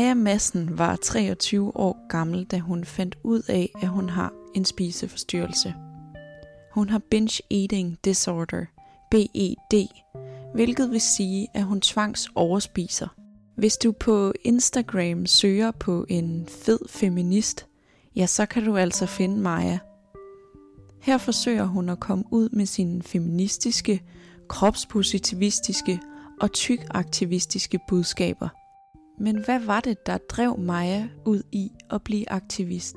Maja 0.00 0.14
Massen 0.14 0.78
var 0.78 0.96
23 0.96 1.76
år 1.76 2.08
gammel, 2.08 2.44
da 2.44 2.58
hun 2.58 2.84
fandt 2.84 3.18
ud 3.22 3.42
af, 3.48 3.70
at 3.82 3.88
hun 3.88 4.08
har 4.08 4.32
en 4.54 4.64
spiseforstyrrelse. 4.64 5.74
Hun 6.74 6.88
har 6.88 6.98
binge 7.10 7.42
eating 7.50 7.98
disorder, 8.04 8.64
BED, 9.10 9.88
hvilket 10.54 10.90
vil 10.90 11.00
sige, 11.00 11.48
at 11.54 11.64
hun 11.64 11.80
tvangs 11.80 12.30
overspiser. 12.34 13.08
Hvis 13.56 13.76
du 13.76 13.92
på 13.92 14.32
Instagram 14.44 15.26
søger 15.26 15.70
på 15.70 16.06
en 16.08 16.48
fed 16.48 16.78
feminist, 16.88 17.66
ja, 18.16 18.26
så 18.26 18.46
kan 18.46 18.64
du 18.64 18.76
altså 18.76 19.06
finde 19.06 19.40
Maja. 19.40 19.78
Her 21.00 21.18
forsøger 21.18 21.64
hun 21.64 21.88
at 21.88 22.00
komme 22.00 22.24
ud 22.30 22.48
med 22.48 22.66
sine 22.66 23.02
feministiske, 23.02 24.02
kropspositivistiske 24.48 26.00
og 26.40 26.52
tykaktivistiske 26.52 27.78
budskaber. 27.88 28.48
Men 29.20 29.44
hvad 29.44 29.60
var 29.60 29.80
det, 29.80 30.06
der 30.06 30.18
drev 30.18 30.58
Maja 30.58 31.08
ud 31.26 31.42
i 31.52 31.70
at 31.90 32.02
blive 32.02 32.32
aktivist? 32.32 32.96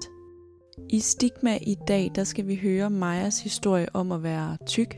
I 0.89 0.99
Stigma 0.99 1.57
i 1.61 1.75
dag, 1.87 2.11
der 2.15 2.23
skal 2.23 2.47
vi 2.47 2.55
høre 2.55 2.89
Majas 2.89 3.43
historie 3.43 3.87
om 3.93 4.11
at 4.11 4.23
være 4.23 4.57
tyk, 4.65 4.97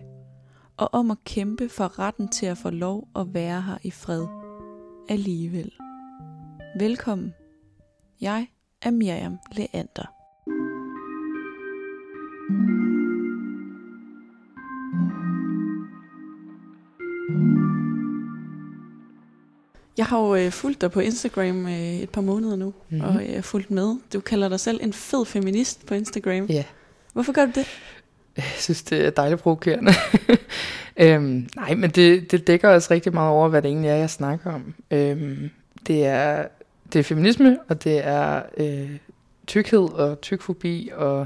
og 0.77 0.89
om 0.93 1.11
at 1.11 1.23
kæmpe 1.23 1.69
for 1.69 1.99
retten 1.99 2.27
til 2.27 2.45
at 2.45 2.57
få 2.57 2.69
lov 2.69 3.07
at 3.15 3.33
være 3.33 3.61
her 3.61 3.77
i 3.83 3.91
fred 3.91 4.27
alligevel. 5.09 5.71
Velkommen. 6.79 7.33
Jeg 8.21 8.47
er 8.81 8.91
Miriam 8.91 9.37
Leander. 9.51 10.11
Jeg 19.97 20.05
har 20.05 20.19
jo 20.19 20.35
øh, 20.35 20.51
fulgt 20.51 20.81
dig 20.81 20.91
på 20.91 20.99
Instagram 20.99 21.65
øh, 21.65 21.93
et 21.95 22.09
par 22.09 22.21
måneder 22.21 22.55
nu, 22.55 22.73
mm-hmm. 22.89 23.07
og 23.07 23.25
jeg 23.25 23.35
har 23.35 23.41
fulgt 23.41 23.71
med. 23.71 23.95
Du 24.13 24.19
kalder 24.19 24.49
dig 24.49 24.59
selv 24.59 24.79
en 24.83 24.93
fed 24.93 25.25
feminist 25.25 25.85
på 25.85 25.93
Instagram. 25.93 26.45
Ja. 26.45 26.63
Hvorfor 27.13 27.33
gør 27.33 27.45
du 27.45 27.51
det? 27.55 27.67
Jeg 28.37 28.45
synes, 28.57 28.83
det 28.83 29.05
er 29.05 29.09
dejligt 29.09 29.41
provokerende. 29.41 29.91
øhm, 30.97 31.49
nej, 31.55 31.75
men 31.75 31.89
det, 31.89 32.31
det 32.31 32.47
dækker 32.47 32.69
også 32.69 32.87
rigtig 32.91 33.13
meget 33.13 33.31
over, 33.31 33.49
hvad 33.49 33.61
det 33.61 33.69
egentlig 33.69 33.89
er, 33.89 33.95
jeg 33.95 34.09
snakker 34.09 34.53
om. 34.53 34.73
Øhm, 34.91 35.49
det, 35.87 36.05
er, 36.05 36.47
det 36.93 36.99
er 36.99 37.03
feminisme, 37.03 37.57
og 37.67 37.83
det 37.83 38.07
er 38.07 38.41
øh, 38.57 38.97
tykkhed 39.47 39.89
og 39.93 40.21
tykfobi, 40.21 40.89
og 40.95 41.25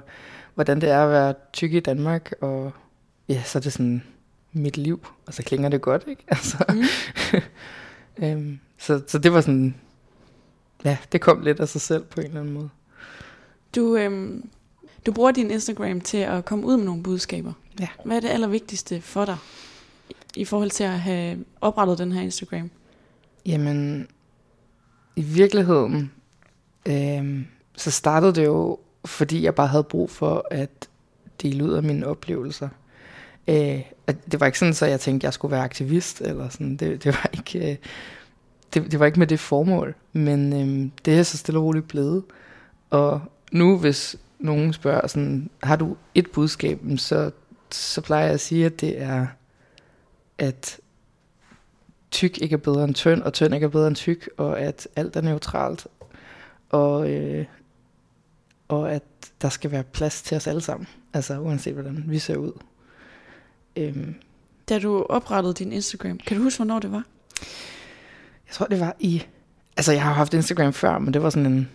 hvordan 0.56 0.82
det 0.82 0.90
er 0.90 1.04
at 1.04 1.10
være 1.10 1.34
tyk 1.54 1.74
i 1.74 1.80
Danmark, 1.80 2.34
og 2.42 2.72
ja, 3.30 3.42
så 3.46 3.58
er 3.58 3.62
det 3.62 3.74
sådan 3.74 4.04
mit 4.52 4.78
liv, 4.78 5.08
og 5.26 5.34
så 5.34 5.44
klinger 5.44 5.70
det 5.70 5.82
godt, 5.82 6.04
ikke? 6.08 6.24
Altså, 6.32 6.58
mm. 6.70 6.84
Øhm, 8.18 8.60
så, 8.78 9.02
så 9.08 9.18
det 9.18 9.34
var 9.34 9.42
sådan, 9.42 9.76
ja, 10.86 10.98
det 11.12 11.22
kom 11.22 11.42
lidt 11.42 11.60
af 11.60 11.70
sig 11.70 11.82
selv 11.82 12.04
på 12.04 12.22
en 12.22 12.28
eller 12.28 12.40
anden 12.40 12.54
måde. 12.54 12.70
Du, 13.76 13.96
øhm, 13.96 14.50
du 15.06 15.12
bruger 15.12 15.32
din 15.32 15.52
Instagram 15.52 16.02
til 16.02 16.18
at 16.18 16.46
komme 16.46 16.66
ud 16.66 16.78
med 16.78 16.86
nogle 16.86 17.04
budskaber. 17.04 17.54
Ja. 17.80 17.88
Hvad 18.06 18.16
er 18.18 18.22
det 18.22 18.30
allervigtigste 18.30 19.02
for 19.02 19.26
dig 19.26 19.38
i 20.36 20.46
forhold 20.46 20.70
til 20.70 20.84
at 20.84 21.00
have 21.00 21.46
oprettet 21.62 21.98
den 21.98 22.12
her 22.12 22.22
Instagram? 22.22 22.70
Jamen, 23.46 24.08
i 25.16 25.22
virkeligheden, 25.22 26.12
øhm, 26.86 27.46
så 27.76 27.92
startede 27.92 28.34
det 28.34 28.46
jo, 28.46 28.80
fordi 29.06 29.44
jeg 29.44 29.56
bare 29.56 29.68
havde 29.68 29.84
brug 29.84 30.10
for 30.10 30.48
at 30.52 30.90
dele 31.42 31.64
ud 31.64 31.72
af 31.74 31.84
mine 31.84 32.08
oplevelser. 32.08 32.70
Øh, 33.50 33.82
det 34.32 34.40
var 34.40 34.46
ikke 34.46 34.60
sådan, 34.60 34.74
at 34.82 34.92
jeg 34.92 35.00
tænkte, 35.00 35.26
at 35.26 35.28
jeg 35.28 35.34
skulle 35.34 35.52
være 35.52 35.64
aktivist, 35.64 36.22
eller 36.22 36.50
sådan. 36.50 36.78
Det, 36.78 37.04
det 37.04 37.14
var 37.14 37.30
ikke... 37.34 37.72
Øh, 37.72 37.78
det, 38.74 38.92
det 38.92 39.00
var 39.00 39.06
ikke 39.06 39.20
med 39.20 39.28
det 39.28 39.40
formål, 39.40 39.96
men 40.14 40.62
øhm, 40.62 40.92
det 41.06 41.20
er 41.20 41.24
så 41.24 41.38
stille 41.38 41.60
og 41.60 41.66
roligt 41.66 41.88
blevet. 41.88 42.24
Og 42.90 43.22
nu, 43.52 43.78
hvis 43.78 44.16
nogen 44.40 44.74
spørger 44.74 45.08
sådan, 45.08 45.50
har 45.64 45.76
du 45.76 45.98
et 46.16 46.32
budskab, 46.32 46.80
så, 46.98 47.32
så 47.72 48.02
plejer 48.02 48.26
jeg 48.26 48.34
at 48.34 48.40
sige, 48.40 48.66
at 48.66 48.82
det 48.82 49.02
er, 49.02 49.28
at 50.38 50.80
tyk 52.12 52.42
ikke 52.42 52.54
er 52.54 52.58
bedre 52.58 52.84
end 52.84 52.96
tynd, 52.96 53.22
og 53.22 53.34
tynd 53.34 53.54
ikke 53.54 53.66
er 53.66 53.70
bedre 53.70 53.88
end 53.88 53.96
tyk, 53.96 54.30
og 54.38 54.60
at 54.60 54.88
alt 54.96 55.16
er 55.16 55.22
neutralt, 55.22 55.88
og, 56.70 57.10
øh, 57.12 57.46
og 58.68 58.92
at 58.92 59.04
der 59.42 59.50
skal 59.50 59.72
være 59.72 59.84
plads 59.84 60.22
til 60.22 60.38
os 60.38 60.48
alle 60.48 60.62
sammen, 60.62 60.88
altså 61.14 61.40
uanset 61.40 61.74
hvordan 61.74 62.04
vi 62.08 62.20
ser 62.20 62.36
ud. 62.36 62.52
Øhm. 63.80 64.16
Da 64.70 64.80
du 64.80 65.06
oprettede 65.10 65.54
din 65.54 65.72
Instagram, 65.72 66.18
kan 66.18 66.38
du 66.38 66.44
huske, 66.44 66.58
hvornår 66.58 66.80
det 66.80 66.92
var? 66.92 67.04
Jeg 68.48 68.54
tror, 68.54 68.66
det 68.66 68.80
var 68.80 68.96
i... 69.00 69.24
Altså, 69.78 69.92
jeg 69.92 70.04
har 70.04 70.14
haft 70.14 70.34
Instagram 70.34 70.74
før, 70.74 71.00
men 71.00 71.14
det 71.14 71.24
var 71.24 71.30
sådan 71.30 71.46
en... 71.46 71.70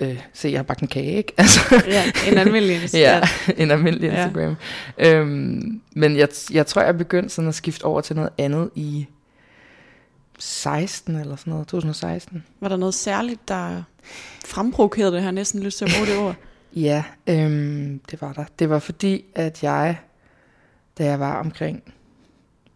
Øh, 0.00 0.20
se, 0.32 0.48
jeg 0.48 0.58
har 0.58 0.62
bagt 0.62 0.80
en 0.80 0.88
kage, 0.88 1.12
ikke? 1.16 1.32
Altså, 1.38 1.82
ja, 1.86 2.04
en 2.28 2.38
almindelig 2.38 2.82
Instagram. 2.82 3.28
ja, 3.48 3.52
en 3.62 3.70
almindelig 3.70 4.10
Instagram. 4.10 4.56
Ja. 4.98 5.14
Øhm, 5.14 5.80
men 5.92 6.16
jeg, 6.16 6.28
jeg 6.52 6.66
tror, 6.66 6.82
jeg 6.82 6.98
begyndte 6.98 7.34
sådan 7.34 7.48
at 7.48 7.54
skifte 7.54 7.84
over 7.84 8.00
til 8.00 8.16
noget 8.16 8.30
andet 8.38 8.70
i 8.74 9.06
16 10.38 11.16
eller 11.16 11.36
sådan 11.36 11.50
noget, 11.50 11.68
2016. 11.68 12.44
Var 12.60 12.68
der 12.68 12.76
noget 12.76 12.94
særligt, 12.94 13.48
der 13.48 13.82
fremprovokerede 14.46 15.12
det 15.12 15.22
her, 15.22 15.30
næsten 15.30 15.62
lyst 15.62 15.78
til 15.78 15.84
at 15.84 15.90
bruge 15.96 16.06
det 16.06 16.18
ord? 16.18 16.36
ja, 16.86 17.04
øhm, 17.26 18.00
det 18.10 18.20
var 18.20 18.32
der. 18.32 18.44
Det 18.58 18.70
var 18.70 18.78
fordi, 18.78 19.24
at 19.34 19.62
jeg, 19.62 19.98
da 20.98 21.04
jeg 21.04 21.20
var 21.20 21.40
omkring 21.40 21.94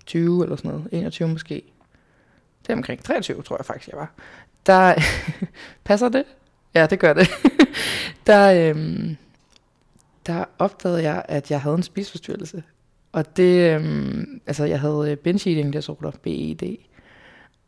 20 0.06 0.42
eller 0.42 0.56
sådan 0.56 0.70
noget, 0.70 0.88
21 0.92 1.28
måske, 1.28 1.62
det 2.62 2.72
er 2.72 2.76
omkring 2.76 3.04
23, 3.04 3.42
tror 3.42 3.56
jeg 3.56 3.66
faktisk, 3.66 3.88
jeg 3.88 3.98
var, 3.98 4.12
der, 4.66 4.94
passer 5.84 6.08
det? 6.08 6.24
Ja, 6.74 6.86
det 6.86 6.98
gør 6.98 7.12
det. 7.12 7.28
der, 8.26 8.70
øhm, 8.70 9.16
der 10.26 10.44
opdagede 10.58 11.02
jeg, 11.02 11.24
at 11.28 11.50
jeg 11.50 11.60
havde 11.60 11.76
en 11.76 11.82
spiseforstyrrelse. 11.82 12.62
Og 13.12 13.36
det, 13.36 13.74
øhm, 13.74 14.40
altså 14.46 14.64
jeg 14.64 14.80
havde 14.80 15.10
øh, 15.10 15.16
binge 15.16 15.50
eating 15.50 15.72
disorder, 15.72 16.10
BED. 16.22 16.76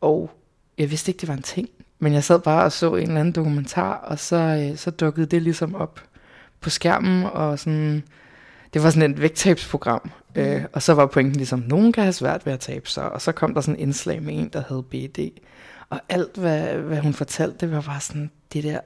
Og 0.01 0.31
jeg 0.77 0.91
vidste 0.91 1.09
ikke, 1.09 1.21
det 1.21 1.27
var 1.27 1.33
en 1.33 1.41
ting. 1.41 1.69
Men 1.99 2.13
jeg 2.13 2.23
sad 2.23 2.39
bare 2.39 2.65
og 2.65 2.71
så 2.71 2.95
en 2.95 3.07
eller 3.07 3.19
anden 3.19 3.33
dokumentar, 3.33 3.93
og 3.93 4.19
så, 4.19 4.35
øh, 4.35 4.77
så 4.77 4.91
dukkede 4.91 5.25
det 5.25 5.41
ligesom 5.41 5.75
op 5.75 5.99
på 6.61 6.69
skærmen, 6.69 7.23
og 7.23 7.59
sådan, 7.59 8.03
det 8.73 8.83
var 8.83 8.89
sådan 8.89 9.11
et 9.11 9.21
vægttabsprogram. 9.21 10.11
Mm. 10.35 10.41
Øh, 10.41 10.65
og 10.73 10.81
så 10.81 10.93
var 10.93 11.05
pointen 11.05 11.35
ligesom, 11.35 11.63
nogen 11.67 11.91
kan 11.91 12.03
have 12.03 12.13
svært 12.13 12.45
ved 12.45 12.53
at 12.53 12.59
tabe 12.59 12.89
sig, 12.89 13.11
og 13.11 13.21
så 13.21 13.31
kom 13.31 13.53
der 13.53 13.61
sådan 13.61 13.75
en 13.75 13.81
indslag 13.81 14.23
med 14.23 14.33
en, 14.33 14.49
der 14.53 14.63
havde 14.67 14.83
BD. 14.83 15.39
Og 15.89 16.01
alt, 16.09 16.37
hvad, 16.37 16.73
hvad 16.73 16.97
hun 16.97 17.13
fortalte, 17.13 17.57
det 17.59 17.75
var 17.75 17.81
bare 17.81 17.99
sådan, 17.99 18.31
det 18.53 18.63
der, 18.63 18.79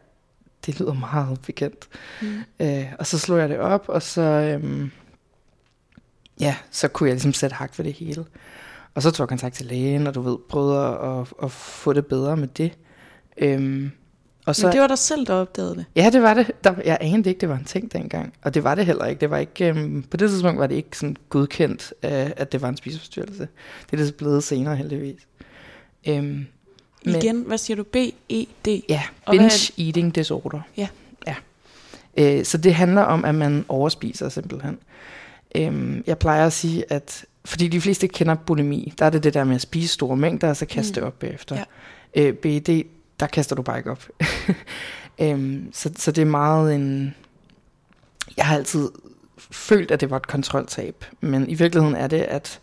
det 0.66 0.80
lyder 0.80 0.94
meget 0.94 1.42
bekendt. 1.42 1.88
Mm. 2.22 2.44
Øh, 2.60 2.86
og 3.00 3.08
så 3.08 3.20
slog 3.20 3.40
jeg 3.40 3.50
det 3.50 3.60
op, 3.60 3.86
og 3.88 4.02
så, 4.02 4.22
øhm, 4.22 4.92
ja, 6.40 6.56
så 6.72 6.88
kunne 6.88 7.08
jeg 7.10 7.16
ligesom 7.16 7.34
sætte 7.34 7.54
hak 7.56 7.78
ved 7.78 7.86
det 7.86 7.94
hele. 7.94 8.26
Og 8.96 9.02
så 9.02 9.12
tog 9.12 9.24
jeg 9.24 9.30
kontakt 9.30 9.56
til 9.56 9.66
lægen, 9.66 10.08
og 10.08 10.16
du 10.16 10.22
ved, 10.22 10.38
prøvede 10.50 10.88
at, 10.88 11.20
at, 11.20 11.34
at 11.44 11.52
få 11.52 11.94
det 11.94 12.06
bedre 12.06 12.38
med 12.38 12.48
det. 12.48 12.78
Øhm, 13.38 13.92
og 14.48 14.56
så, 14.56 14.66
Men 14.68 14.74
det 14.74 14.82
var 14.82 14.88
dig 14.88 14.98
selv, 14.98 15.28
der 15.28 15.34
opdagede 15.34 15.76
det? 15.76 15.86
Ja, 15.96 16.10
det 16.10 16.22
var 16.22 16.34
det. 16.34 16.52
Der, 16.64 16.74
jeg 16.86 16.98
anede 17.02 17.30
ikke, 17.30 17.42
det 17.42 17.50
var 17.50 17.56
en 17.56 17.66
ting 17.66 17.94
dengang. 17.94 18.34
Og 18.42 18.54
det 18.54 18.64
var 18.64 18.76
det 18.76 18.86
heller 18.86 19.06
ikke. 19.06 19.22
Det 19.22 19.30
var 19.30 19.38
ikke 19.38 19.68
øhm, 19.68 20.04
på 20.04 20.18
det 20.18 20.30
tidspunkt 20.30 20.60
var 20.60 20.68
det 20.68 20.76
ikke 20.76 20.98
sådan 20.98 21.18
godkendt, 21.30 21.94
øh, 22.04 22.12
at 22.12 22.52
det 22.52 22.62
var 22.62 22.70
en 22.70 22.78
spiseforstyrrelse. 22.78 23.48
Det 23.92 24.00
er 24.00 24.06
det 24.06 24.16
blevet 24.16 24.44
senere 24.44 24.76
heldigvis. 24.76 25.28
Øhm, 26.08 26.46
Igen, 27.02 27.38
men, 27.38 27.48
hvad 27.48 27.58
siger 27.58 27.78
du? 27.78 27.84
B-E-D? 27.84 28.86
Ja, 28.90 29.02
binge 29.32 29.74
eating 29.78 30.16
disorder. 30.16 30.62
Ja. 30.78 30.88
ja. 31.28 31.36
Øh, 32.18 32.46
så 32.46 32.58
det 32.58 32.76
handler 32.76 33.02
om, 33.02 33.26
at 33.26 33.36
man 33.36 33.66
overspiser 33.68 34.30
simpelthen. 34.30 34.78
Øhm, 35.56 36.04
jeg 36.08 36.18
plejer 36.18 36.46
at 36.46 36.54
sige, 36.54 36.92
at 36.92 37.26
fordi 37.46 37.68
de 37.68 37.82
fleste 37.82 38.08
kender 38.08 38.36
bulimi, 38.36 38.94
der 39.00 39.06
er 39.06 39.10
det 39.10 39.24
det 39.24 39.34
der 39.34 39.44
med 39.44 39.56
at 39.56 39.62
spise 39.62 39.94
store 39.94 40.18
mængder, 40.18 40.50
og 40.50 40.58
så 40.58 40.66
kaste 40.66 40.92
mm. 40.92 40.94
det 40.94 41.04
op 41.04 41.20
bagefter. 41.20 41.56
Ja. 42.16 42.22
Øh, 42.22 42.34
BED, 42.34 42.84
der 43.20 43.28
kaster 43.28 43.56
du 43.56 43.62
bare 43.62 43.78
ikke 43.78 43.92
op. 43.92 44.04
øhm, 45.22 45.70
så, 45.74 45.92
så 45.98 46.12
det 46.12 46.22
er 46.22 46.26
meget 46.26 46.76
en... 46.76 47.16
Jeg 48.38 48.46
har 48.46 48.56
altid 48.56 48.90
følt, 49.52 49.92
at 49.92 50.02
det 50.02 50.10
var 50.10 50.18
et 50.18 50.28
kontroltab, 50.28 51.06
men 51.22 51.50
i 51.50 51.54
virkeligheden 51.54 51.96
er 51.96 52.08
det, 52.08 52.22
at 52.22 52.60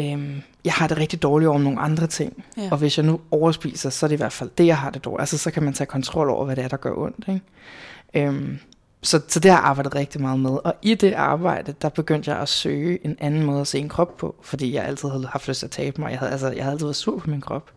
øhm, 0.00 0.42
jeg 0.64 0.72
har 0.72 0.86
det 0.88 0.98
rigtig 0.98 1.22
dårligt 1.22 1.48
over 1.48 1.58
nogle 1.58 1.80
andre 1.80 2.06
ting. 2.06 2.44
Ja. 2.56 2.68
Og 2.70 2.78
hvis 2.78 2.98
jeg 2.98 3.06
nu 3.06 3.20
overspiser, 3.30 3.90
så 3.90 4.06
er 4.06 4.08
det 4.08 4.16
i 4.16 4.16
hvert 4.16 4.32
fald 4.32 4.50
det, 4.58 4.66
jeg 4.66 4.78
har 4.78 4.90
det 4.90 5.04
dårligt. 5.04 5.20
Altså 5.20 5.38
så 5.38 5.50
kan 5.50 5.62
man 5.62 5.74
tage 5.74 5.86
kontrol 5.86 6.30
over, 6.30 6.44
hvad 6.44 6.56
det 6.56 6.64
er, 6.64 6.68
der 6.68 6.76
gør 6.76 6.92
ondt. 6.96 7.28
Ikke? 7.28 8.26
Øhm, 8.28 8.58
så, 9.02 9.20
så 9.28 9.40
det 9.40 9.50
har 9.50 9.58
jeg 9.58 9.66
arbejdet 9.66 9.94
rigtig 9.94 10.20
meget 10.20 10.40
med. 10.40 10.50
Og 10.64 10.74
i 10.82 10.94
det 10.94 11.12
arbejde, 11.12 11.74
der 11.82 11.88
begyndte 11.88 12.30
jeg 12.30 12.40
at 12.40 12.48
søge 12.48 13.06
en 13.06 13.16
anden 13.20 13.42
måde 13.42 13.60
at 13.60 13.66
se 13.66 13.78
en 13.78 13.88
krop 13.88 14.16
på, 14.16 14.34
fordi 14.42 14.74
jeg 14.74 14.84
altid 14.84 15.08
havde 15.08 15.26
haft 15.26 15.48
lyst 15.48 15.58
til 15.58 15.66
at 15.66 15.70
tabe 15.70 16.00
mig. 16.00 16.10
Jeg 16.10 16.18
havde, 16.18 16.32
altså, 16.32 16.50
jeg 16.50 16.64
havde 16.64 16.72
altid 16.72 16.86
været 16.86 16.96
sur 16.96 17.18
på 17.18 17.30
min 17.30 17.40
krop. 17.40 17.70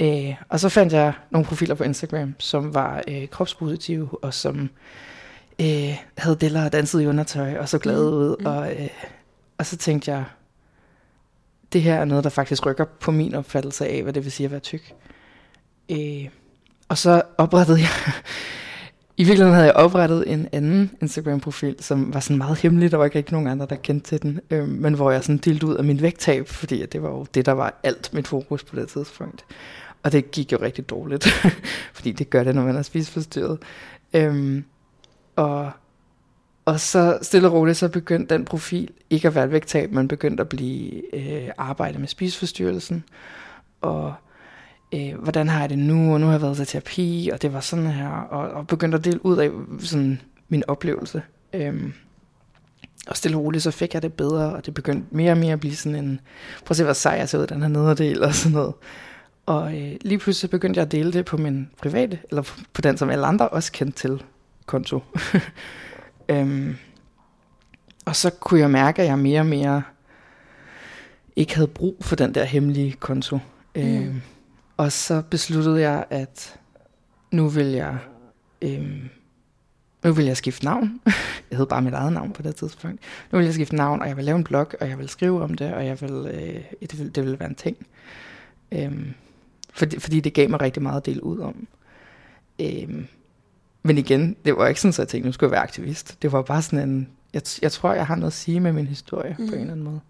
Øh, 0.00 0.34
og 0.48 0.60
så 0.60 0.68
fandt 0.68 0.92
jeg 0.92 1.12
nogle 1.30 1.46
profiler 1.46 1.74
på 1.74 1.84
Instagram, 1.84 2.34
som 2.38 2.74
var 2.74 3.02
øh, 3.08 3.28
kropspositive, 3.28 4.24
og 4.24 4.34
som 4.34 4.70
øh, 5.60 5.96
havde 6.18 6.36
deller 6.40 6.64
og 6.64 6.72
dansede 6.72 7.02
i 7.02 7.06
undertøj, 7.06 7.58
og 7.58 7.68
så 7.68 7.78
glade 7.78 8.10
mm. 8.10 8.16
ud. 8.16 8.36
Mm. 8.40 8.46
Og, 8.46 8.72
øh, 8.72 8.88
og 9.58 9.66
så 9.66 9.76
tænkte 9.76 10.10
jeg, 10.10 10.24
det 11.72 11.82
her 11.82 11.94
er 11.94 12.04
noget, 12.04 12.24
der 12.24 12.30
faktisk 12.30 12.66
rykker 12.66 12.84
på 12.84 13.10
min 13.10 13.34
opfattelse 13.34 13.86
af, 13.86 14.02
hvad 14.02 14.12
det 14.12 14.24
vil 14.24 14.32
sige 14.32 14.44
at 14.44 14.50
være 14.50 14.60
tyk. 14.60 14.92
Øh, 15.90 16.28
og 16.88 16.98
så 16.98 17.22
oprettede 17.38 17.80
jeg, 17.80 17.88
i 19.16 19.24
virkeligheden 19.24 19.54
havde 19.54 19.66
jeg 19.66 19.74
oprettet 19.74 20.32
en 20.32 20.48
anden 20.52 20.90
Instagram-profil, 21.00 21.76
som 21.80 22.14
var 22.14 22.20
sådan 22.20 22.38
meget 22.38 22.58
hemmelig, 22.58 22.90
der 22.90 22.96
var 22.96 23.04
ikke 23.04 23.18
rigtig 23.18 23.32
nogen 23.32 23.48
andre, 23.48 23.66
der 23.70 23.76
kendte 23.76 24.08
til 24.08 24.22
den, 24.22 24.40
øh, 24.50 24.68
men 24.68 24.94
hvor 24.94 25.10
jeg 25.10 25.22
sådan 25.24 25.38
delte 25.38 25.66
ud 25.66 25.74
af 25.74 25.84
min 25.84 26.02
vægttab, 26.02 26.48
fordi 26.48 26.86
det 26.86 27.02
var 27.02 27.08
jo 27.08 27.26
det, 27.34 27.46
der 27.46 27.52
var 27.52 27.80
alt 27.82 28.14
mit 28.14 28.28
fokus 28.28 28.64
på 28.64 28.76
det 28.76 28.88
tidspunkt. 28.88 29.44
Og 30.02 30.12
det 30.12 30.30
gik 30.30 30.52
jo 30.52 30.58
rigtig 30.60 30.90
dårligt, 30.90 31.24
fordi 31.94 32.12
det 32.12 32.30
gør 32.30 32.44
det, 32.44 32.54
når 32.54 32.62
man 32.62 32.76
er 32.76 32.82
spiseforstyrret. 32.82 33.58
Øhm, 34.14 34.64
og, 35.36 35.70
og 36.64 36.80
så 36.80 37.18
stille 37.22 37.48
og 37.48 37.54
roligt, 37.54 37.78
så 37.78 37.88
begyndte 37.88 38.34
den 38.34 38.44
profil 38.44 38.90
ikke 39.10 39.28
at 39.28 39.34
være 39.34 39.44
et 39.44 39.52
vægttab, 39.52 39.92
men 39.92 40.08
begyndte 40.08 40.40
at 40.40 40.48
blive 40.48 41.14
øh, 41.14 41.50
arbejde 41.58 41.98
med 41.98 42.08
spiseforstyrrelsen. 42.08 43.04
Og 43.80 44.14
øh, 44.94 45.14
hvordan 45.22 45.48
har 45.48 45.60
jeg 45.60 45.70
det 45.70 45.78
nu, 45.78 46.12
og 46.12 46.20
nu 46.20 46.26
har 46.26 46.32
jeg 46.32 46.42
været 46.42 46.56
til 46.56 46.66
terapi, 46.66 47.30
og 47.32 47.42
det 47.42 47.52
var 47.52 47.60
sådan 47.60 47.86
her, 47.86 48.08
og, 48.08 48.50
og 48.50 48.66
begyndte 48.66 48.98
at 48.98 49.04
dele 49.04 49.26
ud 49.26 49.38
af 49.38 49.50
sådan, 49.78 50.20
min 50.48 50.62
oplevelse. 50.68 51.22
Øhm, 51.52 51.92
og 53.08 53.16
stille 53.16 53.36
og 53.36 53.44
roligt, 53.44 53.62
så 53.62 53.70
fik 53.70 53.94
jeg 53.94 54.02
det 54.02 54.12
bedre, 54.12 54.52
og 54.52 54.66
det 54.66 54.74
begyndte 54.74 55.06
mere 55.10 55.32
og 55.32 55.38
mere 55.38 55.52
at 55.52 55.60
blive 55.60 55.76
sådan 55.76 56.04
en, 56.04 56.20
prøv 56.64 56.70
at 56.70 56.76
se, 56.76 56.84
hvor 56.84 56.92
sej 56.92 57.12
jeg 57.12 57.28
ser 57.28 57.38
ud, 57.38 57.46
den 57.46 57.60
her 57.62 57.68
nederdel, 57.68 58.22
og 58.22 58.34
sådan 58.34 58.52
noget. 58.52 58.74
Og 59.48 59.78
øh, 59.78 59.96
lige 60.00 60.18
pludselig 60.18 60.50
begyndte 60.50 60.78
jeg 60.78 60.86
at 60.86 60.92
dele 60.92 61.12
det 61.12 61.24
på 61.24 61.36
min 61.36 61.70
private, 61.78 62.18
eller 62.30 62.42
på 62.72 62.80
den, 62.80 62.96
som 62.96 63.10
alle 63.10 63.26
andre 63.26 63.48
også 63.48 63.72
kendte 63.72 63.98
til, 63.98 64.22
konto. 64.66 65.02
øhm, 66.28 66.76
og 68.04 68.16
så 68.16 68.30
kunne 68.30 68.60
jeg 68.60 68.70
mærke, 68.70 69.02
at 69.02 69.08
jeg 69.08 69.18
mere 69.18 69.40
og 69.40 69.46
mere 69.46 69.82
ikke 71.36 71.54
havde 71.54 71.68
brug 71.68 71.96
for 72.00 72.16
den 72.16 72.34
der 72.34 72.44
hemmelige 72.44 72.92
konto. 72.92 73.38
Mm. 73.76 73.82
Øhm, 73.82 74.22
og 74.76 74.92
så 74.92 75.22
besluttede 75.30 75.80
jeg, 75.80 76.04
at 76.10 76.58
nu 77.30 77.48
vil 77.48 77.66
jeg, 77.66 77.98
øhm, 78.62 79.08
nu 80.04 80.12
vil 80.12 80.24
jeg 80.24 80.36
skifte 80.36 80.64
navn. 80.64 81.00
jeg 81.50 81.58
hed 81.58 81.66
bare 81.66 81.82
mit 81.82 81.94
eget 81.94 82.12
navn 82.12 82.32
på 82.32 82.42
det 82.42 82.56
tidspunkt. 82.56 83.00
Nu 83.32 83.38
vil 83.38 83.44
jeg 83.44 83.54
skifte 83.54 83.76
navn, 83.76 84.02
og 84.02 84.08
jeg 84.08 84.16
vil 84.16 84.24
lave 84.24 84.36
en 84.36 84.44
blog, 84.44 84.66
og 84.80 84.88
jeg 84.88 84.98
vil 84.98 85.08
skrive 85.08 85.42
om 85.42 85.54
det, 85.54 85.74
og 85.74 85.86
jeg 85.86 86.00
vil, 86.00 86.12
øh, 86.12 86.64
det, 86.80 86.98
vil, 86.98 87.14
det 87.14 87.24
vil 87.24 87.40
være 87.40 87.48
en 87.48 87.54
ting. 87.54 87.76
Øhm, 88.72 89.14
fordi, 89.74 89.98
fordi 89.98 90.20
det 90.20 90.34
gav 90.34 90.50
mig 90.50 90.60
rigtig 90.60 90.82
meget 90.82 90.96
at 90.96 91.06
dele 91.06 91.24
ud 91.24 91.38
om. 91.38 91.66
Øhm, 92.60 93.06
men 93.82 93.98
igen, 93.98 94.36
det 94.44 94.56
var 94.56 94.66
ikke 94.66 94.80
sådan, 94.80 94.92
at 94.92 94.98
jeg 94.98 95.08
tænkte, 95.08 95.28
nu 95.28 95.32
skulle 95.32 95.48
jeg 95.48 95.52
være 95.52 95.62
aktivist. 95.62 96.22
Det 96.22 96.32
var 96.32 96.42
bare 96.42 96.62
sådan 96.62 96.88
en, 96.88 97.08
jeg, 97.32 97.42
jeg 97.62 97.72
tror, 97.72 97.92
jeg 97.92 98.06
har 98.06 98.16
noget 98.16 98.26
at 98.26 98.32
sige 98.32 98.60
med 98.60 98.72
min 98.72 98.86
historie 98.86 99.36
mm. 99.38 99.48
på 99.48 99.54
en 99.54 99.60
eller 99.60 99.72
anden 99.72 99.84
måde. 99.84 100.00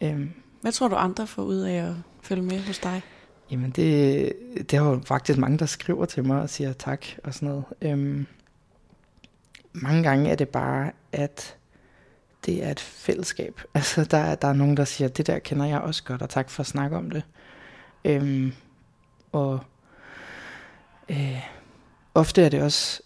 Øhm, 0.00 0.30
Hvad 0.60 0.72
tror 0.72 0.88
du 0.88 0.94
andre 0.94 1.26
får 1.26 1.42
ud 1.42 1.56
af 1.56 1.74
at 1.74 1.94
følge 2.22 2.42
med 2.42 2.60
hos 2.60 2.78
dig? 2.78 3.02
Jamen 3.50 3.70
det, 3.70 4.32
det 4.54 4.74
er 4.74 4.82
jo 4.82 5.00
faktisk 5.04 5.38
mange, 5.38 5.58
der 5.58 5.66
skriver 5.66 6.04
til 6.04 6.26
mig 6.26 6.40
og 6.40 6.50
siger 6.50 6.72
tak 6.72 7.06
og 7.24 7.34
sådan 7.34 7.48
noget. 7.48 7.64
Øhm, 7.82 8.26
mange 9.72 10.02
gange 10.02 10.30
er 10.30 10.34
det 10.34 10.48
bare, 10.48 10.92
at 11.12 11.56
det 12.46 12.64
er 12.64 12.70
et 12.70 12.80
fællesskab. 12.80 13.60
Altså 13.74 14.04
der, 14.04 14.34
der 14.34 14.48
er 14.48 14.52
nogen, 14.52 14.76
der 14.76 14.84
siger, 14.84 15.08
det 15.08 15.26
der 15.26 15.38
kender 15.38 15.66
jeg 15.66 15.80
også 15.80 16.04
godt, 16.04 16.22
og 16.22 16.30
tak 16.30 16.50
for 16.50 16.60
at 16.60 16.66
snakke 16.66 16.96
om 16.96 17.10
det. 17.10 17.22
Øhm, 18.04 18.52
og 19.32 19.60
øh, 21.08 21.42
ofte 22.14 22.42
er 22.42 22.48
det 22.48 22.62
også, 22.62 23.02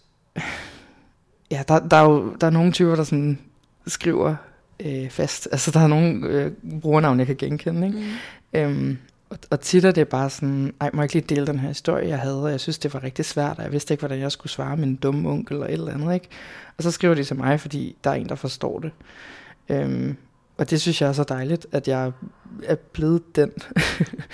ja, 1.51 1.63
der, 1.67 1.79
der 1.79 1.97
er 1.97 2.03
jo 2.03 2.35
der 2.41 2.47
er 2.47 2.51
nogle 2.51 2.71
typer, 2.71 2.95
der 2.95 3.03
sådan 3.03 3.39
skriver 3.87 4.35
øh, 4.79 5.09
fast. 5.09 5.47
Altså 5.51 5.71
der 5.71 5.79
er 5.79 5.87
nogle 5.87 6.27
øh, 6.27 6.51
brugernavne, 6.81 7.19
jeg 7.19 7.27
kan 7.27 7.35
genkende, 7.35 7.87
ikke? 7.87 7.99
Mm. 7.99 8.59
Øhm, 8.59 8.97
og, 9.29 9.37
og 9.49 9.59
tit 9.59 9.85
er 9.85 9.91
det 9.91 10.07
bare 10.07 10.29
sådan, 10.29 10.73
ej, 10.81 10.89
må 10.93 11.01
jeg 11.01 11.05
ikke 11.05 11.27
lige 11.27 11.35
dele 11.35 11.47
den 11.47 11.59
her 11.59 11.67
historie, 11.67 12.07
jeg 12.07 12.19
havde, 12.19 12.43
og 12.43 12.51
jeg 12.51 12.59
synes, 12.59 12.77
det 12.77 12.93
var 12.93 13.03
rigtig 13.03 13.25
svært, 13.25 13.57
og 13.57 13.63
jeg 13.63 13.71
vidste 13.71 13.93
ikke, 13.93 14.01
hvordan 14.01 14.19
jeg 14.19 14.31
skulle 14.31 14.51
svare 14.51 14.77
min 14.77 14.95
dumme 14.95 15.29
onkel 15.29 15.53
eller 15.53 15.67
et 15.67 15.73
eller 15.73 15.93
andet, 15.93 16.13
ikke? 16.13 16.27
Og 16.77 16.83
så 16.83 16.91
skriver 16.91 17.15
de 17.15 17.23
til 17.23 17.35
mig, 17.35 17.59
fordi 17.59 17.95
der 18.03 18.09
er 18.09 18.13
en, 18.13 18.29
der 18.29 18.35
forstår 18.35 18.79
det. 18.79 18.91
Øhm, 19.69 20.15
og 20.57 20.69
det 20.69 20.81
synes 20.81 21.01
jeg 21.01 21.09
er 21.09 21.13
så 21.13 21.23
dejligt, 21.23 21.67
at 21.71 21.87
jeg 21.87 22.11
er 22.63 22.75
blevet 22.75 23.35
den. 23.35 23.51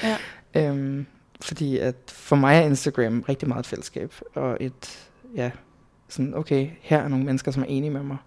ja. 0.04 0.18
øhm, 0.56 1.06
fordi 1.42 1.78
at 1.78 1.96
for 2.08 2.36
mig 2.36 2.58
er 2.58 2.62
Instagram 2.62 3.26
rigtig 3.30 3.48
meget 3.48 3.60
et 3.60 3.68
fællesskab, 3.68 4.14
og 4.36 4.58
et, 4.60 5.10
ja, 5.36 5.52
sådan, 6.10 6.36
okay, 6.36 6.70
her 6.82 7.00
er 7.00 7.08
nogle 7.08 7.26
mennesker, 7.26 7.52
som 7.52 7.64
er 7.64 7.68
enige 7.68 7.90
med 7.90 8.04
mig, 8.04 8.18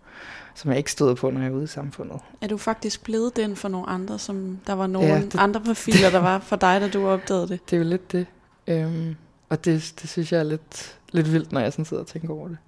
som 0.54 0.70
jeg 0.70 0.78
ikke 0.78 0.92
stod 0.92 1.14
på, 1.14 1.30
når 1.30 1.40
jeg 1.40 1.48
er 1.48 1.54
ude 1.54 1.64
i 1.64 1.66
samfundet. 1.66 2.20
Er 2.40 2.46
du 2.46 2.56
faktisk 2.56 3.04
blevet 3.04 3.36
den 3.36 3.56
for 3.56 3.68
nogle 3.68 3.88
andre, 3.88 4.18
som 4.18 4.58
der 4.66 4.72
var 4.72 4.86
nogle 4.86 5.08
ja, 5.08 5.20
det, 5.20 5.34
andre 5.38 5.60
profiler, 5.60 6.10
der 6.10 6.18
var 6.18 6.38
for 6.38 6.56
dig, 6.56 6.80
da 6.80 6.88
du 6.88 7.08
opdagede 7.08 7.48
det? 7.48 7.60
Det 7.70 7.76
er 7.76 7.78
jo 7.80 7.84
lidt 7.84 8.12
det. 8.12 8.26
Øhm, 8.66 9.16
og 9.48 9.64
det, 9.64 9.94
det 10.00 10.10
synes 10.10 10.32
jeg 10.32 10.38
er 10.38 10.44
lidt, 10.44 10.98
lidt 11.12 11.32
vildt, 11.32 11.52
når 11.52 11.60
jeg 11.60 11.72
sådan 11.72 11.84
sidder 11.84 12.02
og 12.02 12.06
tænker 12.06 12.30
over 12.30 12.48
det. 12.48 12.58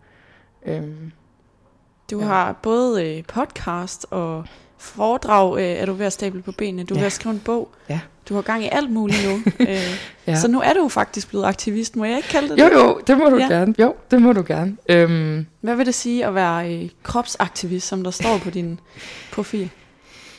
Øhm, 0.66 1.12
du 2.10 2.20
ja. 2.20 2.26
har 2.26 2.52
både 2.52 3.16
øh, 3.16 3.24
podcast 3.24 4.06
og 4.10 4.44
foredrag, 4.78 5.58
øh, 5.58 5.64
er 5.64 5.86
du 5.86 5.92
ved 5.92 6.06
at 6.06 6.12
stable 6.12 6.42
på 6.42 6.52
benene. 6.52 6.84
Du 6.84 6.94
er 6.94 6.98
ja. 6.98 7.02
ved 7.02 7.06
at 7.06 7.12
skrive 7.12 7.34
en 7.34 7.40
bog. 7.40 7.70
Ja. 7.88 8.00
Du 8.28 8.34
har 8.34 8.42
gang 8.42 8.64
i 8.64 8.68
alt 8.72 8.90
muligt 8.90 9.28
nu. 9.28 9.40
øh, 9.68 9.98
ja. 10.26 10.36
Så 10.36 10.48
nu 10.48 10.60
er 10.60 10.72
du 10.72 10.82
jo 10.82 10.88
faktisk 10.88 11.28
blevet 11.28 11.44
aktivist. 11.44 11.96
Må 11.96 12.04
jeg 12.04 12.16
ikke 12.16 12.28
kalde 12.28 12.48
det 12.48 12.58
jo, 12.58 12.64
det? 12.64 12.72
Jo, 12.72 12.78
jo, 12.78 13.00
det 13.06 13.18
må 13.18 13.24
du 13.24 13.36
ja. 13.36 13.46
gerne. 13.46 13.74
Jo, 13.78 13.94
det 14.10 14.22
må 14.22 14.32
du 14.32 14.44
gerne. 14.46 14.76
Øhm. 14.88 15.46
Hvad 15.60 15.76
vil 15.76 15.86
det 15.86 15.94
sige 15.94 16.26
at 16.26 16.34
være 16.34 16.74
øh, 16.74 16.90
kropsaktivist, 17.02 17.88
som 17.88 18.04
der 18.04 18.10
står 18.10 18.38
på 18.38 18.50
din 18.50 18.80
profil? 19.32 19.70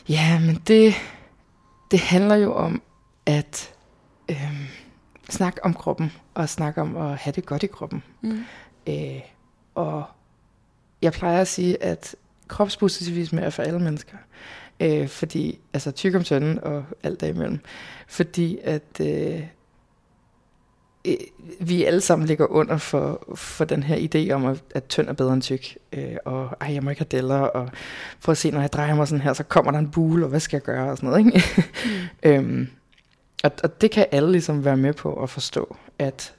Ja, 0.09 0.39
men 0.39 0.61
det, 0.67 0.93
det 1.91 1.99
handler 1.99 2.35
jo 2.35 2.53
om 2.53 2.81
at 3.25 3.73
øh, 4.29 4.53
snakke 5.29 5.65
om 5.65 5.73
kroppen, 5.73 6.11
og 6.33 6.49
snakke 6.49 6.81
om 6.81 6.97
at 6.97 7.17
have 7.17 7.33
det 7.35 7.45
godt 7.45 7.63
i 7.63 7.67
kroppen. 7.67 8.03
Mm. 8.21 8.43
Øh, 8.87 9.21
og 9.75 10.03
jeg 11.01 11.13
plejer 11.13 11.41
at 11.41 11.47
sige, 11.47 11.83
at 11.83 12.15
kropspositivisme 12.47 13.41
er 13.41 13.49
for 13.49 13.63
alle 13.63 13.79
mennesker. 13.79 14.17
Øh, 14.79 15.07
fordi, 15.07 15.59
altså 15.73 15.91
tyk 15.91 16.15
om 16.15 16.23
sønnen 16.23 16.63
og 16.63 16.85
alt 17.03 17.21
derimellem. 17.21 17.59
Fordi 18.07 18.59
at 18.63 19.01
øh, 19.01 19.43
øh, 21.05 21.15
vi 21.59 21.83
alle 21.83 22.01
sammen 22.01 22.27
ligger 22.27 22.45
under 22.45 22.77
for, 22.77 23.33
for 23.35 23.65
den 23.65 23.83
her 23.83 23.97
idé 23.97 24.31
om, 24.31 24.45
at, 24.45 24.63
at 24.75 24.85
tynd 24.85 25.09
er 25.09 25.13
bedre 25.13 25.33
end 25.33 25.41
tyk. 25.41 25.77
Øh, 25.93 26.15
og 26.25 26.57
ej, 26.61 26.73
jeg 26.73 26.83
må 26.83 26.89
ikke 26.89 26.99
have 26.99 27.17
deller, 27.19 27.39
og 27.39 27.69
for 28.19 28.31
at 28.31 28.37
se, 28.37 28.51
når 28.51 28.61
jeg 28.61 28.73
drejer 28.73 28.95
mig 28.95 29.07
sådan 29.07 29.21
her, 29.21 29.33
så 29.33 29.43
kommer 29.43 29.71
der 29.71 29.79
en 29.79 29.91
bule, 29.91 30.25
og 30.25 30.29
hvad 30.29 30.39
skal 30.39 30.57
jeg 30.57 30.63
gøre, 30.63 30.91
og 30.91 30.97
sådan 30.97 31.09
noget. 31.09 31.25
Ikke? 31.25 31.43
Mm. 32.23 32.29
øhm, 32.29 32.67
og, 33.43 33.51
og 33.63 33.81
det 33.81 33.91
kan 33.91 34.05
alle 34.11 34.31
ligesom 34.31 34.65
være 34.65 34.77
med 34.77 34.93
på 34.93 35.23
at 35.23 35.29
forstå, 35.29 35.77
at 35.99 36.33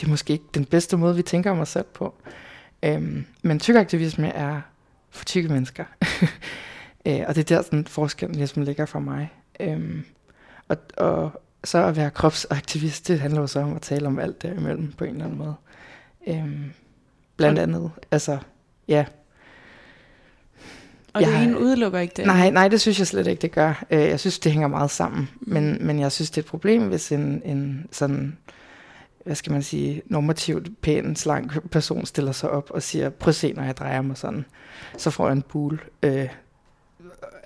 det 0.00 0.06
er 0.06 0.10
måske 0.10 0.32
ikke 0.32 0.44
den 0.54 0.64
bedste 0.64 0.96
måde, 0.96 1.16
vi 1.16 1.22
tænker 1.22 1.50
om 1.50 1.60
os 1.60 1.68
selv 1.68 1.86
på. 1.94 2.14
Øhm, 2.82 3.24
men 3.42 3.60
tykaktivisme 3.60 4.28
er 4.28 4.60
for 5.10 5.24
tykke 5.24 5.48
mennesker. 5.48 5.84
øh, 7.08 7.24
og 7.28 7.34
det 7.34 7.50
er 7.50 7.56
der, 7.56 7.62
sådan 7.62 7.86
forskellen 7.86 8.36
ligesom 8.36 8.62
ligger 8.62 8.86
for 8.86 8.98
mig. 8.98 9.32
Øhm, 9.60 10.04
og, 10.68 10.76
og 10.96 11.42
så 11.64 11.78
at 11.78 11.96
være 11.96 12.10
kropsaktivist, 12.10 13.08
det 13.08 13.20
handler 13.20 13.40
jo 13.40 13.46
så 13.46 13.60
om 13.60 13.74
at 13.74 13.82
tale 13.82 14.06
om 14.06 14.18
alt 14.18 14.42
derimellem 14.42 14.92
på 14.92 15.04
en 15.04 15.10
eller 15.10 15.24
anden 15.24 15.38
måde. 15.38 15.54
Øhm, 16.26 16.72
blandt 17.36 17.58
andet, 17.58 17.90
altså, 18.10 18.38
ja. 18.88 19.04
Og 21.12 21.20
det 21.20 21.42
ene 21.42 21.60
udelukker 21.60 21.98
ikke 21.98 22.14
det? 22.16 22.26
Nej, 22.26 22.50
nej, 22.50 22.68
det 22.68 22.80
synes 22.80 22.98
jeg 22.98 23.06
slet 23.06 23.26
ikke, 23.26 23.42
det 23.42 23.52
gør. 23.52 23.84
Øh, 23.90 24.00
jeg 24.00 24.20
synes, 24.20 24.38
det 24.38 24.52
hænger 24.52 24.68
meget 24.68 24.90
sammen. 24.90 25.28
Mm. 25.40 25.52
Men, 25.52 25.86
men 25.86 26.00
jeg 26.00 26.12
synes, 26.12 26.30
det 26.30 26.38
er 26.38 26.42
et 26.42 26.50
problem, 26.50 26.88
hvis 26.88 27.12
en, 27.12 27.42
en 27.44 27.86
sådan 27.92 28.36
hvad 29.24 29.36
skal 29.36 29.52
man 29.52 29.62
sige, 29.62 30.02
normativt 30.06 30.80
pæn, 30.80 31.16
slank 31.16 31.70
person 31.70 32.06
stiller 32.06 32.32
sig 32.32 32.50
op 32.50 32.70
og 32.70 32.82
siger, 32.82 33.10
prøv 33.10 33.28
at 33.28 33.34
se, 33.34 33.52
når 33.52 33.62
jeg 33.62 33.76
drejer 33.76 34.02
mig 34.02 34.16
sådan, 34.16 34.44
så 34.96 35.10
får 35.10 35.26
jeg 35.26 35.32
en 35.32 35.42
bule. 35.42 35.78
Øh, 36.02 36.28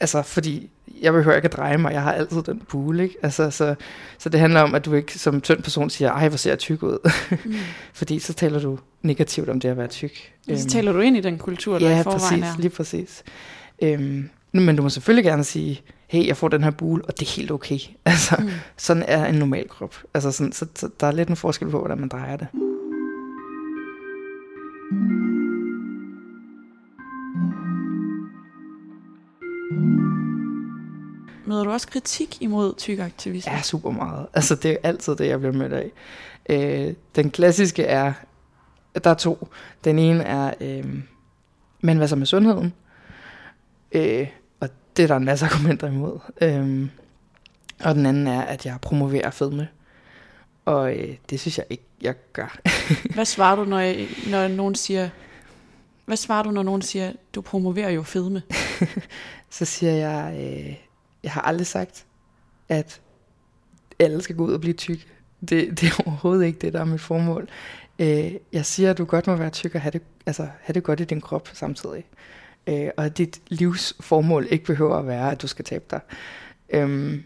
altså, 0.00 0.22
fordi 0.22 0.70
jeg 1.02 1.12
behøver 1.12 1.36
ikke 1.36 1.46
at 1.46 1.52
dreje 1.52 1.78
mig, 1.78 1.92
jeg 1.92 2.02
har 2.02 2.12
altid 2.12 2.42
den 2.42 2.62
bule, 2.68 3.02
ikke? 3.02 3.14
Altså, 3.22 3.50
så, 3.50 3.74
så 4.18 4.28
det 4.28 4.40
handler 4.40 4.60
om, 4.60 4.74
at 4.74 4.84
du 4.84 4.94
ikke 4.94 5.18
som 5.18 5.40
tynd 5.40 5.62
person 5.62 5.90
siger, 5.90 6.12
ej, 6.12 6.28
hvor 6.28 6.36
ser 6.36 6.50
jeg 6.50 6.58
tyk 6.58 6.82
ud. 6.82 7.10
Mm. 7.44 7.54
fordi 7.94 8.18
så 8.18 8.32
taler 8.32 8.60
du 8.60 8.78
negativt 9.02 9.48
om 9.48 9.60
det 9.60 9.68
at 9.68 9.76
være 9.76 9.86
tyk. 9.86 10.32
Så 10.46 10.52
øhm, 10.52 10.68
taler 10.68 10.92
du 10.92 11.00
ind 11.00 11.16
i 11.16 11.20
den 11.20 11.38
kultur, 11.38 11.78
der 11.78 11.90
ja, 11.90 12.00
i 12.00 12.02
forvejen 12.02 12.40
præcis, 12.40 12.56
er. 12.56 12.60
lige 12.60 12.70
præcis. 12.70 13.22
Øhm, 13.82 14.28
men 14.52 14.76
du 14.76 14.82
må 14.82 14.88
selvfølgelig 14.88 15.24
gerne 15.24 15.44
sige, 15.44 15.80
hey, 16.06 16.26
jeg 16.26 16.36
får 16.36 16.48
den 16.48 16.64
her 16.64 16.70
bule, 16.70 17.04
og 17.04 17.20
det 17.20 17.26
er 17.28 17.36
helt 17.36 17.50
okay. 17.50 17.78
Altså, 18.04 18.36
mm. 18.38 18.50
sådan 18.76 19.04
er 19.06 19.26
en 19.26 19.34
normal 19.34 19.68
krop. 19.68 19.94
Altså, 20.14 20.32
sådan, 20.32 20.52
så, 20.52 20.66
så 20.74 20.88
der 21.00 21.06
er 21.06 21.12
lidt 21.12 21.28
en 21.28 21.36
forskel 21.36 21.68
på, 21.68 21.78
hvordan 21.78 21.98
man 21.98 22.08
drejer 22.08 22.36
det. 22.36 22.46
Møder 31.46 31.64
du 31.64 31.70
også 31.70 31.88
kritik 31.88 32.42
imod 32.42 32.74
tykaktivisme? 32.76 33.52
Ja, 33.52 33.62
super 33.62 33.90
meget. 33.90 34.26
Altså, 34.34 34.54
det 34.54 34.70
er 34.70 34.76
altid 34.82 35.16
det, 35.16 35.26
jeg 35.26 35.38
bliver 35.38 35.54
mødt 35.54 35.72
af. 35.72 35.90
Øh, 36.50 36.94
den 37.16 37.30
klassiske 37.30 37.84
er, 37.84 38.12
der 39.04 39.10
er 39.10 39.14
to. 39.14 39.48
Den 39.84 39.98
ene 39.98 40.24
er, 40.24 40.54
øh, 40.60 40.84
men 41.80 41.96
hvad 41.96 42.08
så 42.08 42.16
med 42.16 42.26
sundheden? 42.26 42.72
Øh, 43.92 44.28
det 44.96 45.02
er 45.02 45.06
der 45.06 45.16
en 45.16 45.24
masse 45.24 45.46
argumenter 45.46 45.86
imod. 45.86 46.18
Øhm, 46.40 46.90
og 47.84 47.94
den 47.94 48.06
anden 48.06 48.26
er, 48.26 48.42
at 48.42 48.66
jeg 48.66 48.76
promoverer 48.82 49.30
fedme. 49.30 49.68
Og 50.64 50.96
øh, 50.96 51.16
det 51.30 51.40
synes 51.40 51.58
jeg 51.58 51.66
ikke, 51.70 51.84
jeg 52.00 52.14
gør. 52.32 52.58
Hvad 53.14 53.24
svarer 53.24 53.56
du, 53.56 53.64
når, 53.64 53.78
jeg, 53.78 54.06
når 54.30 54.48
nogen 54.48 54.74
siger, 54.74 55.08
hvad 56.04 56.16
svarer 56.16 56.42
du, 56.42 56.50
når 56.50 56.62
nogen 56.62 56.82
siger, 56.82 57.12
du 57.34 57.40
promoverer 57.40 57.90
jo 57.90 58.02
fedme? 58.02 58.42
så 59.50 59.64
siger 59.64 59.92
jeg, 59.92 60.34
øh, 60.40 60.76
jeg 61.22 61.32
har 61.32 61.40
aldrig 61.40 61.66
sagt, 61.66 62.06
at 62.68 63.00
alle 63.98 64.22
skal 64.22 64.36
gå 64.36 64.44
ud 64.44 64.52
og 64.52 64.60
blive 64.60 64.74
tykke. 64.74 65.06
Det, 65.40 65.50
det 65.80 65.88
er 65.88 66.02
overhovedet 66.06 66.46
ikke 66.46 66.58
det, 66.58 66.72
der 66.72 66.80
er 66.80 66.84
mit 66.84 67.00
formål. 67.00 67.48
Øh, 67.98 68.32
jeg 68.52 68.66
siger, 68.66 68.90
at 68.90 68.98
du 68.98 69.04
godt 69.04 69.26
må 69.26 69.36
være 69.36 69.50
tyk 69.50 69.74
og 69.74 69.80
have 69.80 69.90
det, 69.90 70.02
altså, 70.26 70.48
have 70.60 70.74
det 70.74 70.82
godt 70.82 71.00
i 71.00 71.04
din 71.04 71.20
krop 71.20 71.48
samtidig. 71.52 72.04
Øh, 72.66 72.90
og 72.96 73.04
at 73.04 73.18
dit 73.18 73.40
livsformål 73.48 74.46
ikke 74.50 74.64
behøver 74.64 74.96
at 74.96 75.06
være, 75.06 75.30
at 75.30 75.42
du 75.42 75.46
skal 75.46 75.64
tabe 75.64 75.84
dig. 75.90 76.00
Øhm, 76.68 77.24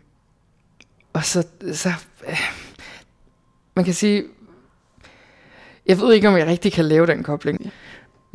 og 1.12 1.24
så, 1.24 1.46
så 1.72 1.88
øh, 2.28 2.40
man 3.76 3.84
kan 3.84 3.94
sige, 3.94 4.24
jeg 5.86 5.98
ved 5.98 6.14
ikke, 6.14 6.28
om 6.28 6.36
jeg 6.36 6.46
rigtig 6.46 6.72
kan 6.72 6.84
lave 6.84 7.06
den 7.06 7.22
kobling. 7.22 7.72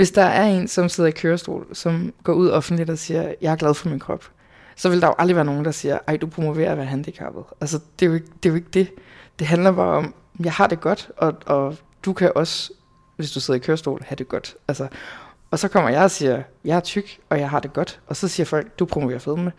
Hvis 0.02 0.12
der 0.12 0.24
er 0.24 0.46
en, 0.46 0.68
som 0.68 0.90
sidder 0.90 1.08
i 1.08 1.12
kørestol, 1.12 1.68
som 1.74 2.14
går 2.24 2.34
ud 2.34 2.50
offentligt 2.50 2.90
og 2.90 2.98
siger, 2.98 3.34
jeg 3.42 3.52
er 3.52 3.56
glad 3.56 3.74
for 3.74 3.90
min 3.90 4.00
krop, 4.00 4.26
så 4.76 4.90
vil 4.90 5.02
der 5.02 5.08
jo 5.08 5.16
aldrig 5.18 5.36
være 5.36 5.46
nogen, 5.46 5.66
der 5.66 5.72
siger, 5.72 6.00
ej, 6.08 6.18
du 6.18 6.28
promoverer 6.28 6.72
at 6.72 6.78
være 6.78 6.86
handicappet. 6.86 7.44
Altså, 7.62 7.80
det 8.00 8.06
er 8.06 8.10
jo 8.10 8.14
ikke 8.14 8.28
det. 8.44 8.46
Er 8.46 8.50
jo 8.50 8.56
ikke 8.56 8.70
det. 8.74 8.92
det 9.40 9.48
handler 9.48 9.72
bare 9.72 9.98
om, 9.98 10.14
jeg 10.44 10.54
har 10.54 10.68
det 10.68 10.82
godt, 10.82 11.12
og, 11.18 11.34
og 11.46 11.76
du 12.06 12.14
kan 12.14 12.32
også, 12.36 12.74
hvis 13.16 13.32
du 13.32 13.40
sidder 13.40 13.60
i 13.60 13.64
kørestol, 13.64 14.04
have 14.04 14.16
det 14.16 14.28
godt. 14.28 14.56
Altså, 14.68 14.88
og 15.52 15.60
så 15.60 15.68
kommer 15.68 15.90
jeg 15.90 16.04
og 16.04 16.12
siger, 16.12 16.44
jeg 16.66 16.76
er 16.76 16.80
tyk, 16.80 17.20
og 17.30 17.40
jeg 17.40 17.50
har 17.50 17.60
det 17.60 17.74
godt. 17.74 18.00
Og 18.08 18.16
så 18.16 18.28
siger 18.28 18.46
folk, 18.46 18.80
du 18.80 18.86
promoverer 18.86 19.20
fedme. 19.20 19.52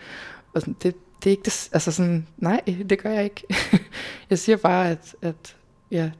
Og 0.54 0.60
sådan, 0.60 0.76
det, 0.82 0.94
det 1.24 1.26
er 1.26 1.30
ikke 1.30 1.44
det, 1.44 1.68
altså 1.72 1.92
sådan, 1.92 2.26
nej, 2.36 2.60
det 2.90 3.02
gør 3.02 3.10
jeg 3.10 3.24
ikke. 3.24 3.46
jeg 4.30 4.38
siger 4.38 4.56
bare, 4.56 4.90
at, 4.90 5.16
at, 5.22 5.56
ja, 5.90 6.10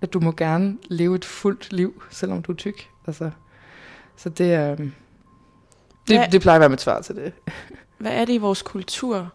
at 0.00 0.12
du 0.12 0.20
må 0.20 0.32
gerne 0.32 0.78
leve 0.84 1.14
et 1.14 1.24
fuldt 1.24 1.72
liv, 1.72 2.02
selvom 2.10 2.42
du 2.42 2.52
er 2.52 2.56
tyk. 2.56 2.91
Altså, 3.06 3.30
så 4.16 4.28
det 4.28 4.52
er, 4.52 4.72
øhm, 4.72 4.92
det, 6.08 6.32
det 6.32 6.40
plejer 6.40 6.56
at 6.56 6.60
være 6.60 6.68
mit 6.68 6.80
svar 6.80 7.00
til 7.00 7.16
det. 7.16 7.32
Hvad 7.98 8.12
er 8.12 8.24
det 8.24 8.32
i 8.32 8.38
vores 8.38 8.62
kultur, 8.62 9.32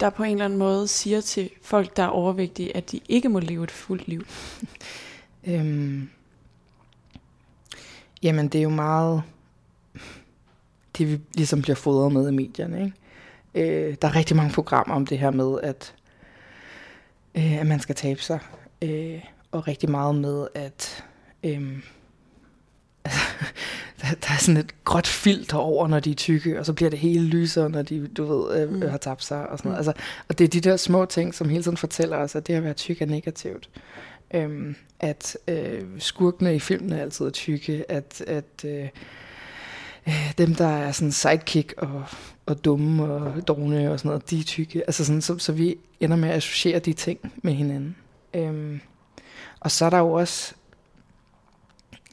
der 0.00 0.10
på 0.10 0.22
en 0.22 0.32
eller 0.32 0.44
anden 0.44 0.58
måde 0.58 0.88
siger 0.88 1.20
til 1.20 1.50
folk, 1.62 1.96
der 1.96 2.02
er 2.02 2.08
overvægtige, 2.08 2.76
at 2.76 2.92
de 2.92 3.00
ikke 3.08 3.28
må 3.28 3.38
leve 3.38 3.64
et 3.64 3.70
fuldt 3.70 4.08
liv? 4.08 4.26
øhm, 5.48 6.10
jamen, 8.22 8.48
det 8.48 8.58
er 8.58 8.62
jo 8.62 8.70
meget 8.70 9.22
det, 10.98 11.10
vi 11.10 11.20
ligesom 11.34 11.62
bliver 11.62 11.76
fodret 11.76 12.12
med 12.12 12.28
i 12.28 12.32
medierne. 12.32 12.84
Ikke? 12.84 13.88
Øh, 13.88 13.96
der 14.02 14.08
er 14.08 14.14
rigtig 14.14 14.36
mange 14.36 14.52
programmer 14.52 14.94
om 14.94 15.06
det 15.06 15.18
her 15.18 15.30
med, 15.30 15.60
at, 15.62 15.94
øh, 17.34 17.60
at 17.60 17.66
man 17.66 17.80
skal 17.80 17.94
tabe 17.94 18.20
sig. 18.20 18.38
Øh, 18.82 19.20
og 19.52 19.68
rigtig 19.68 19.90
meget 19.90 20.14
med, 20.14 20.48
at 20.54 21.04
øh, 21.42 21.78
der, 24.00 24.14
der 24.20 24.32
er 24.34 24.38
sådan 24.38 24.56
et 24.56 24.84
gråt 24.84 25.06
filter 25.06 25.56
over, 25.56 25.88
når 25.88 26.00
de 26.00 26.10
er 26.10 26.14
tykke, 26.14 26.58
og 26.58 26.66
så 26.66 26.72
bliver 26.72 26.90
det 26.90 26.98
hele 26.98 27.26
lysere, 27.26 27.70
når 27.70 27.82
de, 27.82 28.08
du 28.08 28.24
ved, 28.24 28.62
øh, 28.62 28.72
mm. 28.72 28.82
har 28.82 28.98
tabt 28.98 29.24
sig 29.24 29.48
og 29.48 29.58
sådan 29.58 29.70
noget. 29.70 29.84
Mm. 29.84 29.88
Altså, 29.88 30.02
og 30.28 30.38
det 30.38 30.44
er 30.44 30.48
de 30.48 30.60
der 30.60 30.76
små 30.76 31.04
ting, 31.04 31.34
som 31.34 31.48
hele 31.48 31.62
tiden 31.62 31.76
fortæller 31.76 32.16
os, 32.16 32.34
at 32.34 32.46
det 32.46 32.54
at 32.54 32.64
være 32.64 32.74
tyk 32.74 33.02
er 33.02 33.06
negativt. 33.06 33.68
Øhm, 34.34 34.76
at 35.00 35.36
øh, 35.48 35.82
skurkene 35.98 36.54
i 36.54 36.58
filmene 36.58 37.00
altid 37.00 37.26
er 37.26 37.30
tykke, 37.30 37.84
at, 37.88 38.24
at 38.26 38.64
øh, 38.64 38.88
øh, 40.08 40.32
dem, 40.38 40.54
der 40.54 40.66
er 40.66 40.92
sådan 40.92 41.12
sidekick 41.12 41.74
og, 41.76 42.04
og 42.46 42.64
dumme 42.64 43.04
og 43.04 43.48
dogne 43.48 43.92
og 43.92 43.98
sådan 43.98 44.08
noget, 44.08 44.30
de 44.30 44.40
er 44.40 44.44
tykke. 44.44 44.82
Altså 44.86 45.04
sådan, 45.04 45.22
så, 45.22 45.38
så 45.38 45.52
vi 45.52 45.76
ender 46.00 46.16
med 46.16 46.28
at 46.28 46.34
associere 46.34 46.78
de 46.78 46.92
ting 46.92 47.32
med 47.42 47.52
hinanden. 47.52 47.96
Øhm, 48.34 48.80
og 49.60 49.70
så 49.70 49.84
er 49.84 49.90
der 49.90 49.98
jo 49.98 50.12
også 50.12 50.54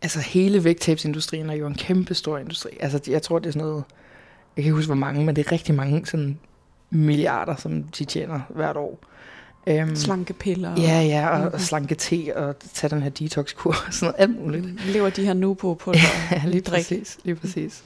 altså 0.01 0.19
hele 0.19 0.63
vægttabsindustrien 0.63 1.49
er 1.49 1.53
jo 1.53 1.67
en 1.67 1.75
kæmpe 1.75 2.13
stor 2.13 2.37
industri. 2.37 2.69
Altså 2.79 2.99
jeg 3.07 3.21
tror, 3.21 3.39
det 3.39 3.47
er 3.47 3.51
sådan 3.51 3.67
noget, 3.67 3.83
jeg 4.55 4.63
kan 4.63 4.69
ikke 4.69 4.75
huske 4.75 4.87
hvor 4.87 4.95
mange, 4.95 5.25
men 5.25 5.35
det 5.35 5.45
er 5.45 5.51
rigtig 5.51 5.75
mange 5.75 6.05
sådan 6.05 6.39
milliarder, 6.89 7.55
som 7.55 7.83
de 7.83 8.05
tjener 8.05 8.39
hvert 8.49 8.77
år. 8.77 8.99
Um, 9.67 9.95
Slankepiller. 9.95 10.73
Ja, 10.77 11.01
ja, 11.01 11.29
og, 11.29 11.51
og 11.53 11.61
slanke 11.61 11.95
te, 11.95 12.35
og 12.35 12.55
tage 12.73 12.89
den 12.89 13.01
her 13.01 13.09
detox-kur, 13.09 13.75
og 13.87 13.93
sådan 13.93 14.13
noget, 14.19 14.29
alt 14.29 14.41
muligt. 14.41 14.85
Lever 14.93 15.09
de 15.09 15.25
her 15.25 15.33
nu 15.33 15.53
på 15.53 15.73
på 15.73 15.93
Ja, 16.31 16.41
lige 16.45 16.61
præcis, 16.61 17.19
lige 17.23 17.35
præcis. 17.35 17.83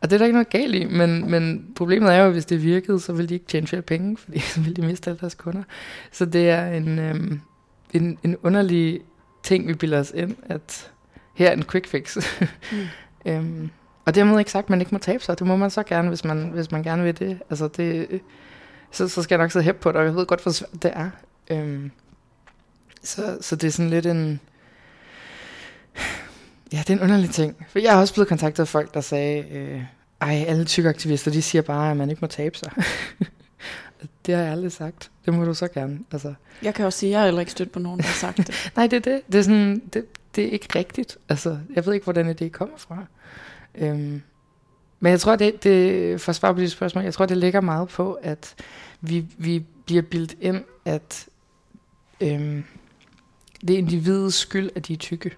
Og 0.00 0.10
det 0.10 0.16
er 0.16 0.18
der 0.18 0.24
ikke 0.24 0.34
noget 0.34 0.50
galt 0.50 0.74
i, 0.74 0.84
men, 0.84 1.30
men 1.30 1.66
problemet 1.76 2.14
er 2.14 2.18
jo, 2.18 2.26
at 2.26 2.32
hvis 2.32 2.44
det 2.44 2.62
virkede, 2.62 3.00
så 3.00 3.12
ville 3.12 3.28
de 3.28 3.34
ikke 3.34 3.46
tjene 3.46 3.66
flere 3.66 3.82
penge, 3.82 4.16
fordi 4.16 4.38
så 4.54 4.60
ville 4.60 4.74
de 4.74 4.82
miste 4.86 5.10
alle 5.10 5.20
deres 5.20 5.34
kunder. 5.34 5.62
Så 6.12 6.24
det 6.24 6.50
er 6.50 6.72
en, 6.72 6.98
øhm, 6.98 7.40
en, 7.92 8.18
en 8.22 8.36
underlig 8.42 9.00
ting, 9.42 9.68
vi 9.68 9.74
bilder 9.74 10.00
os 10.00 10.12
ind, 10.14 10.36
at 10.42 10.91
her 11.34 11.48
er 11.48 11.52
en 11.52 11.64
quick 11.64 11.86
fix. 11.86 12.16
mm. 12.72 12.78
øhm, 13.26 13.70
og 14.04 14.14
dermed 14.14 14.38
ikke 14.38 14.50
sagt, 14.50 14.64
at 14.64 14.70
man 14.70 14.80
ikke 14.80 14.92
må 14.92 14.98
tabe 14.98 15.24
sig. 15.24 15.38
Det 15.38 15.46
må 15.46 15.56
man 15.56 15.70
så 15.70 15.82
gerne, 15.82 16.08
hvis 16.08 16.24
man, 16.24 16.50
hvis 16.54 16.70
man 16.70 16.82
gerne 16.82 17.02
vil 17.02 17.18
det. 17.18 17.38
Altså 17.50 17.68
det 17.68 18.20
så, 18.92 19.08
så 19.08 19.22
skal 19.22 19.34
jeg 19.34 19.44
nok 19.44 19.52
sidde 19.52 19.64
hæppe 19.64 19.80
på 19.80 19.88
det, 19.92 19.96
og 19.96 20.04
jeg 20.04 20.14
ved 20.14 20.26
godt, 20.26 20.42
hvor 20.42 20.52
svært 20.52 20.82
det 20.82 20.92
er. 20.94 21.10
Øhm, 21.50 21.90
så, 23.02 23.38
så 23.40 23.56
det 23.56 23.66
er 23.66 23.70
sådan 23.70 23.90
lidt 23.90 24.06
en... 24.06 24.40
Ja, 26.72 26.78
det 26.78 26.90
er 26.90 26.94
en 26.94 27.00
underlig 27.00 27.30
ting. 27.30 27.66
For 27.68 27.78
jeg 27.78 27.92
har 27.92 28.00
også 28.00 28.14
blevet 28.14 28.28
kontaktet 28.28 28.62
af 28.62 28.68
folk, 28.68 28.94
der 28.94 29.00
sagde, 29.00 29.48
øh, 29.50 29.82
ej, 30.20 30.44
alle 30.48 30.64
tykaktivister, 30.64 31.30
de 31.30 31.42
siger 31.42 31.62
bare, 31.62 31.90
at 31.90 31.96
man 31.96 32.10
ikke 32.10 32.20
må 32.20 32.26
tabe 32.26 32.58
sig. 32.58 32.72
det 34.26 34.34
har 34.34 34.42
jeg 34.42 34.52
aldrig 34.52 34.72
sagt. 34.72 35.10
Det 35.24 35.34
må 35.34 35.44
du 35.44 35.54
så 35.54 35.68
gerne. 35.68 35.98
Altså. 36.12 36.34
Jeg 36.62 36.74
kan 36.74 36.86
også 36.86 36.98
sige, 36.98 37.10
at 37.10 37.18
jeg 37.18 37.24
heller 37.24 37.40
ikke 37.40 37.52
stødt 37.52 37.72
på 37.72 37.78
nogen, 37.78 38.00
der 38.00 38.06
har 38.06 38.14
sagt 38.14 38.36
det. 38.36 38.50
Nej, 38.76 38.86
det 38.86 38.96
er 38.96 39.12
det. 39.12 39.22
Det 39.32 39.38
er, 39.38 39.42
sådan, 39.42 39.82
det, 39.92 40.04
det 40.36 40.44
er 40.44 40.50
ikke 40.50 40.68
rigtigt. 40.74 41.18
Altså, 41.28 41.58
jeg 41.74 41.86
ved 41.86 41.94
ikke, 41.94 42.04
hvor 42.04 42.12
den 42.12 42.30
idé 42.30 42.48
kommer 42.48 42.76
fra. 42.76 43.04
Øhm, 43.74 44.22
men 45.00 45.10
jeg 45.10 45.20
tror, 45.20 45.36
det, 45.36 45.64
det, 45.64 46.20
for 46.20 46.30
at 46.30 46.36
svare 46.36 46.54
på 46.54 46.60
dit 46.60 46.70
spørgsmål, 46.70 47.04
jeg 47.04 47.14
tror, 47.14 47.26
det 47.26 47.36
ligger 47.36 47.60
meget 47.60 47.88
på, 47.88 48.12
at 48.12 48.54
vi, 49.00 49.26
vi 49.38 49.64
bliver 49.86 50.02
bildt 50.02 50.34
ind, 50.40 50.64
at 50.84 51.28
øhm, 52.20 52.64
det 53.60 53.70
er 53.74 53.78
individets 53.78 54.36
skyld, 54.36 54.70
at 54.74 54.88
de 54.88 54.92
er 54.92 54.96
tykke. 54.96 55.30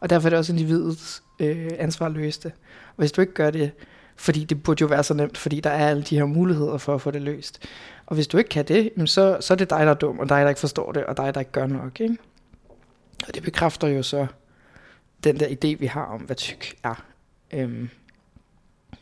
Og 0.00 0.10
derfor 0.10 0.28
er 0.28 0.30
det 0.30 0.38
også 0.38 0.52
individets 0.52 1.22
øh, 1.38 1.70
ansvar 1.78 2.06
at 2.06 2.12
løse 2.12 2.40
det. 2.42 2.52
Og 2.88 2.96
hvis 2.96 3.12
du 3.12 3.20
ikke 3.20 3.34
gør 3.34 3.50
det, 3.50 3.70
fordi 4.16 4.44
det 4.44 4.62
burde 4.62 4.80
jo 4.80 4.86
være 4.86 5.04
så 5.04 5.14
nemt, 5.14 5.38
fordi 5.38 5.60
der 5.60 5.70
er 5.70 5.88
alle 5.88 6.02
de 6.02 6.16
her 6.16 6.24
muligheder 6.24 6.78
for 6.78 6.94
at 6.94 7.00
få 7.00 7.10
det 7.10 7.22
løst. 7.22 7.68
Og 8.06 8.14
hvis 8.14 8.26
du 8.26 8.38
ikke 8.38 8.50
kan 8.50 8.64
det, 8.64 8.90
så, 9.06 9.36
så 9.40 9.54
er 9.54 9.56
det 9.56 9.70
dig, 9.70 9.78
der 9.78 9.90
er 9.90 9.94
dum, 9.94 10.18
og 10.18 10.28
dig, 10.28 10.42
der 10.42 10.48
ikke 10.48 10.60
forstår 10.60 10.92
det, 10.92 11.04
og 11.04 11.16
dig, 11.16 11.34
der 11.34 11.40
ikke 11.40 11.52
gør 11.52 11.66
nok. 11.66 12.00
Ikke? 12.00 12.16
Og 13.28 13.34
det 13.34 13.42
bekræfter 13.42 13.88
jo 13.88 14.02
så 14.02 14.26
den 15.24 15.40
der 15.40 15.46
idé, 15.46 15.78
vi 15.78 15.86
har 15.86 16.04
om, 16.04 16.20
hvad 16.20 16.36
tyk 16.36 16.74
er. 16.84 17.04
Øhm, 17.52 17.88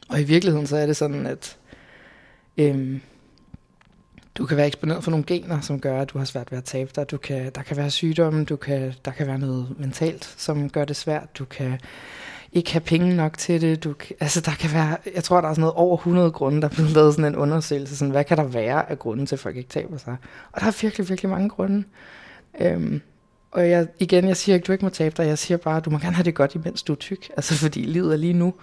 og 0.08 0.20
i 0.20 0.24
virkeligheden 0.24 0.66
så 0.66 0.76
er 0.76 0.86
det 0.86 0.96
sådan, 0.96 1.26
at 1.26 1.56
øhm, 2.58 3.00
du 4.34 4.46
kan 4.46 4.56
være 4.56 4.66
eksponeret 4.66 5.04
for 5.04 5.10
nogle 5.10 5.26
gener, 5.26 5.60
som 5.60 5.80
gør, 5.80 6.00
at 6.00 6.10
du 6.10 6.18
har 6.18 6.24
svært 6.24 6.50
ved 6.52 6.58
at 6.58 6.64
tabe 6.64 6.90
dig. 6.96 7.10
Du 7.10 7.16
kan, 7.16 7.52
der 7.54 7.62
kan 7.62 7.76
være 7.76 7.90
sygdomme, 7.90 8.44
du 8.44 8.56
kan, 8.56 8.94
der 9.04 9.10
kan 9.10 9.26
være 9.26 9.38
noget 9.38 9.74
mentalt, 9.78 10.34
som 10.36 10.70
gør 10.70 10.84
det 10.84 10.96
svært. 10.96 11.38
Du 11.38 11.44
kan 11.44 11.78
ikke 12.52 12.72
have 12.72 12.80
penge 12.80 13.16
nok 13.16 13.38
til 13.38 13.60
det. 13.60 13.84
Du, 13.84 13.94
altså 14.20 14.40
der 14.40 14.52
kan 14.52 14.72
være, 14.72 14.96
jeg 15.14 15.24
tror, 15.24 15.40
der 15.40 15.48
er 15.48 15.52
sådan 15.52 15.60
noget 15.60 15.74
over 15.74 15.96
100 15.96 16.30
grunde, 16.30 16.60
der 16.60 16.68
er 16.68 16.72
blevet 16.72 16.90
lavet 16.90 17.14
sådan 17.14 17.32
en 17.32 17.36
undersøgelse. 17.36 17.96
Sådan, 17.96 18.12
hvad 18.12 18.24
kan 18.24 18.36
der 18.36 18.44
være 18.44 18.90
af 18.90 18.98
grunden 18.98 19.26
til, 19.26 19.36
at 19.36 19.40
folk 19.40 19.56
ikke 19.56 19.68
taber 19.68 19.96
sig? 19.96 20.16
Og 20.52 20.60
der 20.60 20.66
er 20.66 20.78
virkelig, 20.82 21.08
virkelig 21.08 21.30
mange 21.30 21.48
grunde. 21.48 21.84
Øhm, 22.60 23.00
og 23.52 23.70
jeg, 23.70 23.88
igen, 23.98 24.28
jeg 24.28 24.36
siger 24.36 24.54
ikke, 24.54 24.66
du 24.66 24.72
ikke 24.72 24.84
må 24.84 24.88
tabe 24.88 25.14
dig. 25.22 25.26
Jeg 25.28 25.38
siger 25.38 25.58
bare, 25.58 25.80
du 25.80 25.90
må 25.90 25.98
gerne 25.98 26.16
have 26.16 26.24
det 26.24 26.34
godt, 26.34 26.54
imens 26.54 26.82
du 26.82 26.92
er 26.92 26.96
tyk. 26.96 27.30
Altså 27.36 27.54
fordi 27.54 27.80
livet 27.80 28.12
er 28.12 28.16
lige 28.16 28.32
nu. 28.32 28.54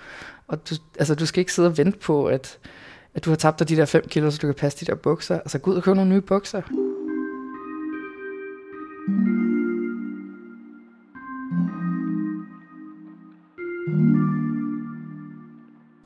Og 0.48 0.70
du, 0.70 0.76
altså, 1.00 1.16
du 1.16 1.26
skal 1.26 1.40
ikke 1.40 1.54
sidde 1.54 1.68
og 1.68 1.78
vente 1.78 2.00
på, 2.00 2.26
at, 2.26 2.58
at 3.14 3.26
du 3.26 3.30
har 3.30 3.38
tabt 3.38 3.60
dig 3.60 3.70
de 3.70 3.76
der 3.76 3.86
5 3.86 4.08
kilo, 4.08 4.32
så 4.32 4.38
du 4.42 4.48
kan 4.48 4.56
passe 4.56 4.86
de 4.86 4.92
der 4.92 4.96
bukser. 4.96 5.40
Altså 5.40 5.60
gå 5.60 5.72
ud 5.72 5.76
og 5.76 5.84
købe 5.84 5.96
nogle 5.96 6.12
nye 6.12 6.22
bukser. 6.22 6.62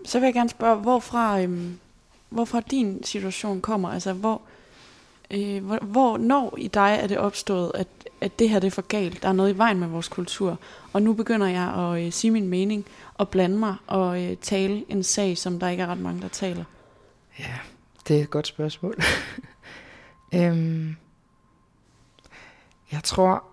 Så 0.06 0.20
vil 0.20 0.26
jeg 0.26 0.34
gerne 0.34 0.50
spørge, 0.50 0.76
hvorfra, 0.76 1.42
øhm, 1.42 1.78
hvorfra 2.30 2.62
din 2.72 3.04
situation 3.04 3.62
kommer. 3.62 3.90
Altså, 3.90 4.14
hvor, 4.14 4.42
øh, 5.32 5.66
hvor, 5.66 5.78
hvor, 5.82 6.18
når 6.18 6.56
i 6.58 6.68
dig 6.68 7.00
er 7.02 7.08
det 7.08 7.18
opstået, 7.18 7.72
at, 7.76 7.88
at 8.22 8.40
det 8.40 8.50
her 8.50 8.60
det 8.60 8.68
er 8.68 8.72
for 8.72 8.82
galt, 8.82 9.24
der 9.24 9.30
er 9.30 9.34
noget 9.34 9.54
i 9.54 9.58
vejen 9.58 9.80
med 9.80 9.88
vores 9.88 10.08
kultur, 10.08 10.60
og 10.94 11.02
nu 11.02 11.14
begynder 11.14 11.48
jeg 11.48 11.74
at 11.74 12.06
øh, 12.06 12.12
sige 12.12 12.32
min 12.32 12.48
mening, 12.48 12.86
og 13.14 13.30
blande 13.30 13.58
mig 13.58 13.76
og 13.88 14.24
øh, 14.24 14.38
tale 14.38 14.86
en 14.90 15.04
sag, 15.04 15.38
som 15.38 15.60
der 15.60 15.70
ikke 15.70 15.84
er 15.84 15.88
ret 15.88 16.00
mange, 16.00 16.22
der 16.22 16.28
taler? 16.28 16.64
Ja, 17.40 17.54
det 18.08 18.18
er 18.18 18.22
et 18.22 18.30
godt 18.30 18.48
spørgsmål. 18.48 18.96
øhm, 20.36 20.96
jeg 22.92 23.04
tror, 23.04 23.44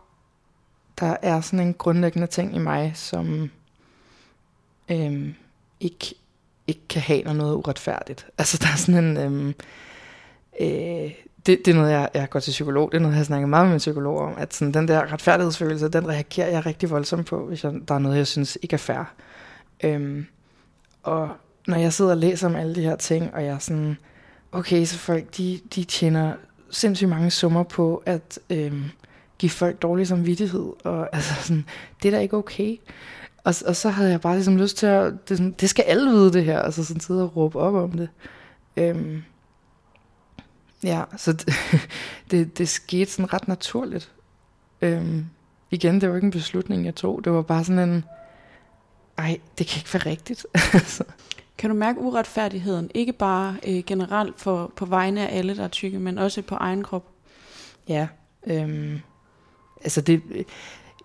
der 1.00 1.16
er 1.22 1.40
sådan 1.40 1.66
en 1.66 1.74
grundlæggende 1.74 2.26
ting 2.26 2.56
i 2.56 2.58
mig, 2.58 2.92
som 2.94 3.50
øhm, 4.88 5.34
ikke, 5.80 6.14
ikke 6.66 6.88
kan 6.88 7.02
have 7.02 7.34
noget 7.34 7.54
uretfærdigt. 7.54 8.26
Altså 8.38 8.58
der 8.58 8.68
er 8.72 8.76
sådan 8.76 9.04
en... 9.04 9.16
Øhm, 9.16 9.54
øh, 10.60 11.12
det, 11.48 11.64
det 11.64 11.70
er 11.70 11.74
noget, 11.74 11.90
jeg, 11.90 12.08
jeg 12.14 12.30
går 12.30 12.40
til 12.40 12.50
psykolog, 12.50 12.92
det 12.92 12.96
er 12.96 13.02
noget, 13.02 13.12
jeg 13.12 13.18
har 13.18 13.24
snakket 13.24 13.48
meget 13.48 13.64
med 13.64 13.72
min 13.72 13.78
psykolog 13.78 14.18
om, 14.18 14.34
at 14.36 14.54
sådan, 14.54 14.74
den 14.74 14.88
der 14.88 15.12
retfærdighedsfølelse, 15.12 15.88
den 15.88 16.08
reagerer 16.08 16.48
jeg 16.48 16.66
rigtig 16.66 16.90
voldsomt 16.90 17.26
på, 17.26 17.46
hvis 17.46 17.64
jeg, 17.64 17.72
der 17.88 17.94
er 17.94 17.98
noget, 17.98 18.16
jeg 18.16 18.26
synes 18.26 18.58
ikke 18.62 18.74
er 18.74 18.78
fair. 18.78 19.14
Øhm, 19.84 20.26
og 21.02 21.28
når 21.66 21.76
jeg 21.76 21.92
sidder 21.92 22.10
og 22.10 22.16
læser 22.16 22.48
om 22.48 22.56
alle 22.56 22.74
de 22.74 22.82
her 22.82 22.96
ting, 22.96 23.34
og 23.34 23.44
jeg 23.44 23.54
er 23.54 23.58
sådan, 23.58 23.96
okay, 24.52 24.84
så 24.84 24.98
folk, 24.98 25.36
de, 25.36 25.60
de 25.74 25.84
tjener 25.84 26.32
sindssygt 26.70 27.10
mange 27.10 27.30
summer 27.30 27.62
på 27.62 28.02
at 28.06 28.38
øhm, 28.50 28.84
give 29.38 29.50
folk 29.50 29.82
dårlig 29.82 30.06
samvittighed, 30.06 30.72
og 30.84 31.08
altså 31.16 31.34
sådan, 31.34 31.64
det 32.02 32.08
er 32.08 32.12
da 32.12 32.22
ikke 32.22 32.36
okay. 32.36 32.76
Og, 33.44 33.54
og 33.66 33.76
så 33.76 33.88
havde 33.88 34.10
jeg 34.10 34.20
bare 34.20 34.34
ligesom 34.34 34.56
lyst 34.56 34.76
til 34.76 34.86
at, 34.86 35.28
det, 35.28 35.36
sådan, 35.36 35.54
det 35.60 35.70
skal 35.70 35.84
alle 35.88 36.10
vide 36.10 36.32
det 36.32 36.44
her, 36.44 36.58
altså 36.58 36.84
sådan 36.84 37.00
sidde 37.00 37.22
og 37.22 37.36
råbe 37.36 37.58
op 37.58 37.74
om 37.74 37.92
det. 37.92 38.08
Øhm, 38.76 39.22
ja, 40.84 41.02
så 41.16 41.32
det, 41.32 41.54
det, 42.30 42.58
det 42.58 42.68
skete 42.68 43.10
sådan 43.10 43.32
ret 43.32 43.48
naturligt. 43.48 44.12
Øhm, 44.82 45.26
igen, 45.70 46.00
det 46.00 46.08
var 46.08 46.14
ikke 46.14 46.24
en 46.24 46.30
beslutning, 46.30 46.84
jeg 46.84 46.94
tog. 46.94 47.24
Det 47.24 47.32
var 47.32 47.42
bare 47.42 47.64
sådan 47.64 47.88
en, 47.88 48.04
ej, 49.18 49.40
det 49.58 49.66
kan 49.66 49.80
ikke 49.80 49.94
være 49.94 50.06
rigtigt. 50.06 50.46
Altså. 50.74 51.04
kan 51.58 51.70
du 51.70 51.76
mærke 51.76 52.00
uretfærdigheden, 52.00 52.90
ikke 52.94 53.12
bare 53.12 53.56
øh, 53.66 53.84
generelt 53.86 54.40
for, 54.40 54.72
på 54.76 54.84
vegne 54.84 55.28
af 55.28 55.38
alle, 55.38 55.56
der 55.56 55.64
er 55.64 55.68
tykke, 55.68 55.98
men 55.98 56.18
også 56.18 56.42
på 56.42 56.54
egen 56.54 56.82
krop? 56.82 57.04
Ja, 57.88 58.08
øhm, 58.46 59.00
altså 59.84 60.00
det, 60.00 60.22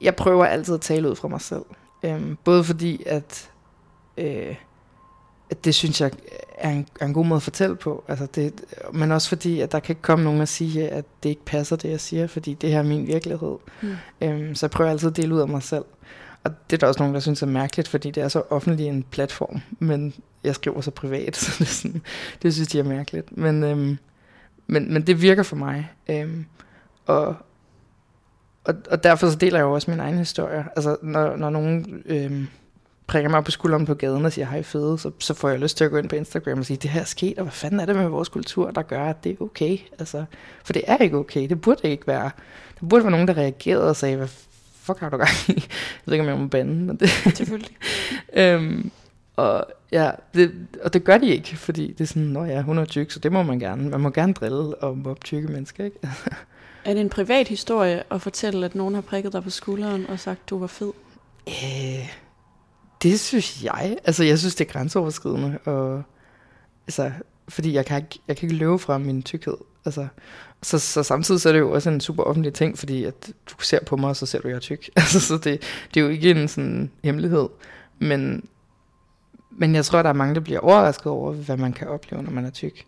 jeg 0.01 0.15
prøver 0.15 0.45
altid 0.45 0.73
at 0.73 0.81
tale 0.81 1.09
ud 1.09 1.15
fra 1.15 1.27
mig 1.27 1.41
selv. 1.41 1.65
Øhm, 2.03 2.37
både 2.43 2.63
fordi, 2.63 3.03
at, 3.05 3.51
øh, 4.17 4.55
det 5.53 5.75
synes 5.75 6.01
jeg 6.01 6.11
er 6.57 6.69
en, 6.69 6.87
er 6.99 7.05
en 7.05 7.13
god 7.13 7.25
måde 7.25 7.35
at 7.35 7.43
fortælle 7.43 7.75
på. 7.75 8.03
Altså 8.07 8.27
det, 8.35 8.61
men 8.93 9.11
også 9.11 9.29
fordi, 9.29 9.59
at 9.59 9.71
der 9.71 9.79
kan 9.79 9.91
ikke 9.91 10.01
komme 10.01 10.25
nogen 10.25 10.41
og 10.41 10.47
sige, 10.47 10.89
at 10.89 11.05
det 11.23 11.29
ikke 11.29 11.45
passer, 11.45 11.75
det 11.75 11.89
jeg 11.89 11.99
siger, 11.99 12.27
fordi 12.27 12.53
det 12.53 12.69
her 12.69 12.79
er 12.79 12.83
min 12.83 13.07
virkelighed. 13.07 13.57
Mm. 13.81 13.95
Øhm, 14.21 14.55
så 14.55 14.65
jeg 14.65 14.71
prøver 14.71 14.89
altid 14.89 15.09
at 15.09 15.17
dele 15.17 15.35
ud 15.35 15.39
af 15.39 15.47
mig 15.47 15.63
selv. 15.63 15.85
Og 16.43 16.51
det 16.69 16.75
er 16.75 16.79
der 16.79 16.87
også 16.87 16.99
nogen, 16.99 17.13
der 17.13 17.19
synes 17.19 17.41
er 17.41 17.47
mærkeligt, 17.47 17.87
fordi 17.87 18.11
det 18.11 18.23
er 18.23 18.27
så 18.27 18.43
offentlig 18.49 18.87
en 18.87 19.03
platform, 19.03 19.61
men 19.79 20.13
jeg 20.43 20.55
skriver 20.55 20.81
så 20.81 20.91
privat, 20.91 21.35
så 21.37 21.55
det, 21.59 21.67
sådan, 21.67 22.01
det 22.41 22.53
synes 22.53 22.67
de 22.67 22.79
er 22.79 22.83
mærkeligt. 22.83 23.37
Men, 23.37 23.63
øhm, 23.63 23.97
men, 24.67 24.93
men 24.93 25.07
det 25.07 25.21
virker 25.21 25.43
for 25.43 25.55
mig. 25.55 25.91
Øhm, 26.09 26.45
og, 27.05 27.35
og, 28.63 28.75
og 28.91 29.03
derfor 29.03 29.29
så 29.29 29.35
deler 29.35 29.57
jeg 29.57 29.65
jo 29.65 29.73
også 29.73 29.91
min 29.91 29.99
egen 29.99 30.17
historie. 30.17 30.65
Altså, 30.75 30.97
når, 31.01 31.35
når 31.35 31.49
nogen 31.49 32.03
øhm, 32.05 32.47
prikker 33.13 33.29
mig 33.29 33.43
på 33.43 33.51
skulderen 33.51 33.85
på 33.85 33.93
gaden 33.93 34.25
og 34.25 34.33
siger, 34.33 34.45
hej 34.45 34.63
fede, 34.63 34.97
så, 34.97 35.11
så 35.19 35.33
får 35.33 35.49
jeg 35.49 35.59
lyst 35.59 35.77
til 35.77 35.83
at 35.83 35.91
gå 35.91 35.97
ind 35.97 36.09
på 36.09 36.15
Instagram 36.15 36.59
og 36.59 36.65
sige, 36.65 36.77
det 36.77 36.89
her 36.89 37.01
er 37.01 37.05
sket, 37.05 37.37
og 37.37 37.43
hvad 37.43 37.51
fanden 37.51 37.79
er 37.79 37.85
det 37.85 37.95
med 37.95 38.07
vores 38.07 38.29
kultur, 38.29 38.71
der 38.71 38.81
gør, 38.81 39.05
at 39.05 39.23
det 39.23 39.31
er 39.31 39.43
okay? 39.43 39.77
Altså, 39.99 40.25
for 40.63 40.73
det 40.73 40.81
er 40.87 40.97
ikke 40.97 41.17
okay, 41.17 41.49
det 41.49 41.61
burde 41.61 41.89
ikke 41.89 42.07
være. 42.07 42.31
Der 42.79 42.87
burde 42.89 43.03
være 43.03 43.11
nogen, 43.11 43.27
der 43.27 43.37
reagerede 43.37 43.89
og 43.89 43.95
sagde, 43.95 44.15
hvad 44.15 44.27
fuck 44.73 44.99
har 44.99 45.09
du 45.09 45.17
gang 45.17 45.29
i? 45.47 45.53
Jeg 45.53 45.63
ved 46.05 46.13
ikke, 46.13 46.23
om 46.23 46.29
jeg 46.29 46.37
må 46.37 46.47
bande, 46.47 46.73
men 46.73 46.95
det... 46.95 47.09
Selvfølgelig. 47.09 47.77
øhm, 48.33 48.91
og, 49.35 49.65
ja, 49.91 50.11
det, 50.33 50.51
og 50.83 50.93
det 50.93 51.03
gør 51.03 51.17
de 51.17 51.27
ikke, 51.27 51.57
fordi 51.57 51.87
det 51.87 52.01
er 52.01 52.05
sådan, 52.05 52.23
nå 52.23 52.43
ja, 52.43 52.61
hun 52.61 52.77
er 52.77 52.85
tyk, 52.85 53.11
så 53.11 53.19
det 53.19 53.31
må 53.31 53.43
man 53.43 53.59
gerne. 53.59 53.89
Man 53.89 53.99
må 53.99 54.09
gerne 54.09 54.33
drille 54.33 54.75
og 54.75 54.97
mobbe 54.97 55.23
tykke 55.23 55.47
mennesker, 55.47 55.85
ikke? 55.85 55.97
er 56.85 56.93
det 56.93 57.01
en 57.01 57.09
privat 57.09 57.47
historie 57.47 58.03
at 58.11 58.21
fortælle, 58.21 58.65
at 58.65 58.75
nogen 58.75 58.95
har 58.95 59.01
prikket 59.01 59.33
dig 59.33 59.43
på 59.43 59.49
skulderen 59.49 60.05
og 60.09 60.19
sagt, 60.19 60.49
du 60.49 60.59
var 60.59 60.67
fed? 60.67 60.91
Øh, 61.47 62.22
det 63.03 63.19
synes 63.19 63.63
jeg. 63.63 63.97
Altså, 64.03 64.23
jeg 64.23 64.39
synes, 64.39 64.55
det 64.55 64.67
er 64.67 64.71
grænseoverskridende. 64.71 65.57
Og, 65.65 66.03
altså, 66.87 67.11
fordi 67.49 67.73
jeg 67.73 67.85
kan, 67.85 67.97
ikke, 67.97 68.19
jeg 68.27 68.37
kan 68.37 68.45
ikke 68.47 68.59
løbe 68.59 68.79
fra 68.79 68.97
min 68.97 69.23
tykkhed. 69.23 69.57
Altså, 69.85 70.07
så, 70.61 70.79
så 70.79 71.03
samtidig 71.03 71.41
så 71.41 71.49
er 71.49 71.53
det 71.53 71.59
jo 71.59 71.71
også 71.71 71.89
en 71.89 72.01
super 72.01 72.23
offentlig 72.23 72.53
ting, 72.53 72.77
fordi 72.77 73.03
at 73.03 73.31
du 73.49 73.63
ser 73.63 73.79
på 73.85 73.97
mig, 73.97 74.09
og 74.09 74.15
så 74.15 74.25
ser 74.25 74.39
du, 74.39 74.47
at 74.47 74.49
jeg 74.49 74.55
er 74.55 74.59
tyk. 74.59 74.89
Altså, 74.95 75.19
så 75.19 75.33
det, 75.33 75.61
det 75.93 75.99
er 75.99 76.01
jo 76.01 76.09
ikke 76.09 76.31
en 76.31 76.47
sådan 76.47 76.91
hemmelighed. 77.03 77.49
Men, 77.99 78.45
men 79.51 79.75
jeg 79.75 79.85
tror, 79.85 79.99
at 79.99 80.05
der 80.05 80.09
er 80.09 80.13
mange, 80.13 80.35
der 80.35 80.41
bliver 80.41 80.59
overrasket 80.59 81.05
over, 81.05 81.31
hvad 81.31 81.57
man 81.57 81.73
kan 81.73 81.87
opleve, 81.87 82.23
når 82.23 82.31
man 82.31 82.45
er 82.45 82.49
tyk. 82.49 82.85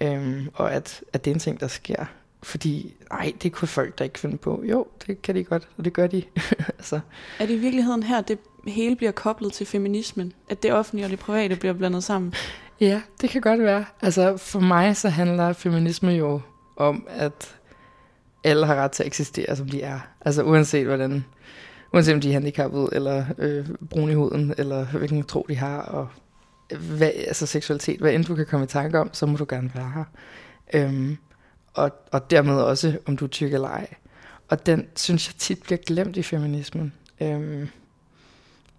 Øhm, 0.00 0.48
og 0.54 0.72
at, 0.72 1.04
at 1.12 1.24
det 1.24 1.30
er 1.30 1.34
en 1.34 1.40
ting, 1.40 1.60
der 1.60 1.68
sker. 1.68 2.04
Fordi, 2.42 2.94
nej, 3.10 3.32
det 3.42 3.52
kunne 3.52 3.68
folk 3.68 3.98
der 3.98 4.04
ikke 4.04 4.18
finde 4.18 4.36
på. 4.36 4.62
Jo, 4.64 4.86
det 5.06 5.22
kan 5.22 5.34
de 5.34 5.44
godt, 5.44 5.68
og 5.76 5.84
det 5.84 5.92
gør 5.92 6.06
de. 6.06 6.22
altså. 6.78 7.00
Er 7.38 7.46
det 7.46 7.54
i 7.54 7.58
virkeligheden 7.58 8.02
her, 8.02 8.20
det 8.20 8.38
hele 8.66 8.96
bliver 8.96 9.12
koblet 9.12 9.52
til 9.52 9.66
feminismen? 9.66 10.32
At 10.48 10.62
det 10.62 10.72
offentlige 10.72 11.06
og 11.06 11.10
det 11.10 11.18
private 11.18 11.56
bliver 11.56 11.74
blandet 11.74 12.04
sammen? 12.04 12.34
Ja, 12.80 13.02
det 13.20 13.30
kan 13.30 13.40
godt 13.40 13.60
være. 13.60 13.84
Altså, 14.02 14.36
for 14.36 14.60
mig 14.60 14.96
så 14.96 15.08
handler 15.08 15.52
feminisme 15.52 16.10
jo 16.10 16.40
om, 16.76 17.06
at 17.10 17.56
alle 18.44 18.66
har 18.66 18.74
ret 18.74 18.90
til 18.90 19.02
at 19.02 19.06
eksistere, 19.06 19.56
som 19.56 19.68
de 19.68 19.82
er. 19.82 20.00
Altså, 20.20 20.42
uanset 20.42 20.86
hvordan 20.86 21.24
uanset 21.92 22.14
om 22.14 22.20
de 22.20 22.28
er 22.28 22.32
handicappede, 22.32 22.88
eller 22.92 23.24
øh, 23.38 23.68
brune 23.90 24.12
i 24.12 24.14
huden, 24.14 24.54
eller 24.58 24.84
hvilken 24.84 25.24
tro 25.24 25.46
de 25.48 25.56
har, 25.56 25.78
og 25.82 26.08
hvad, 26.96 27.10
altså 27.26 27.46
seksualitet, 27.46 28.00
hvad 28.00 28.12
end 28.12 28.24
du 28.24 28.34
kan 28.34 28.46
komme 28.46 28.64
i 28.64 28.66
tanke 28.66 28.98
om, 28.98 29.10
så 29.12 29.26
må 29.26 29.36
du 29.36 29.46
gerne 29.48 29.70
være 29.74 29.92
her. 29.94 30.04
Øhm, 30.74 31.16
og, 31.74 31.90
og 32.12 32.30
dermed 32.30 32.54
også, 32.54 32.98
om 33.06 33.16
du 33.16 33.24
er 33.24 33.28
tyk 33.28 33.52
eller 33.52 33.68
ej. 33.68 33.86
Og 34.48 34.66
den 34.66 34.86
synes 34.96 35.28
jeg 35.28 35.34
tit 35.38 35.62
bliver 35.62 35.78
glemt 35.86 36.16
i 36.16 36.22
feminismen. 36.22 36.92
Øhm, 37.20 37.68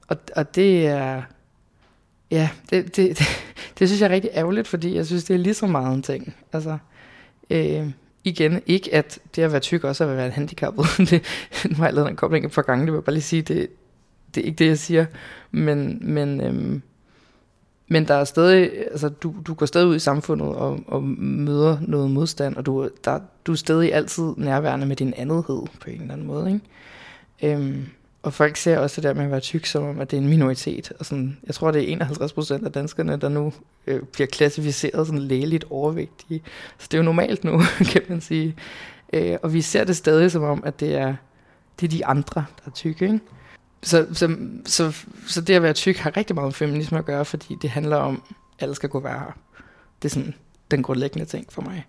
og, 0.08 0.18
og 0.36 0.56
det 0.56 0.88
er, 0.88 1.22
ja, 2.32 2.50
det, 2.70 2.96
det, 2.96 3.20
det, 3.20 3.28
det 3.80 3.88
synes 3.90 4.02
jeg 4.02 4.08
er 4.08 4.14
rigtig 4.14 4.32
ærgerligt, 4.34 4.68
fordi 4.68 4.96
jeg 4.96 5.06
synes, 5.06 5.24
det 5.24 5.34
er 5.34 5.38
lige 5.38 5.54
så 5.54 5.68
meget 5.68 5.96
en 5.96 6.02
ting. 6.02 6.36
Altså, 6.54 6.78
øh, 7.50 7.90
igen, 8.24 8.62
ikke 8.66 8.96
at 8.96 9.20
det 9.36 9.42
at 9.42 9.52
være 9.52 9.62
tyk 9.62 9.84
også 9.84 10.04
er 10.04 10.10
at 10.10 10.18
være 10.18 10.30
handicappet. 10.30 10.86
det, 11.10 11.24
nu 11.70 11.76
har 11.76 11.86
jeg 11.86 11.94
lavet 11.94 12.10
en 12.10 12.16
kobling 12.16 12.46
et 12.46 12.52
par 12.52 12.62
gange, 12.62 12.86
det 12.86 12.94
vil 12.94 12.98
jeg 12.98 13.04
bare 13.04 13.14
lige 13.14 13.24
sige, 13.24 13.42
det, 13.42 13.68
det 14.36 14.42
er 14.42 14.46
ikke 14.46 14.58
det, 14.58 14.68
jeg 14.68 14.78
siger. 14.78 15.06
Men, 15.52 16.00
men, 16.02 16.42
øhm, 16.42 16.82
men 17.88 18.08
der 18.08 18.14
er 18.14 18.24
stadig, 18.24 18.72
altså 18.92 19.10
du, 19.10 19.36
du 19.48 19.54
går 19.54 19.66
stadig 19.66 19.88
ud 19.88 19.96
i 19.96 20.00
samfundet 20.00 20.48
og, 20.48 20.80
og 20.88 21.04
møder 21.04 21.78
noget 21.82 22.12
modstand, 22.12 22.56
og 22.56 22.66
du, 22.66 22.90
der, 23.06 23.20
du 23.46 23.52
er 23.52 23.56
stadig 23.56 23.94
altid 23.94 24.34
nærværende 24.38 24.86
med 24.86 24.96
din 24.96 25.14
andethed 25.18 25.62
på 25.82 25.90
en 25.90 26.02
eller 26.02 26.14
anden 26.14 26.28
måde. 26.28 26.54
Ikke? 26.54 27.56
Øhm, 27.56 27.86
og 28.28 28.34
folk 28.34 28.58
ser 28.58 28.78
også 28.78 29.02
det 29.02 29.08
der 29.08 29.14
med 29.14 29.24
at 29.24 29.32
være 29.32 29.40
tyk, 29.40 29.66
som 29.66 29.84
om, 29.84 30.00
at 30.00 30.12
det 30.12 30.18
er 30.18 30.22
en 30.22 30.30
minoritet. 30.30 30.92
Og 31.00 31.06
sådan, 31.06 31.38
jeg 31.48 31.56
tror, 31.56 31.72
det 31.72 31.84
er 31.84 31.88
51 31.88 32.34
procent 32.34 32.66
af 32.66 32.72
danskerne, 32.72 33.18
der 33.18 33.30
nu 33.30 33.54
øh, 33.88 34.02
bliver 34.04 34.28
klassificeret 34.28 35.08
sådan 35.08 35.22
lægeligt 35.22 35.66
overvægtige. 35.70 36.44
Så 36.78 36.88
det 36.92 36.94
er 36.94 36.98
jo 36.98 37.04
normalt 37.04 37.44
nu, 37.44 37.62
kan 37.92 38.02
man 38.10 38.22
sige. 38.22 38.56
Øh, 39.14 39.38
og 39.44 39.54
vi 39.54 39.62
ser 39.62 39.84
det 39.84 39.98
stadig 39.98 40.32
som 40.32 40.44
om, 40.44 40.64
at 40.66 40.80
det 40.80 40.96
er, 40.96 41.16
det 41.80 41.88
er 41.88 41.92
de 41.92 42.06
andre, 42.06 42.46
der 42.58 42.64
er 42.66 42.72
tykke. 42.72 43.06
Ikke? 43.06 43.20
Så, 43.84 44.08
så, 44.14 44.38
så, 44.66 45.06
så 45.28 45.42
det 45.42 45.54
at 45.54 45.64
være 45.64 45.74
tyk 45.74 45.98
har 45.98 46.18
rigtig 46.18 46.36
meget 46.36 46.48
med 46.48 46.54
feminisme 46.54 46.98
at 46.98 47.06
gøre, 47.06 47.26
fordi 47.26 47.56
det 47.62 47.70
handler 47.70 47.98
om, 47.98 48.24
at 48.30 48.64
alle 48.64 48.76
skal 48.76 48.90
kunne 48.90 49.04
være 49.04 49.20
her. 49.20 49.38
Det 50.02 50.10
er 50.10 50.14
sådan 50.14 50.34
den 50.72 50.84
grundlæggende 50.84 51.26
ting 51.26 51.46
for 51.50 51.62
mig. 51.62 51.86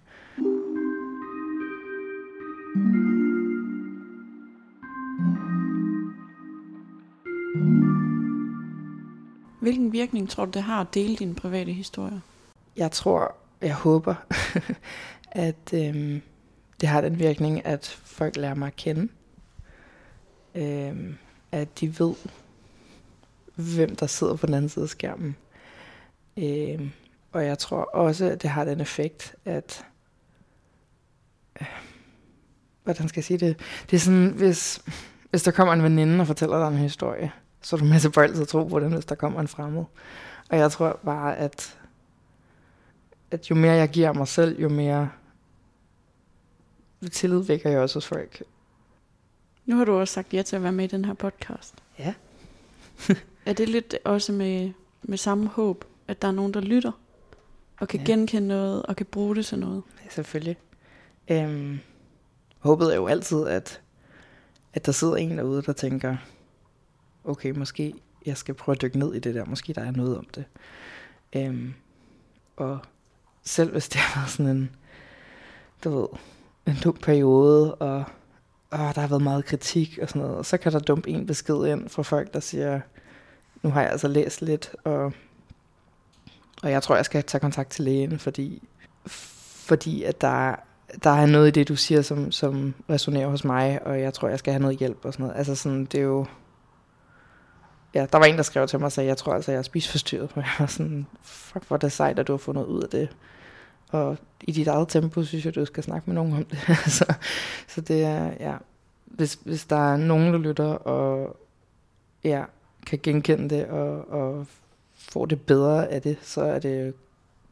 Hvilken 9.69 9.93
virkning 9.93 10.31
tror 10.31 10.45
du, 10.45 10.51
det 10.51 10.63
har 10.63 10.81
at 10.81 10.95
dele 10.95 11.17
dine 11.17 11.35
private 11.35 11.73
historier? 11.73 12.21
Jeg 12.77 12.93
tror, 12.93 13.35
jeg 13.61 13.75
håber, 13.75 14.15
at 15.47 15.75
øhm, 15.75 16.23
det 16.81 16.89
har 16.89 17.01
den 17.01 17.19
virkning, 17.19 17.67
at 17.67 17.87
folk 18.05 18.37
lærer 18.37 18.55
mig 18.55 18.67
at 18.67 18.77
kende. 18.77 19.09
Øhm, 20.55 21.19
at 21.53 21.81
de 21.81 21.99
ved, 21.99 22.15
hvem 23.55 23.97
der 23.97 24.07
sidder 24.07 24.37
på 24.37 24.47
den 24.47 24.55
anden 24.55 24.69
side 24.69 24.83
af 24.83 24.89
skærmen. 24.89 25.37
Øhm, 26.37 26.91
og 27.33 27.45
jeg 27.45 27.59
tror 27.59 27.83
også, 27.83 28.25
at 28.25 28.43
det 28.43 28.51
har 28.51 28.65
den 28.65 28.81
effekt, 28.81 29.35
at... 29.45 29.87
Øh, 31.61 31.67
hvordan 32.85 33.09
skal 33.09 33.21
jeg 33.21 33.25
sige 33.25 33.39
det? 33.39 33.57
Det 33.91 33.97
er 33.97 34.01
sådan, 34.01 34.33
hvis, 34.37 34.83
hvis 35.31 35.43
der 35.43 35.51
kommer 35.51 35.75
en 35.75 35.83
veninde 35.83 36.21
og 36.21 36.27
fortæller 36.27 36.59
dig 36.59 36.77
en 36.77 36.83
historie, 36.83 37.33
så 37.62 37.77
er 37.77 37.81
du 37.81 37.85
med 37.85 38.01
til 38.01 38.11
på 38.11 38.21
altid 38.21 38.42
at 38.42 38.49
tro 38.49 38.64
på 38.64 38.81
den, 38.81 38.92
hvis 38.92 39.05
der 39.05 39.14
kommer 39.14 39.40
en 39.40 39.49
fremmed. 39.49 39.85
Og 40.51 40.59
jeg 40.59 40.73
tror 40.73 41.01
bare, 41.05 41.37
at, 41.37 41.79
at 43.31 43.51
jo 43.51 43.55
mere 43.55 43.73
jeg 43.73 43.88
giver 43.88 44.12
mig 44.12 44.29
selv, 44.29 44.61
jo 44.61 44.68
mere 44.68 45.11
tillid 47.12 47.38
vækker 47.38 47.71
jeg 47.71 47.81
også 47.81 47.97
hos 47.97 48.07
folk. 48.07 48.42
Nu 49.66 49.77
har 49.77 49.85
du 49.85 49.92
også 49.92 50.14
sagt 50.14 50.35
ja 50.35 50.42
til 50.42 50.57
at 50.57 50.62
være 50.62 50.73
med 50.73 50.85
i 50.85 50.88
den 50.88 51.05
her 51.05 51.14
podcast. 51.14 51.75
Ja. 51.99 52.14
er 53.47 53.53
det 53.53 53.68
lidt 53.68 53.97
også 54.05 54.33
med, 54.33 54.73
med 55.03 55.18
samme 55.18 55.49
håb, 55.49 55.85
at 56.09 56.23
der 56.23 56.29
er 56.29 56.33
nogen, 56.33 56.55
der 56.55 56.61
lytter, 56.61 56.92
og 57.81 57.88
kan 57.88 58.01
ja. 58.01 58.07
genkende 58.07 58.49
noget, 58.49 58.83
og 58.83 58.97
kan 58.97 59.07
bruge 59.07 59.37
det 59.37 59.47
til 59.47 59.59
noget? 59.59 59.83
Ja, 60.05 60.11
selvfølgelig. 60.11 60.57
Øhm, 61.29 61.79
håbet 62.59 62.92
er 62.92 62.97
jo 62.97 63.07
altid, 63.07 63.47
at, 63.47 63.81
at 64.75 64.87
der 64.87 64.92
sidder 64.92 65.16
en 65.16 65.38
derude, 65.38 65.62
der 65.62 65.73
tænker, 65.73 66.16
okay, 67.25 67.51
måske 67.51 67.95
jeg 68.27 68.37
skal 68.37 68.55
prøve 68.55 68.75
at 68.75 68.83
dykke 68.83 68.99
ned 68.99 69.15
i 69.15 69.19
det 69.19 69.35
der, 69.35 69.45
måske 69.45 69.73
der 69.73 69.83
er 69.83 69.91
noget 69.91 70.19
om 70.19 70.27
det. 70.35 70.45
Øhm, 71.37 71.75
og 72.57 72.79
selv 73.43 73.73
hvis 73.73 73.89
det 73.89 74.01
har 74.01 74.21
været 74.21 74.31
sådan 74.31 74.57
en, 74.57 74.71
du 75.85 75.99
ved, 76.01 76.09
en 76.67 76.77
dum 76.85 76.97
periode, 77.03 77.75
og, 77.75 78.05
og 78.71 78.79
der 78.79 79.01
har 79.01 79.09
været 79.09 79.23
meget 79.23 79.45
kritik 79.45 79.99
og 80.03 80.09
sådan 80.09 80.23
noget. 80.23 80.37
Og 80.37 80.47
så 80.47 80.57
kan 80.57 80.73
der 80.73 80.79
dumpe 80.79 81.11
en 81.11 81.27
besked 81.27 81.67
ind 81.67 81.89
fra 81.89 82.03
folk, 82.03 82.35
der 82.35 82.41
siger, 82.41 82.81
nu 83.63 83.71
har 83.71 83.83
jeg 83.83 83.91
altså 83.91 84.09
læst 84.09 84.43
lidt, 84.43 84.77
og, 84.85 85.13
og 86.63 86.71
jeg 86.71 86.83
tror, 86.83 86.97
jeg 86.97 87.05
skal 87.05 87.23
tage 87.23 87.41
kontakt 87.41 87.71
til 87.71 87.85
lægen, 87.85 88.19
fordi, 88.19 88.63
fordi 89.07 90.03
at 90.03 90.21
der, 90.21 90.55
der 91.03 91.11
er 91.11 91.27
noget 91.27 91.49
i 91.49 91.51
det, 91.51 91.69
du 91.69 91.77
siger, 91.77 92.03
som, 92.03 92.33
som 92.33 92.75
resonerer 92.91 93.29
hos 93.29 93.45
mig, 93.45 93.87
og 93.87 94.01
jeg 94.01 94.15
tror, 94.15 94.29
jeg 94.29 94.39
skal 94.39 94.53
have 94.53 94.63
noget 94.63 94.79
hjælp 94.79 95.05
og 95.05 95.13
sådan 95.13 95.27
noget. 95.27 95.39
Altså 95.39 95.55
sådan, 95.55 95.85
det 95.85 96.01
er 96.01 96.05
jo... 96.05 96.27
Ja, 97.94 98.07
der 98.12 98.18
var 98.18 98.24
en, 98.24 98.37
der 98.37 98.42
skrev 98.42 98.66
til 98.66 98.79
mig 98.79 98.87
og 98.87 98.92
sagde, 98.92 99.09
jeg 99.09 99.16
tror 99.16 99.35
altså, 99.35 99.53
jeg 99.53 99.59
er 99.59 99.62
spisforstyrret. 99.62 100.31
Og 100.35 100.42
jeg 100.42 100.51
var 100.59 100.66
sådan, 100.66 101.07
fuck, 101.22 101.66
hvor 101.68 101.77
er 101.77 101.79
det 101.79 101.92
sejt, 101.92 102.18
at 102.18 102.27
du 102.27 102.33
har 102.33 102.38
fundet 102.38 102.64
ud 102.64 102.83
af 102.83 102.88
det. 102.88 103.09
Og 103.88 104.18
i 104.40 104.53
dit 104.53 104.68
eget 104.68 104.88
tempo, 104.88 105.22
synes 105.22 105.44
jeg, 105.44 105.55
du 105.55 105.64
skal 105.64 105.83
snakke 105.83 106.11
med 106.11 106.14
nogen 106.14 106.33
om 106.33 106.44
det. 106.44 106.59
så, 106.66 106.72
altså, 106.85 107.05
så 107.68 107.81
det 107.81 108.05
er, 108.05 108.33
ja, 108.40 108.57
hvis, 109.05 109.38
hvis 109.44 109.64
der 109.64 109.92
er 109.92 109.96
nogen, 109.96 110.33
der 110.33 110.38
lytter 110.38 110.64
og 110.64 111.37
ja, 112.24 112.44
kan 112.87 112.98
genkende 113.03 113.57
det 113.57 113.66
og, 113.66 114.11
og 114.11 114.46
får 114.94 115.27
det 115.27 115.40
bedre 115.40 115.88
af 115.88 116.03
det, 116.03 116.16
så 116.22 116.42
er 116.42 116.59
det 116.59 116.94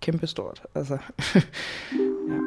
kæmpestort. 0.01 0.63
Altså, 0.75 0.99
ja. 2.31 2.41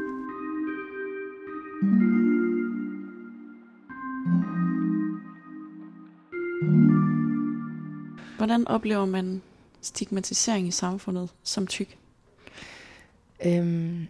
Hvordan 8.39 8.67
oplever 8.67 9.05
man 9.05 9.41
stigmatisering 9.81 10.67
i 10.67 10.71
samfundet 10.71 11.29
som 11.43 11.67
tyk? 11.67 11.97
Øhm, 13.45 14.07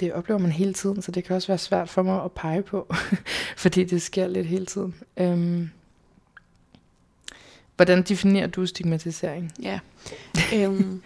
det 0.00 0.12
oplever 0.12 0.38
man 0.38 0.52
hele 0.52 0.72
tiden, 0.72 1.02
så 1.02 1.12
det 1.12 1.24
kan 1.24 1.36
også 1.36 1.48
være 1.48 1.58
svært 1.58 1.88
for 1.88 2.02
mig 2.02 2.24
at 2.24 2.32
pege 2.32 2.62
på, 2.62 2.94
fordi 3.64 3.84
det 3.84 4.02
sker 4.02 4.26
lidt 4.26 4.46
hele 4.46 4.66
tiden. 4.66 4.94
Øhm, 5.16 5.70
hvordan 7.76 8.02
definerer 8.02 8.46
du 8.46 8.66
stigmatisering? 8.66 9.52
Ja, 9.62 9.78
øhm, 10.54 11.02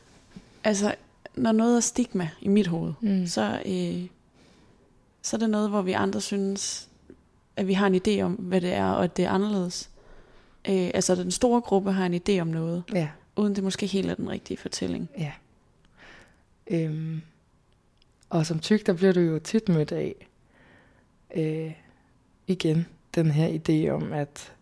altså 0.64 0.94
når 1.34 1.52
noget 1.52 1.76
er 1.76 1.80
stigma 1.80 2.28
i 2.40 2.48
mit 2.48 2.66
hoved, 2.66 2.92
mm. 3.00 3.26
så, 3.26 3.62
øh, 3.66 4.06
så 5.22 5.36
er 5.36 5.38
det 5.38 5.50
noget, 5.50 5.70
hvor 5.70 5.82
vi 5.82 5.92
andre 5.92 6.20
synes, 6.20 6.88
at 7.56 7.66
vi 7.66 7.72
har 7.72 7.86
en 7.86 8.00
idé 8.06 8.22
om, 8.22 8.32
hvad 8.32 8.60
det 8.60 8.72
er, 8.72 8.90
og 8.90 9.04
at 9.04 9.16
det 9.16 9.24
er 9.24 9.30
anderledes. 9.30 9.90
Øh, 10.68 10.90
altså 10.94 11.14
den 11.14 11.30
store 11.30 11.60
gruppe 11.60 11.92
har 11.92 12.06
en 12.06 12.14
idé 12.28 12.40
om 12.40 12.46
noget, 12.46 12.84
Ja. 12.94 13.08
uden 13.36 13.54
det 13.54 13.64
måske 13.64 13.86
helt 13.86 14.10
er 14.10 14.14
den 14.14 14.30
rigtige 14.30 14.56
fortælling. 14.56 15.08
Ja. 15.18 15.32
Øhm, 16.70 17.20
og 18.30 18.46
som 18.46 18.58
tyk, 18.60 18.86
der 18.86 18.92
bliver 18.92 19.12
du 19.12 19.20
jo 19.20 19.38
tit 19.38 19.68
mødt 19.68 19.92
af, 19.92 20.14
øh, 21.34 21.72
igen, 22.46 22.86
den 23.14 23.30
her 23.30 23.58
idé 23.58 23.90
om, 23.90 24.12
at, 24.12 24.52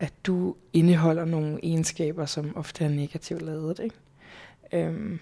at 0.00 0.12
du 0.26 0.54
indeholder 0.72 1.24
nogle 1.24 1.58
egenskaber, 1.62 2.26
som 2.26 2.56
ofte 2.56 2.84
er 2.84 2.88
negativt 2.88 3.42
lavet, 3.42 3.78
ikke? 3.84 3.96
Øhm, 4.72 5.18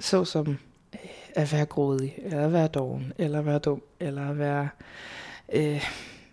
så 0.00 0.24
som 0.24 0.48
øh, 0.94 1.00
at 1.34 1.52
være 1.52 1.66
grådig, 1.66 2.14
eller 2.18 2.46
at 2.46 2.52
være 2.52 2.68
doven, 2.68 3.12
eller 3.18 3.38
at 3.38 3.46
være 3.46 3.58
dum, 3.58 3.82
eller 4.00 4.28
at 4.30 4.38
være, 4.38 4.68
øh, 5.52 5.84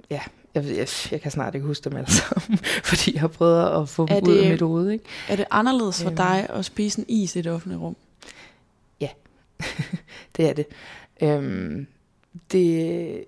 ja, 0.10 0.22
jeg, 0.56 0.66
jeg, 0.66 0.88
jeg 1.12 1.22
kan 1.22 1.32
snart 1.32 1.56
ikke 1.56 1.68
huske 1.68 1.90
dem 1.90 1.98
alle 1.98 2.12
sammen, 2.12 2.58
fordi 2.90 3.14
jeg 3.14 3.22
har 3.22 3.28
prøvet 3.28 3.82
at 3.82 3.90
få 3.90 4.04
Er 4.04 4.20
dem 4.20 4.30
ud 4.30 4.36
af 4.38 4.42
det- 4.44 4.52
mit 4.52 4.62
hoved, 4.62 4.90
ikke? 4.90 5.06
Er 5.30 5.36
det 5.36 5.46
anderledes 5.52 6.02
for 6.04 6.10
Øhm. 6.10 6.16
dig 6.18 6.48
at 6.50 6.66
spise 6.66 7.00
en 7.00 7.06
is 7.08 7.36
i 7.36 7.40
et 7.40 7.48
offentligt 7.48 7.82
rum? 7.82 7.96
Det 10.38 10.50
er 10.50 10.54
det. 10.54 10.66
Øhm, 11.22 11.88
det, 12.52 13.26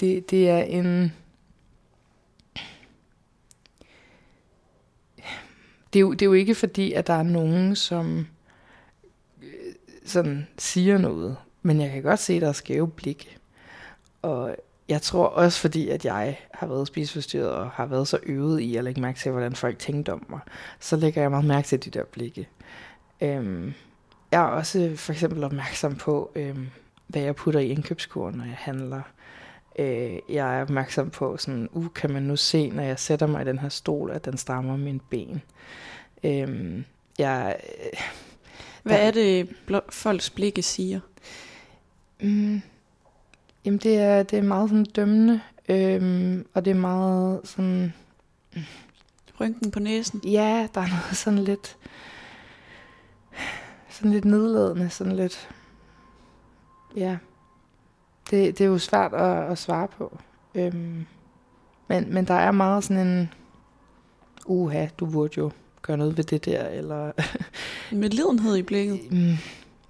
det, 0.00 0.30
det 0.30 0.48
er 0.48 0.58
en... 0.62 1.12
Det 5.92 5.98
er, 5.98 6.00
jo, 6.00 6.12
det 6.12 6.22
er 6.22 6.26
jo 6.26 6.32
ikke 6.32 6.54
fordi, 6.54 6.92
at 6.92 7.06
der 7.06 7.12
er 7.14 7.22
nogen, 7.22 7.76
som 7.76 8.26
øh, 9.42 9.48
sådan 10.04 10.46
siger 10.58 10.98
noget. 10.98 11.36
Men 11.62 11.80
jeg 11.80 11.90
kan 11.90 12.02
godt 12.02 12.20
se, 12.20 12.32
at 12.34 12.42
der 12.42 12.48
er 12.48 12.52
skæve 12.52 12.88
blik. 12.90 13.38
Og 14.22 14.56
jeg 14.88 15.02
tror 15.02 15.26
også, 15.26 15.60
fordi 15.60 15.88
at 15.88 16.04
jeg 16.04 16.38
har 16.54 16.66
været 16.66 16.86
spiseforstyrret 16.86 17.50
og 17.50 17.70
har 17.70 17.86
været 17.86 18.08
så 18.08 18.18
øvet 18.22 18.60
i 18.60 18.76
at 18.76 18.84
lægge 18.84 19.00
mærke 19.00 19.18
til, 19.18 19.32
hvordan 19.32 19.54
folk 19.56 19.78
tænkte 19.78 20.12
om 20.12 20.26
mig, 20.28 20.40
så 20.80 20.96
lægger 20.96 21.20
jeg 21.22 21.30
meget 21.30 21.44
mærke 21.44 21.66
til 21.68 21.84
de 21.84 21.90
der 21.90 22.04
blikke. 22.04 22.48
Øhm, 23.20 23.72
jeg 24.32 24.42
er 24.42 24.46
også 24.46 24.92
for 24.96 25.12
eksempel 25.12 25.44
opmærksom 25.44 25.94
på, 25.96 26.30
øhm, 26.34 26.68
hvad 27.06 27.22
jeg 27.22 27.36
putter 27.36 27.60
i 27.60 27.68
indkøbskurven, 27.68 28.34
når 28.34 28.44
jeg 28.44 28.56
handler. 28.58 29.02
Øh, 29.78 30.18
jeg 30.28 30.58
er 30.58 30.62
opmærksom 30.62 31.10
på, 31.10 31.36
sådan, 31.36 31.68
uh, 31.72 31.86
kan 31.94 32.12
man 32.12 32.22
nu 32.22 32.36
se, 32.36 32.70
når 32.70 32.82
jeg 32.82 32.98
sætter 32.98 33.26
mig 33.26 33.42
i 33.42 33.44
den 33.44 33.58
her 33.58 33.68
stol, 33.68 34.10
at 34.10 34.24
den 34.24 34.36
strammer 34.36 34.76
mine 34.76 35.00
ben. 35.10 35.42
Øhm, 36.24 36.84
jeg, 37.18 37.56
øh, 37.92 38.00
Hvad 38.82 38.98
Der- 38.98 39.02
er 39.02 39.10
det, 39.10 39.48
folks 39.90 40.30
blikke 40.30 40.62
siger? 40.62 41.00
mm, 42.20 42.62
jamen 43.66 43.78
det 43.78 43.98
er, 43.98 44.22
det 44.22 44.38
er 44.38 44.42
meget 44.42 44.70
sådan 44.70 44.84
dømmende, 44.84 45.40
øhm, 45.68 46.46
og 46.54 46.64
det 46.64 46.70
er 46.70 46.74
meget 46.74 47.40
sådan, 47.44 47.92
Rynken 49.40 49.70
på 49.70 49.80
næsen? 49.80 50.20
ja, 50.24 50.68
der 50.74 50.80
er 50.80 50.88
noget 50.88 51.16
sådan 51.16 51.38
lidt, 51.38 51.76
sådan 53.88 54.10
lidt 54.10 54.24
nedladende, 54.24 54.90
sådan 54.90 55.16
lidt, 55.16 55.48
ja, 56.96 57.16
det, 58.30 58.58
det 58.58 58.64
er 58.64 58.68
jo 58.68 58.78
svært 58.78 59.14
at, 59.14 59.50
at 59.50 59.58
svare 59.58 59.88
på. 59.88 60.18
Øhm, 60.54 61.06
men, 61.88 62.14
men 62.14 62.26
der 62.26 62.34
er 62.34 62.50
meget 62.50 62.84
sådan 62.84 63.06
en, 63.06 63.32
uha, 64.46 64.86
du 64.98 65.06
burde 65.06 65.34
jo 65.36 65.50
gøre 65.82 65.96
noget 65.96 66.16
ved 66.16 66.24
det 66.24 66.44
der, 66.44 66.68
eller 66.68 67.12
Med 67.92 68.10
lidenhed 68.10 68.56
i 68.56 68.62
blikket? 68.62 69.12
mm, 69.12 69.36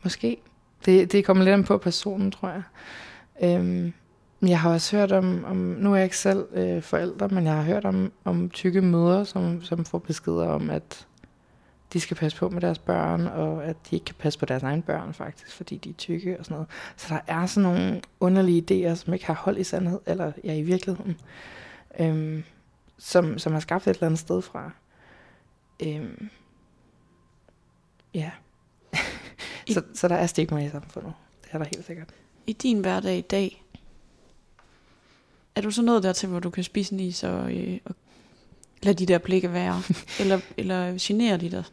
måske. 0.02 0.36
Det, 0.84 1.12
det 1.12 1.24
kommer 1.24 1.44
lidt 1.44 1.54
an 1.54 1.64
på 1.64 1.78
personen, 1.78 2.30
tror 2.30 2.48
jeg. 2.48 2.62
Øhm, 3.42 3.92
jeg 4.42 4.60
har 4.60 4.72
også 4.72 4.96
hørt 4.96 5.12
om, 5.12 5.44
om 5.44 5.56
nu 5.56 5.92
er 5.92 5.96
jeg 5.96 6.04
ikke 6.04 6.16
selv 6.16 6.46
øh, 6.52 6.82
forældre, 6.82 7.28
men 7.28 7.44
jeg 7.44 7.54
har 7.54 7.62
hørt 7.62 7.84
om, 7.84 8.12
om 8.24 8.50
tykke 8.50 8.82
mødre, 8.82 9.26
som, 9.26 9.62
som 9.62 9.84
får 9.84 9.98
beskeder 9.98 10.48
om, 10.48 10.70
at 10.70 11.06
de 11.92 12.00
skal 12.00 12.16
passe 12.16 12.38
på 12.38 12.48
med 12.48 12.60
deres 12.60 12.78
børn, 12.78 13.26
og 13.26 13.64
at 13.64 13.76
de 13.90 13.96
ikke 13.96 14.04
kan 14.04 14.14
passe 14.18 14.38
på 14.38 14.46
deres 14.46 14.62
egne 14.62 14.82
børn 14.82 15.14
faktisk, 15.14 15.52
fordi 15.52 15.76
de 15.76 15.90
er 15.90 15.94
tykke 15.94 16.38
og 16.38 16.44
sådan 16.44 16.54
noget. 16.54 16.68
Så 16.96 17.14
der 17.14 17.20
er 17.34 17.46
sådan 17.46 17.70
nogle 17.70 18.02
underlige 18.20 18.90
idéer, 18.90 18.94
som 18.94 19.14
ikke 19.14 19.26
har 19.26 19.34
hold 19.34 19.58
i 19.58 19.64
sandhed, 19.64 20.00
eller 20.06 20.32
ja, 20.44 20.54
i 20.54 20.62
virkeligheden, 20.62 21.20
øhm, 22.00 22.44
som, 22.98 23.38
som 23.38 23.54
er 23.54 23.60
skabt 23.60 23.86
et 23.86 23.94
eller 23.94 24.06
andet 24.06 24.20
sted 24.20 24.42
fra. 24.42 24.70
Øhm, 25.82 26.30
ja. 28.14 28.30
Så, 29.74 29.82
så 29.94 30.08
der 30.08 30.14
er 30.14 30.26
stigma 30.26 30.64
i 30.66 30.68
samfundet. 30.68 31.12
Det 31.44 31.50
er 31.52 31.58
der 31.58 31.64
helt 31.64 31.86
sikkert. 31.86 32.14
I 32.46 32.52
din 32.52 32.80
hverdag 32.80 33.18
i 33.18 33.20
dag, 33.20 33.62
er 35.54 35.60
du 35.60 35.70
så 35.70 35.82
nået 35.82 36.02
dertil, 36.02 36.28
hvor 36.28 36.40
du 36.40 36.50
kan 36.50 36.64
spise 36.64 36.92
en 36.94 37.00
is 37.00 37.22
og, 37.24 37.52
øh, 37.56 37.78
og 37.84 37.94
lade 38.82 38.94
de 38.98 39.06
der 39.06 39.18
blikke 39.18 39.52
være? 39.52 39.82
eller, 40.20 40.40
eller 40.56 40.96
generer 41.00 41.36
de 41.36 41.50
dig? 41.50 41.64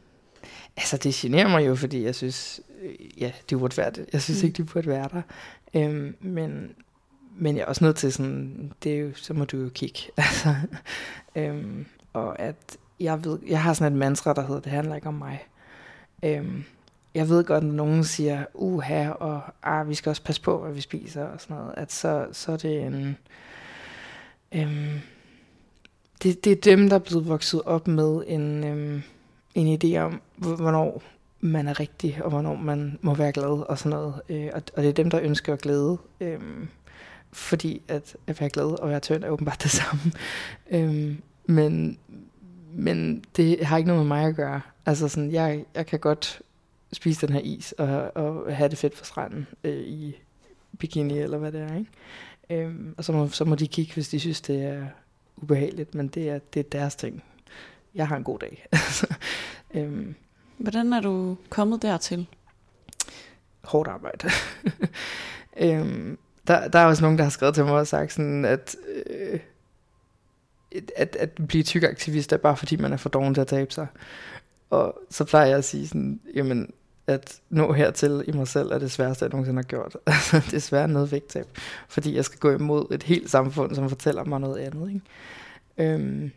Altså, 0.78 0.98
det 0.98 1.14
generer 1.14 1.48
mig 1.48 1.68
jo, 1.68 1.76
fordi 1.76 2.04
jeg 2.04 2.16
synes, 2.16 2.62
øh, 2.82 3.22
ja, 3.22 3.32
de 3.50 3.58
burde 3.58 3.78
være 3.78 3.92
det. 3.92 4.06
Jeg 4.14 4.22
synes 4.22 4.42
Mm. 4.44 4.48
ikke, 4.48 4.58
de 4.58 4.64
burde 4.68 4.88
være 4.88 5.10
der. 5.14 5.22
Øhm, 5.74 6.16
men, 6.22 6.72
men 7.38 7.56
jeg 7.58 7.62
er 7.62 7.66
også 7.66 7.84
nødt 7.84 7.96
til 7.96 8.14
sådan, 8.14 8.72
det 8.84 8.94
er 8.94 8.98
jo, 9.00 9.12
så 9.16 9.34
må 9.34 9.46
du 9.46 9.58
jo 9.58 9.70
kigge. 9.70 10.00
Altså, 10.18 10.56
øhm, 11.36 11.86
og 12.14 12.40
at 12.40 12.78
jeg 13.00 13.26
ved, 13.26 13.40
jeg 13.48 13.62
har 13.64 13.74
sådan 13.74 13.94
et 13.94 14.00
mantra, 14.00 14.34
der 14.34 14.48
hedder, 14.48 14.62
det 14.62 14.72
handler 14.72 14.96
ikke 14.96 15.08
om 15.08 15.14
mig. 15.14 15.44
Øhm, 16.24 16.64
jeg 17.16 17.30
ved 17.30 17.44
godt, 17.44 17.64
når 17.64 17.74
nogen 17.74 18.04
siger, 18.04 18.46
uha, 18.54 19.10
og 19.10 19.42
ah, 19.64 19.90
vi 19.90 19.96
skal 19.96 20.10
også 20.10 20.24
passe 20.24 20.42
på, 20.42 20.58
hvad 20.64 20.74
vi 20.74 20.82
spiser 20.82 21.24
og 21.24 21.42
sådan 21.42 21.58
noget, 21.58 21.74
at 21.78 21.92
så, 21.92 22.28
så 22.32 22.52
er 22.52 22.58
det 22.58 22.82
en... 22.82 23.18
Øhm, 24.56 25.00
det, 26.24 26.44
det 26.44 26.52
er 26.52 26.56
dem, 26.76 26.90
der 26.90 26.96
er 26.96 27.00
blevet 27.00 27.28
vokset 27.28 27.62
op 27.62 27.88
med 27.88 28.24
en, 28.28 28.64
øhm, 28.64 29.02
en 29.56 29.80
idé 29.84 29.98
om, 29.98 30.22
hvor- 30.36 30.56
hvornår 30.56 31.04
man 31.40 31.68
er 31.68 31.80
rigtig, 31.80 32.20
og 32.24 32.30
hvornår 32.30 32.56
man 32.56 33.00
må 33.02 33.14
være 33.14 33.32
glad 33.32 33.70
og 33.70 33.78
sådan 33.80 33.98
noget. 33.98 34.22
Øh, 34.30 34.50
og, 34.54 34.62
og 34.78 34.84
det 34.84 34.90
er 34.90 34.94
dem, 34.94 35.10
der 35.10 35.20
ønsker 35.22 35.56
glæde. 35.56 35.98
Øhm, 36.20 36.68
fordi 37.32 37.82
at, 37.88 38.16
at 38.28 38.40
være 38.42 38.50
glad 38.50 38.66
og 38.82 38.90
være 38.90 39.00
tynd 39.00 39.24
er 39.24 39.30
åbenbart 39.30 39.64
det 39.64 39.72
samme. 39.72 40.02
Øhm, 40.72 41.22
men, 41.46 41.98
men 42.74 43.24
det 43.38 43.66
har 43.66 43.78
ikke 43.78 43.88
noget 43.88 44.06
med 44.06 44.08
mig 44.18 44.26
at 44.28 44.36
gøre. 44.36 44.62
Altså 44.86 45.08
sådan, 45.08 45.32
jeg, 45.32 45.66
jeg 45.76 45.86
kan 45.86 46.00
godt 46.00 46.42
spise 46.96 47.28
den 47.28 47.36
her 47.36 47.42
is 47.42 47.72
og, 47.72 48.18
og 48.18 48.56
have 48.56 48.70
det 48.70 48.78
fedt 48.78 48.98
for 48.98 49.06
stranden 49.06 49.48
øh, 49.64 49.84
i 49.84 50.16
bikini 50.80 51.20
eller 51.20 51.38
hvad 51.38 51.52
det 51.52 51.62
er. 51.62 51.76
Ikke? 51.76 52.64
Øhm, 52.64 52.96
og 52.98 53.04
så 53.04 53.12
må, 53.12 53.28
så 53.28 53.46
må 53.46 53.56
de 53.56 53.68
kigge, 53.68 53.94
hvis 53.94 54.10
de 54.10 54.20
synes, 54.20 54.42
det 54.42 54.64
er 54.64 54.86
ubehageligt, 55.38 55.96
men 55.96 56.08
det 56.08 56.30
er, 56.30 56.40
det 56.54 56.60
er 56.60 56.70
deres 56.70 56.96
ting. 56.96 57.24
Jeg 57.96 58.08
har 58.08 58.18
en 58.18 58.24
god 58.24 58.40
dag. 58.40 58.68
øhm, 59.76 60.16
Hvordan 60.58 60.94
er 60.94 61.02
du 61.02 61.38
kommet 61.50 61.82
dertil? 61.82 62.28
hårdt 63.64 63.90
arbejde. 63.90 64.30
øhm, 65.66 66.18
der, 66.48 66.68
der 66.68 66.80
er 66.80 66.86
også 66.86 67.04
nogen, 67.04 67.18
der 67.18 67.24
har 67.24 67.32
skrevet 67.32 67.56
til 67.56 67.66
mig 67.66 67.74
og 67.74 67.88
sagt 67.88 68.14
sådan, 68.14 68.46
at, 68.46 68.76
øh, 69.10 69.40
at, 70.96 71.16
at 71.16 71.32
blive 71.48 71.64
tyk 71.64 71.84
aktivist 71.84 72.34
er 72.34 72.38
bare 72.38 72.58
fordi, 72.58 72.76
man 72.76 72.94
er 72.94 72.98
for 72.98 73.10
doven 73.10 73.34
til 73.34 73.42
at 73.42 73.48
tabe 73.48 73.72
sig. 73.72 73.88
Og 74.70 75.00
så 75.10 75.26
plejer 75.26 75.46
jeg 75.46 75.58
at 75.58 75.66
sige 75.66 75.88
sådan, 75.88 76.20
jamen, 76.36 76.74
at 77.08 77.40
nå 77.50 77.74
hertil 77.74 78.24
i 78.28 78.32
mig 78.32 78.48
selv 78.48 78.72
er 78.72 78.80
det 78.80 78.92
sværeste, 78.92 79.24
jeg 79.24 79.30
nogensinde 79.30 79.58
har 79.58 79.64
gjort. 79.64 79.98
Altså, 80.08 80.42
det 80.46 80.54
er 80.54 80.60
svært 80.60 80.90
noget 80.90 81.12
vægttab, 81.12 81.46
fordi 81.88 82.16
jeg 82.16 82.26
skal 82.26 82.40
gå 82.40 82.52
imod 82.52 82.86
et 82.92 83.04
helt 83.04 83.30
samfund, 83.30 83.76
som 83.76 83.90
fortæller 83.90 84.24
mig 84.24 84.40
noget 84.40 84.58
andet. 84.58 84.90
Ikke? 84.90 85.94
Øhm, 85.94 86.32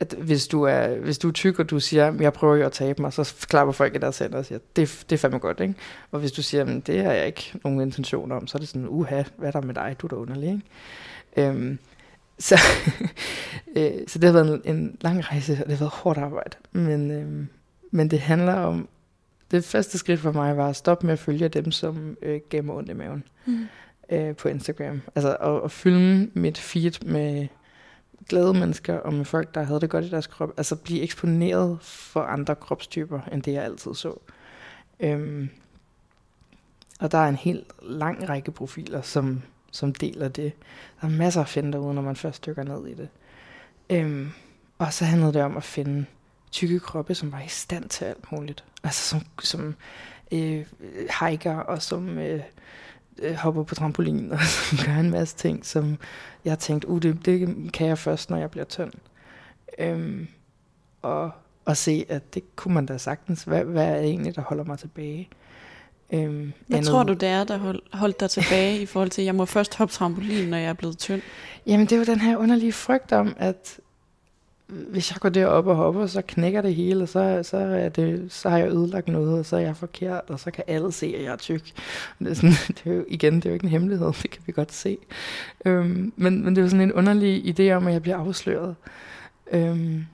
at 0.00 0.14
hvis 0.18 0.48
du 0.48 0.62
er, 0.62 0.98
hvis 0.98 1.18
du 1.18 1.28
er 1.28 1.32
tyk, 1.32 1.58
og 1.58 1.70
du 1.70 1.80
siger, 1.80 2.14
jeg 2.20 2.32
prøver 2.32 2.56
jo 2.56 2.66
at 2.66 2.72
tabe 2.72 3.02
mig, 3.02 3.12
så 3.12 3.34
klapper 3.48 3.72
folk 3.72 3.94
i 3.94 3.98
deres 3.98 4.18
hænder 4.18 4.38
og 4.38 4.44
siger, 4.44 4.58
det, 4.76 5.04
det 5.10 5.16
er 5.16 5.18
fandme 5.18 5.38
godt, 5.38 5.60
ikke? 5.60 5.74
Og 6.10 6.20
hvis 6.20 6.32
du 6.32 6.42
siger, 6.42 6.64
men 6.64 6.80
det 6.80 7.04
har 7.04 7.12
jeg 7.12 7.26
ikke 7.26 7.52
nogen 7.64 7.80
intention 7.80 8.32
om, 8.32 8.46
så 8.46 8.58
er 8.58 8.60
det 8.60 8.68
sådan, 8.68 8.88
uha, 8.88 9.22
hvad 9.36 9.48
er 9.48 9.52
der 9.52 9.66
med 9.66 9.74
dig? 9.74 9.96
Du 9.98 10.06
er 10.06 10.08
da 10.08 10.16
underlig, 10.16 10.48
ikke? 10.48 11.48
Øhm, 11.48 11.78
så, 12.38 12.58
øh, 13.76 13.92
så 14.06 14.18
det 14.18 14.24
har 14.24 14.32
været 14.32 14.60
en, 14.64 14.76
en 14.76 14.96
lang 15.00 15.30
rejse, 15.30 15.52
og 15.52 15.58
det 15.58 15.68
har 15.68 15.84
været 15.84 15.92
hårdt 15.92 16.18
arbejde. 16.18 16.56
Men, 16.72 17.10
øhm, 17.10 17.48
men 17.90 18.10
det 18.10 18.20
handler 18.20 18.54
om, 18.54 18.88
det 19.50 19.64
første 19.64 19.98
skridt 19.98 20.20
for 20.20 20.32
mig 20.32 20.56
var 20.56 20.68
at 20.68 20.76
stoppe 20.76 21.06
med 21.06 21.12
at 21.12 21.18
følge 21.18 21.48
dem, 21.48 21.70
som 21.70 22.16
øh, 22.22 22.40
gav 22.48 22.64
mig 22.64 22.74
ondt 22.74 22.90
i 22.90 22.92
maven 22.92 23.24
mm. 23.46 23.66
øh, 24.10 24.36
på 24.36 24.48
Instagram. 24.48 25.02
Altså 25.14 25.36
at, 25.36 25.64
at 25.64 25.70
fylde 25.70 26.30
mit 26.34 26.58
feed 26.58 27.04
med 27.06 27.48
glade 28.28 28.54
mennesker 28.54 28.94
og 28.94 29.14
med 29.14 29.24
folk, 29.24 29.54
der 29.54 29.62
havde 29.62 29.80
det 29.80 29.90
godt 29.90 30.04
i 30.04 30.10
deres 30.10 30.26
krop. 30.26 30.50
Altså 30.56 30.76
blive 30.76 31.02
eksponeret 31.02 31.78
for 31.82 32.20
andre 32.20 32.54
kropstyper, 32.54 33.20
end 33.32 33.42
det 33.42 33.52
jeg 33.52 33.64
altid 33.64 33.94
så. 33.94 34.18
Øhm, 35.00 35.48
og 37.00 37.12
der 37.12 37.18
er 37.18 37.28
en 37.28 37.36
helt 37.36 37.72
lang 37.82 38.28
række 38.28 38.50
profiler, 38.50 39.02
som, 39.02 39.42
som 39.72 39.94
deler 39.94 40.28
det. 40.28 40.52
Der 41.00 41.06
er 41.06 41.10
masser 41.10 41.40
at 41.40 41.48
finde 41.48 41.72
derude, 41.72 41.94
når 41.94 42.02
man 42.02 42.16
først 42.16 42.46
dykker 42.46 42.62
ned 42.62 42.86
i 42.86 42.94
det. 42.94 43.08
Øhm, 43.90 44.30
og 44.78 44.92
så 44.92 45.04
handlede 45.04 45.32
det 45.32 45.42
om 45.42 45.56
at 45.56 45.64
finde 45.64 46.06
tykke 46.52 46.80
kroppe, 46.80 47.14
som 47.14 47.32
var 47.32 47.40
i 47.40 47.48
stand 47.48 47.88
til 47.88 48.04
alt 48.04 48.32
muligt. 48.32 48.64
Altså 48.84 49.08
som, 49.08 49.20
som 49.42 49.74
øh, 50.32 50.66
hiker 51.20 51.56
og 51.56 51.82
som 51.82 52.18
øh, 52.18 52.40
øh, 53.18 53.34
hopper 53.34 53.62
på 53.62 53.74
trampolin 53.74 54.32
og 54.32 54.40
som 54.68 54.78
gør 54.86 55.00
en 55.00 55.10
masse 55.10 55.36
ting, 55.36 55.66
som 55.66 55.98
jeg 56.44 56.50
har 56.50 56.56
tænkt, 56.56 56.84
uh, 56.84 57.02
det, 57.02 57.26
det 57.26 57.72
kan 57.72 57.86
jeg 57.86 57.98
først, 57.98 58.30
når 58.30 58.36
jeg 58.36 58.50
bliver 58.50 58.64
tynd. 58.64 58.92
Øhm, 59.78 60.28
og, 61.02 61.30
og 61.64 61.76
se, 61.76 62.06
at 62.08 62.34
det 62.34 62.56
kunne 62.56 62.74
man 62.74 62.86
da 62.86 62.98
sagtens. 62.98 63.42
Hvad, 63.42 63.64
hvad 63.64 63.86
er 63.86 64.00
det 64.00 64.04
egentlig, 64.04 64.36
der 64.36 64.42
holder 64.42 64.64
mig 64.64 64.78
tilbage? 64.78 65.28
Øhm, 66.12 66.52
hvad 66.66 66.78
andet... 66.78 66.90
tror 66.90 67.02
du, 67.02 67.12
det 67.12 67.28
er, 67.28 67.44
der 67.44 67.58
hold, 67.58 67.82
holdt 67.92 68.20
dig 68.20 68.30
tilbage 68.30 68.82
i 68.82 68.86
forhold 68.86 69.10
til, 69.10 69.22
at 69.22 69.26
jeg 69.26 69.34
må 69.34 69.44
først 69.44 69.74
hoppe 69.74 69.94
trampolin, 69.94 70.48
når 70.48 70.56
jeg 70.56 70.68
er 70.68 70.72
blevet 70.72 70.98
tynd? 70.98 71.22
Jamen, 71.66 71.86
det 71.86 71.92
er 71.92 71.96
jo 71.96 72.04
den 72.04 72.20
her 72.20 72.36
underlige 72.36 72.72
frygt 72.72 73.12
om, 73.12 73.34
at 73.38 73.80
hvis 74.70 75.10
jeg 75.10 75.20
går 75.20 75.28
derop 75.28 75.66
og 75.66 75.76
hopper, 75.76 76.06
så 76.06 76.22
knækker 76.28 76.60
det 76.62 76.74
hele, 76.74 77.02
og 77.02 77.08
så, 77.08 77.40
så, 77.42 77.56
er 77.56 77.88
det, 77.88 78.32
så 78.32 78.48
har 78.48 78.58
jeg 78.58 78.68
ødelagt 78.68 79.08
noget, 79.08 79.38
og 79.38 79.46
så 79.46 79.56
er 79.56 79.60
jeg 79.60 79.76
forkert, 79.76 80.24
og 80.28 80.40
så 80.40 80.50
kan 80.50 80.64
alle 80.66 80.92
se, 80.92 81.14
at 81.16 81.24
jeg 81.24 81.32
er 81.32 81.36
tyk. 81.36 81.72
Det 82.18 82.28
er, 82.28 82.34
sådan, 82.34 82.50
det 82.84 82.86
er 82.86 82.94
jo, 82.94 83.04
igen, 83.08 83.36
det 83.36 83.44
er 83.44 83.50
jo 83.50 83.54
ikke 83.54 83.64
en 83.64 83.70
hemmelighed, 83.70 84.12
det 84.22 84.30
kan 84.30 84.42
vi 84.46 84.52
godt 84.52 84.72
se. 84.72 84.98
Øhm, 85.64 86.12
men, 86.16 86.44
men 86.44 86.56
det 86.56 86.58
er 86.58 86.62
jo 86.62 86.68
sådan 86.68 86.80
en 86.80 86.92
underlig 86.92 87.60
idé 87.60 87.72
om, 87.72 87.86
at 87.86 87.92
jeg 87.92 88.02
bliver 88.02 88.16
afsløret. 88.16 88.76
Øhm, 89.52 90.06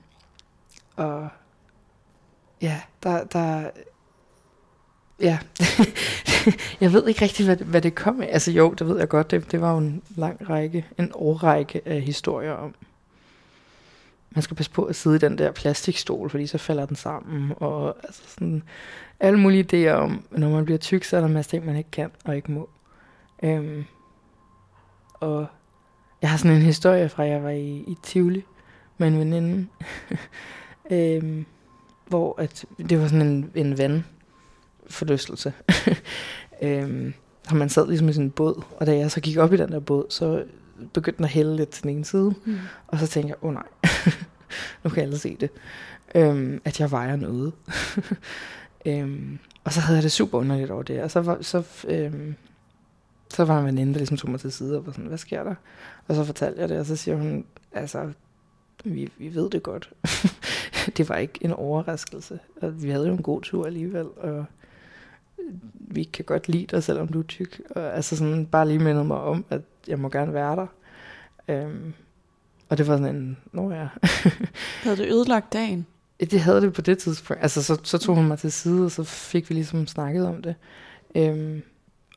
og 0.95 1.27
ja, 2.61 2.81
der, 3.03 3.23
der 3.23 3.69
ja, 5.19 5.39
jeg 6.81 6.93
ved 6.93 7.07
ikke 7.07 7.21
rigtig, 7.21 7.45
hvad, 7.45 7.57
hvad 7.57 7.81
det 7.81 7.95
kom 7.95 8.21
af. 8.21 8.29
Altså 8.31 8.51
jo, 8.51 8.73
det 8.73 8.87
ved 8.87 8.99
jeg 8.99 9.09
godt, 9.09 9.31
det, 9.31 9.51
det 9.51 9.61
var 9.61 9.71
jo 9.71 9.77
en 9.77 10.01
lang 10.15 10.49
række, 10.49 10.85
en 10.99 11.11
årrække 11.15 11.81
af 11.85 12.01
historier 12.01 12.53
om, 12.53 12.75
man 14.37 14.41
skal 14.41 14.57
passe 14.57 14.71
på 14.71 14.83
at 14.83 14.95
sidde 14.95 15.15
i 15.15 15.19
den 15.19 15.37
der 15.37 15.51
plastikstol, 15.51 16.29
fordi 16.29 16.47
så 16.47 16.57
falder 16.57 16.85
den 16.85 16.95
sammen, 16.95 17.53
og 17.55 17.95
altså 18.03 18.21
sådan 18.27 18.63
alle 19.19 19.39
mulige 19.39 19.89
idéer 19.91 19.93
om, 19.93 20.23
når 20.31 20.49
man 20.49 20.65
bliver 20.65 20.77
tyk, 20.77 21.03
så 21.03 21.15
er 21.17 21.21
der 21.21 21.27
en 21.27 21.33
masse 21.33 21.51
ting, 21.51 21.65
man 21.65 21.75
ikke 21.75 21.91
kan 21.91 22.11
og 22.25 22.35
ikke 22.35 22.51
må. 22.51 22.69
Øhm, 23.43 23.85
og 25.13 25.47
jeg 26.21 26.29
har 26.29 26.37
sådan 26.37 26.57
en 26.57 26.61
historie 26.61 27.09
fra, 27.09 27.23
at 27.25 27.29
jeg 27.29 27.43
var 27.43 27.49
i, 27.49 27.77
i 27.77 27.97
Tivoli 28.03 28.43
med 28.97 29.07
en 29.07 29.19
veninde, 29.19 29.67
øhm, 30.91 31.45
hvor 32.07 32.41
at, 32.41 32.65
det 32.89 33.01
var 33.01 33.07
sådan 33.07 33.27
en, 33.27 33.51
en 33.55 33.77
ven 33.77 34.05
forlystelse. 34.87 35.53
øhm, 36.61 37.13
og 37.49 37.55
man 37.55 37.69
sad 37.69 37.87
ligesom 37.87 38.09
i 38.09 38.13
sådan 38.13 38.25
en 38.25 38.31
båd, 38.31 38.63
og 38.79 38.85
da 38.85 38.97
jeg 38.97 39.11
så 39.11 39.21
gik 39.21 39.37
op 39.37 39.53
i 39.53 39.57
den 39.57 39.71
der 39.71 39.79
båd, 39.79 40.05
så 40.09 40.43
begyndte 40.93 41.17
den 41.17 41.25
at 41.25 41.31
hælde 41.31 41.55
lidt 41.55 41.69
til 41.69 41.83
den 41.83 41.91
ene 41.91 42.05
side. 42.05 42.33
Mm. 42.45 42.57
Og 42.87 42.99
så 42.99 43.07
tænkte 43.07 43.29
jeg, 43.29 43.43
åh 43.43 43.47
oh, 43.47 43.53
nej, 43.53 43.63
nu 44.83 44.89
kan 44.89 45.03
alle 45.03 45.17
se 45.17 45.37
det. 45.39 45.49
Øhm, 46.15 46.61
at 46.65 46.79
jeg 46.79 46.91
vejer 46.91 47.15
noget. 47.15 47.53
øhm, 48.87 49.39
og 49.63 49.73
så 49.73 49.79
havde 49.79 49.95
jeg 49.95 50.03
det 50.03 50.11
super 50.11 50.37
underligt 50.37 50.71
over 50.71 50.83
det. 50.83 51.01
Og 51.01 51.11
så 51.11 51.21
var, 51.21 51.37
så, 51.41 51.63
øhm, 51.87 52.35
så 53.29 53.45
var 53.45 53.59
en 53.59 53.65
veninde, 53.65 53.93
der 53.93 53.99
ligesom 53.99 54.17
tog 54.17 54.29
mig 54.31 54.39
til 54.39 54.51
side 54.51 54.77
og 54.77 54.85
var 54.85 54.91
sådan, 54.91 55.07
hvad 55.07 55.17
sker 55.17 55.43
der? 55.43 55.55
Og 56.07 56.15
så 56.15 56.23
fortalte 56.23 56.61
jeg 56.61 56.69
det, 56.69 56.79
og 56.79 56.85
så 56.85 56.95
siger 56.95 57.17
hun, 57.17 57.45
altså, 57.71 58.11
vi, 58.83 59.11
vi 59.17 59.35
ved 59.35 59.49
det 59.49 59.63
godt. 59.63 59.93
det 60.97 61.09
var 61.09 61.15
ikke 61.15 61.39
en 61.41 61.53
overraskelse. 61.53 62.39
Og 62.61 62.83
vi 62.83 62.89
havde 62.89 63.07
jo 63.07 63.13
en 63.13 63.23
god 63.23 63.41
tur 63.41 63.65
alligevel, 63.65 64.05
og 64.05 64.45
vi 65.73 66.03
kan 66.03 66.25
godt 66.25 66.49
lide 66.49 66.65
dig, 66.65 66.83
selvom 66.83 67.07
du 67.07 67.19
er 67.19 67.23
tyk. 67.23 67.61
Og 67.69 67.95
altså 67.95 68.15
sådan 68.15 68.45
bare 68.45 68.67
lige 68.67 68.79
mindede 68.79 69.05
mig 69.05 69.17
om, 69.17 69.45
at 69.49 69.61
jeg 69.87 69.99
må 69.99 70.09
gerne 70.09 70.33
være 70.33 70.55
der. 70.55 70.67
Øhm, 71.47 71.93
og 72.69 72.77
det 72.77 72.87
var 72.87 72.97
sådan 72.97 73.15
en, 73.15 73.37
nå 73.51 73.71
ja. 73.71 73.87
havde 74.83 74.97
det 74.97 75.07
ødelagt 75.07 75.53
dagen? 75.53 75.85
Det 76.19 76.39
havde 76.39 76.61
det 76.61 76.73
på 76.73 76.81
det 76.81 76.97
tidspunkt. 76.97 77.43
Altså 77.43 77.63
så, 77.63 77.79
så 77.83 77.97
tog 77.97 78.15
hun 78.15 78.27
mig 78.27 78.39
til 78.39 78.51
side, 78.51 78.85
og 78.85 78.91
så 78.91 79.03
fik 79.03 79.49
vi 79.49 79.53
ligesom 79.53 79.87
snakket 79.87 80.27
om 80.27 80.41
det. 80.41 80.55
Øhm, 81.15 81.61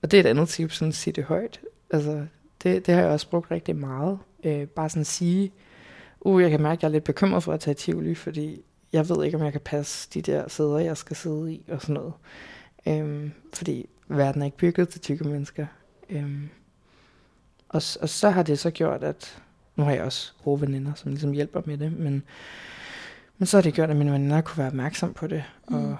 og 0.03 0.11
det 0.11 0.17
er 0.17 0.21
et 0.21 0.27
andet 0.27 0.49
tip, 0.49 0.73
sådan 0.73 0.89
at 0.89 0.95
sige 0.95 1.13
det 1.13 1.25
højt. 1.25 1.61
Altså, 1.91 2.27
det, 2.63 2.87
det 2.87 2.95
har 2.95 3.03
jeg 3.03 3.11
også 3.11 3.29
brugt 3.29 3.51
rigtig 3.51 3.77
meget. 3.77 4.19
Øh, 4.45 4.67
bare 4.67 4.89
sådan 4.89 5.01
at 5.01 5.07
sige, 5.07 5.53
uh, 6.21 6.43
jeg 6.43 6.51
kan 6.51 6.63
mærke, 6.63 6.79
at 6.79 6.83
jeg 6.83 6.89
er 6.89 6.93
lidt 6.93 7.05
bekymret 7.05 7.43
for 7.43 7.53
at 7.53 7.61
tage 7.61 7.75
Tivoli, 7.75 8.15
fordi 8.15 8.63
jeg 8.93 9.09
ved 9.09 9.25
ikke, 9.25 9.37
om 9.37 9.45
jeg 9.45 9.53
kan 9.53 9.61
passe 9.61 10.09
de 10.15 10.23
der 10.23 10.49
sæder, 10.49 10.79
jeg 10.79 10.97
skal 10.97 11.17
sidde 11.17 11.53
i, 11.53 11.65
og 11.69 11.81
sådan 11.81 11.95
noget. 11.95 12.13
Øhm, 12.89 13.33
fordi 13.55 13.89
verden 14.09 14.43
er 14.43 14.47
ikke 14.47 14.57
bygget 14.57 14.89
til 14.89 15.01
tykke 15.01 15.25
mennesker. 15.25 15.67
Øhm, 16.11 16.49
og, 17.69 17.83
og 18.01 18.09
så 18.09 18.31
har 18.31 18.43
det 18.43 18.59
så 18.59 18.71
gjort, 18.71 19.05
at 19.05 19.43
nu 19.81 19.87
har 19.87 19.93
jeg 19.93 20.03
også 20.03 20.33
gode 20.45 20.61
veninder, 20.61 20.93
som 20.95 21.11
ligesom 21.11 21.33
hjælper 21.33 21.63
med 21.65 21.79
det, 21.79 21.99
men, 21.99 22.23
men 23.39 23.47
så 23.47 23.57
har 23.57 23.63
det 23.63 23.75
gjort, 23.75 23.91
at 23.91 23.97
mine 23.97 24.13
veninder 24.13 24.41
kunne 24.41 24.59
være 24.59 24.67
opmærksom 24.67 25.13
på 25.13 25.27
det, 25.27 25.45
mm. 25.69 25.75
og 25.75 25.97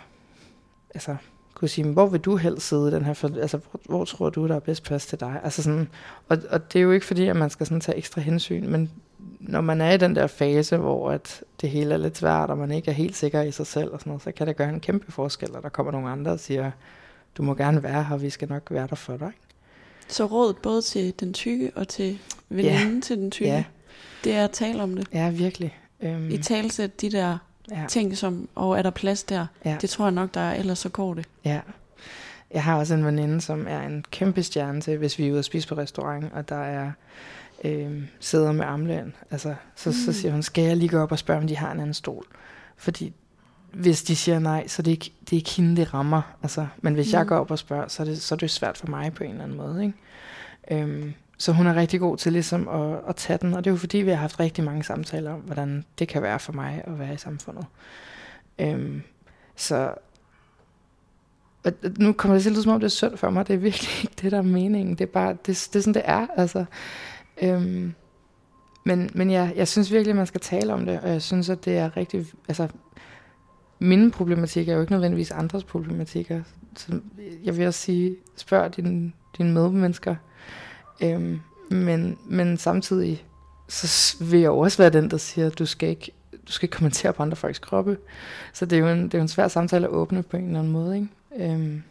altså, 0.95 1.17
kunne 1.55 1.69
sige, 1.69 1.93
hvor 1.93 2.07
vil 2.07 2.21
du 2.21 2.37
helst 2.37 2.69
sidde 2.69 2.89
i 2.89 2.95
den 2.95 3.05
her, 3.05 3.13
for, 3.13 3.31
altså, 3.41 3.61
hvor, 3.71 3.81
hvor 3.89 4.05
tror 4.05 4.31
du, 4.31 4.49
der 4.49 4.55
er 4.57 4.61
bedst 4.61 4.83
plads 4.83 5.07
til 5.07 5.21
dig? 5.21 5.41
Altså 5.45 5.63
sådan, 5.63 5.89
og, 6.29 6.39
og 6.51 6.73
det 6.73 6.79
er 6.79 6.83
jo 6.83 6.91
ikke 6.91 7.07
fordi, 7.07 7.27
at 7.27 7.37
man 7.37 7.51
skal 7.51 7.67
sådan 7.67 7.81
tage 7.81 7.99
ekstra 7.99 8.21
hensyn, 8.21 8.71
men 8.71 8.91
når 9.41 9.61
man 9.61 9.81
er 9.81 9.91
i 9.91 9.97
den 9.97 10.17
der 10.17 10.27
fase, 10.27 10.77
hvor 10.77 11.11
at 11.11 11.43
det 11.61 11.71
hele 11.71 11.95
er 11.95 11.99
lidt 11.99 12.19
svært, 12.19 12.51
og 12.51 12.59
man 12.59 12.73
ikke 12.73 12.91
er 12.91 12.95
helt 12.95 13.17
sikker 13.17 13.43
i 13.43 13.51
sig 13.51 13.67
selv, 13.67 13.93
og 13.93 14.01
sådan 14.01 14.11
noget, 14.11 14.23
så 14.23 14.33
kan 14.33 14.47
det 14.47 14.57
gøre 14.57 14.69
en 14.69 14.81
kæmpe 14.81 15.13
forskel, 15.13 15.57
og 15.57 15.63
der 15.63 15.69
kommer 15.69 15.93
nogle 15.93 16.11
andre 16.11 16.31
og 16.31 16.41
siger, 16.41 16.71
du 17.37 17.43
må 17.43 17.55
gerne 17.55 17.83
være 17.83 18.05
her, 18.05 18.17
vi 18.17 18.31
skal 18.31 18.49
nok 18.49 18.63
være 18.71 18.87
der 18.87 18.97
for 18.97 19.17
dig. 19.17 19.27
Ikke? 19.27 19.50
Så 20.11 20.27
rådet 20.27 20.57
både 20.57 20.83
til 20.83 21.15
den 21.21 21.33
tykke 21.33 21.73
og 21.75 21.89
til 21.89 22.19
veninden 22.49 22.95
ja. 22.95 23.01
til 23.01 23.17
den 23.17 23.31
tykke, 23.31 23.53
ja. 23.53 23.65
det 24.25 24.35
er 24.35 24.45
at 24.45 24.51
tale 24.51 24.83
om 24.83 24.97
det. 24.97 25.09
Ja, 25.13 25.31
virkelig. 25.31 25.79
Um, 26.01 26.31
I 26.31 26.39
talsæt 26.39 27.01
de 27.01 27.11
der 27.11 27.39
ja. 27.71 27.85
ting 27.89 28.17
som, 28.17 28.49
og 28.55 28.79
er 28.79 28.83
der 28.83 28.91
plads 28.91 29.23
der? 29.23 29.47
Ja. 29.65 29.77
Det 29.81 29.91
tror 29.91 30.05
jeg 30.05 30.13
nok, 30.13 30.35
der 30.35 30.41
er, 30.41 30.55
ellers 30.55 30.79
så 30.79 30.89
går 30.89 31.15
det. 31.15 31.27
Ja. 31.45 31.61
Jeg 32.51 32.65
har 32.65 32.79
også 32.79 32.95
en 32.95 33.05
veninde, 33.05 33.41
som 33.41 33.67
er 33.69 33.81
en 33.81 34.05
kæmpe 34.11 34.43
stjerne 34.43 34.81
til, 34.81 34.99
hvis 34.99 35.19
vi 35.19 35.27
er 35.29 35.33
ude 35.33 35.39
og 35.39 35.45
spise 35.45 35.69
på 35.69 35.75
restaurant, 35.75 36.33
og 36.33 36.49
der 36.49 36.57
er 36.57 36.93
øh, 37.65 38.03
sæder 38.21 38.53
med 38.53 38.65
armlæn. 38.65 39.15
Altså, 39.31 39.55
så, 39.77 39.91
mm. 39.91 39.95
så 39.95 40.13
siger 40.13 40.33
hun, 40.33 40.43
skal 40.43 40.65
jeg 40.65 40.77
lige 40.77 40.89
gå 40.89 40.99
op 40.99 41.13
og 41.13 41.19
spørge, 41.19 41.41
om 41.41 41.47
de 41.47 41.57
har 41.57 41.73
en 41.73 41.81
anden 41.81 41.95
stol? 41.95 42.27
Fordi 42.77 43.13
hvis 43.73 44.03
de 44.03 44.17
siger 44.17 44.39
nej, 44.39 44.69
så 44.69 44.83
det 44.83 44.91
er 44.91 44.93
ikke, 44.93 45.13
det 45.21 45.33
er 45.33 45.37
ikke 45.37 45.51
hende, 45.51 45.77
det 45.77 45.95
rammer. 45.95 46.23
Altså, 46.43 46.67
men 46.79 46.95
hvis 46.95 47.13
mm. 47.13 47.19
jeg 47.19 47.27
går 47.27 47.37
op 47.37 47.51
og 47.51 47.59
spørger, 47.59 47.89
så 47.89 48.03
er, 48.03 48.05
det, 48.05 48.23
så 48.23 48.35
er 48.35 48.37
det 48.37 48.51
svært 48.51 48.79
for 48.79 48.87
mig 48.87 49.15
på 49.15 49.25
en 49.25 49.31
eller 49.31 49.45
anden 49.45 49.57
måde. 49.57 49.85
Ikke? 49.85 50.83
Øhm, 50.83 51.15
så 51.39 51.53
hun 51.53 51.67
er 51.67 51.75
rigtig 51.75 52.01
god 52.01 52.17
til 52.17 52.33
ligesom 52.33 52.69
at, 52.69 53.01
at 53.09 53.17
tage 53.17 53.39
den, 53.43 53.55
og 53.55 53.65
det 53.65 53.71
er 53.71 53.75
jo 53.75 53.79
fordi, 53.79 53.99
vi 53.99 54.11
har 54.11 54.17
haft 54.17 54.41
rigtig 54.41 54.65
mange 54.65 54.85
samtaler 54.85 55.33
om, 55.33 55.41
hvordan 55.41 55.85
det 55.99 56.09
kan 56.09 56.23
være 56.23 56.39
for 56.39 56.53
mig 56.53 56.83
at 56.85 56.99
være 56.99 57.15
i 57.15 57.17
samfundet. 57.17 57.67
Øhm, 58.59 59.03
så 59.57 59.95
og 61.65 61.73
nu 61.99 62.13
kommer 62.13 62.35
det 62.35 62.43
til 62.43 62.57
ud 62.57 62.63
som 62.63 62.73
om 62.73 62.81
det 62.81 62.87
er 62.87 62.91
synd 62.91 63.17
for 63.17 63.31
mig, 63.31 63.49
det 63.49 63.55
er 63.55 63.59
virkelig 63.59 64.03
ikke 64.03 64.15
det, 64.23 64.33
der 64.33 64.39
er 64.39 64.43
meningen. 64.43 64.95
Det 64.95 65.01
er 65.01 65.13
bare, 65.13 65.33
det, 65.33 65.47
det 65.47 65.77
er 65.77 65.81
sådan, 65.81 65.95
det 65.95 66.03
er. 66.05 66.27
Altså, 66.37 66.65
øhm, 67.43 67.95
men 68.85 69.11
men 69.15 69.31
ja, 69.31 69.51
jeg 69.57 69.69
synes 69.69 69.93
virkelig, 69.93 70.17
man 70.17 70.27
skal 70.27 70.41
tale 70.41 70.73
om 70.73 70.87
det, 70.87 71.01
og 71.01 71.09
jeg 71.09 71.23
synes, 71.23 71.49
at 71.49 71.65
det 71.65 71.79
er 71.79 71.97
rigtig, 71.97 72.27
altså, 72.49 72.69
mine 73.81 74.11
problematikker 74.11 74.73
er 74.73 74.77
jo 74.77 74.81
ikke 74.81 74.93
nødvendigvis 74.93 75.31
andres 75.31 75.65
problematikker. 75.65 76.43
Så 76.77 77.01
jeg 77.45 77.57
vil 77.57 77.67
også 77.67 77.81
sige, 77.81 78.17
spørg 78.37 78.77
dine, 78.77 79.13
dine 79.39 79.53
medmennesker. 79.53 80.17
Øhm, 81.03 81.41
men, 81.71 82.19
men 82.27 82.57
samtidig, 82.57 83.25
så 83.69 84.17
vil 84.25 84.41
jeg 84.41 84.51
også 84.51 84.79
være 84.79 84.91
den, 84.91 85.11
der 85.11 85.17
siger, 85.17 85.47
at 85.47 85.59
du 85.59 85.67
skal 85.67 85.89
ikke, 85.89 86.13
du 86.47 86.53
skal 86.53 86.67
ikke 86.67 86.77
kommentere 86.77 87.13
på 87.13 87.23
andre 87.23 87.37
folks 87.37 87.59
kroppe. 87.59 87.99
Så 88.53 88.67
det 88.67 88.77
er 88.77 88.81
jo 88.81 88.89
en, 88.89 89.03
det 89.03 89.15
er 89.15 89.19
jo 89.19 89.23
en 89.23 89.29
svær 89.29 89.49
samtale 89.49 89.87
at 89.87 89.93
åbne 89.93 90.23
på 90.23 90.37
en 90.37 90.47
eller 90.47 90.59
anden 90.59 90.73
måde. 90.73 90.97
Ikke? 90.97 91.53
Øhm, 91.53 91.83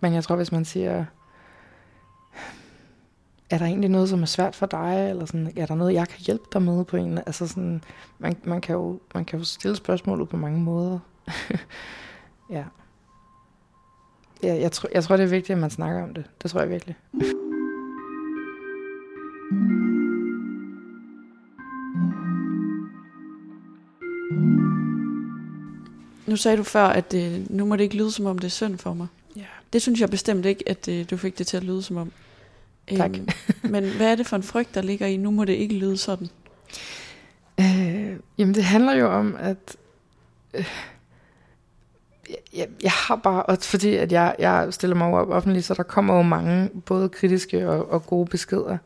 men 0.00 0.14
jeg 0.14 0.24
tror, 0.24 0.36
hvis 0.36 0.52
man 0.52 0.64
siger, 0.64 1.04
er 3.50 3.58
der 3.58 3.66
egentlig 3.66 3.90
noget, 3.90 4.08
som 4.08 4.22
er 4.22 4.26
svært 4.26 4.54
for 4.54 4.66
dig, 4.66 5.06
eller 5.10 5.24
sådan, 5.24 5.52
er 5.56 5.66
der 5.66 5.74
noget, 5.74 5.94
jeg 5.94 6.08
kan 6.08 6.20
hjælpe 6.20 6.44
dig 6.52 6.62
med 6.62 6.84
på 6.84 6.96
en? 6.96 7.18
Altså 7.18 7.46
sådan, 7.46 7.84
man, 8.18 8.36
man, 8.44 8.60
kan, 8.60 8.74
jo, 8.74 9.00
man 9.14 9.24
kan 9.24 9.38
jo 9.38 9.44
stille 9.44 9.76
spørgsmålet 9.76 10.28
på 10.28 10.36
mange 10.36 10.60
måder. 10.60 10.98
ja. 12.56 12.64
ja 14.42 14.54
jeg, 14.54 14.70
tr- 14.74 14.90
jeg 14.94 15.04
tror, 15.04 15.16
det 15.16 15.24
er 15.24 15.28
vigtigt, 15.28 15.56
at 15.56 15.58
man 15.58 15.70
snakker 15.70 16.02
om 16.02 16.14
det. 16.14 16.24
Det 16.42 16.50
tror 16.50 16.60
jeg 16.60 16.70
virkelig. 16.70 16.96
Nu 26.26 26.36
sagde 26.36 26.56
du 26.56 26.62
før, 26.62 26.84
at 26.84 27.14
øh, 27.14 27.50
nu 27.50 27.66
må 27.66 27.76
det 27.76 27.84
ikke 27.84 27.96
lyde 27.96 28.12
som 28.12 28.26
om 28.26 28.38
det 28.38 28.46
er 28.46 28.50
synd 28.50 28.78
for 28.78 28.94
mig. 28.94 29.06
Ja. 29.36 29.44
Det 29.72 29.82
synes 29.82 30.00
jeg 30.00 30.10
bestemt 30.10 30.46
ikke, 30.46 30.68
at 30.68 30.88
øh, 30.88 31.10
du 31.10 31.16
fik 31.16 31.38
det 31.38 31.46
til 31.46 31.56
at 31.56 31.64
lyde 31.64 31.82
som 31.82 31.96
om. 31.96 32.12
Tak. 32.96 33.10
Øhm, 33.10 33.28
men 33.72 33.90
hvad 33.96 34.12
er 34.12 34.14
det 34.14 34.26
for 34.26 34.36
en 34.36 34.42
frygt, 34.42 34.74
der 34.74 34.82
ligger 34.82 35.06
i, 35.06 35.16
nu 35.16 35.30
må 35.30 35.44
det 35.44 35.52
ikke 35.52 35.74
lyde 35.74 35.96
sådan? 35.96 36.28
Øh, 37.60 38.16
jamen 38.38 38.54
det 38.54 38.64
handler 38.64 38.92
jo 38.92 39.12
om, 39.12 39.36
at 39.38 39.76
øh, 40.54 40.68
jeg, 42.56 42.68
jeg 42.82 42.90
har 42.90 43.16
bare, 43.16 43.42
også 43.42 43.68
fordi 43.68 43.96
at 43.96 44.12
jeg, 44.12 44.36
jeg 44.38 44.68
stiller 44.70 44.96
mig 44.96 45.06
op 45.06 45.28
offentligt, 45.28 45.64
så 45.64 45.74
der 45.74 45.82
kommer 45.82 46.16
jo 46.16 46.22
mange 46.22 46.70
både 46.86 47.08
kritiske 47.08 47.68
og, 47.68 47.90
og 47.90 48.06
gode 48.06 48.26
beskeder. 48.26 48.78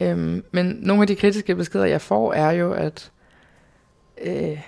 Øhm, 0.00 0.44
men 0.52 0.66
nogle 0.66 1.02
af 1.02 1.06
de 1.06 1.16
kritiske 1.16 1.56
beskeder, 1.56 1.84
jeg 1.84 2.00
får, 2.00 2.32
er 2.32 2.50
jo, 2.50 2.72
at 2.72 3.10
øh, 4.22 4.60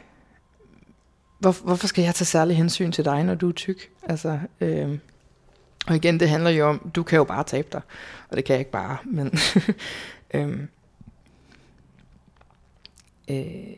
hvor, 1.39 1.65
hvorfor 1.65 1.87
skal 1.87 2.05
jeg 2.05 2.15
tage 2.15 2.27
særlig 2.27 2.57
hensyn 2.57 2.93
til 2.93 3.05
dig, 3.05 3.25
når 3.25 3.35
du 3.35 3.49
er 3.49 3.53
tyk? 3.53 3.91
Altså, 4.03 4.39
øh, 4.61 4.99
og 5.87 5.97
igen, 5.97 6.21
det 6.21 6.29
handler 6.29 6.51
jo 6.51 6.69
om, 6.69 6.91
du 6.95 7.03
kan 7.03 7.17
jo 7.17 7.25
bare 7.25 7.45
tabe 7.45 7.69
dig, 7.73 7.81
og 8.29 8.37
det 8.37 8.45
kan 8.45 8.53
jeg 8.53 8.61
ikke 8.61 8.71
bare, 8.71 8.97
men 9.05 9.39
øh, 10.35 10.61
øh, 13.31 13.77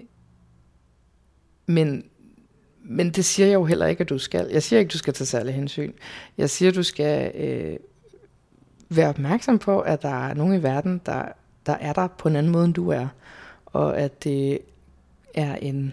men 1.66 2.04
men 2.90 3.10
det 3.10 3.24
siger 3.24 3.46
jeg 3.46 3.54
jo 3.54 3.64
heller 3.64 3.86
ikke, 3.86 4.00
at 4.00 4.08
du 4.08 4.18
skal. 4.18 4.48
Jeg 4.52 4.62
siger 4.62 4.80
ikke, 4.80 4.88
at 4.88 4.92
du 4.92 4.98
skal 4.98 5.14
tage 5.14 5.26
særlig 5.26 5.54
hensyn. 5.54 5.92
Jeg 6.38 6.50
siger, 6.50 6.68
at 6.68 6.74
du 6.74 6.82
skal 6.82 7.32
øh, 7.34 7.76
være 8.88 9.08
opmærksom 9.08 9.58
på, 9.58 9.80
at 9.80 10.02
der 10.02 10.28
er 10.28 10.34
nogen 10.34 10.54
i 10.54 10.62
verden, 10.62 11.00
der, 11.06 11.24
der 11.66 11.72
er 11.72 11.92
der 11.92 12.06
på 12.06 12.28
en 12.28 12.36
anden 12.36 12.52
måde, 12.52 12.64
end 12.64 12.74
du 12.74 12.88
er. 12.88 13.08
Og 13.66 13.98
at 13.98 14.24
det 14.24 14.58
er 15.34 15.56
en 15.56 15.92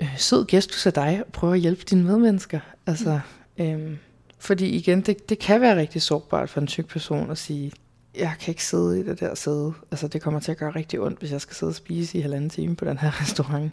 øh, 0.00 0.18
sød 0.18 0.46
gestus 0.46 0.86
af 0.86 0.92
dig 0.92 1.22
at 1.26 1.32
prøve 1.32 1.54
at 1.54 1.60
hjælpe 1.60 1.82
dine 1.90 2.04
medmennesker. 2.04 2.60
Altså, 2.86 3.20
øh, 3.58 3.96
fordi 4.38 4.68
igen, 4.68 5.00
det, 5.00 5.28
det 5.28 5.38
kan 5.38 5.60
være 5.60 5.76
rigtig 5.76 6.02
sårbart 6.02 6.50
for 6.50 6.60
en 6.60 6.66
tyk 6.66 6.88
person 6.88 7.30
at 7.30 7.38
sige, 7.38 7.72
jeg 8.18 8.34
kan 8.40 8.52
ikke 8.52 8.64
sidde 8.64 9.00
i 9.00 9.02
det 9.02 9.20
der 9.20 9.34
sæde. 9.34 9.72
Altså, 9.90 10.08
det 10.08 10.22
kommer 10.22 10.40
til 10.40 10.52
at 10.52 10.58
gøre 10.58 10.70
rigtig 10.70 11.00
ondt, 11.00 11.18
hvis 11.18 11.32
jeg 11.32 11.40
skal 11.40 11.56
sidde 11.56 11.70
og 11.70 11.74
spise 11.74 12.18
i 12.18 12.20
halvanden 12.20 12.50
time 12.50 12.76
på 12.76 12.84
den 12.84 12.98
her 12.98 13.10
restaurant. 13.22 13.72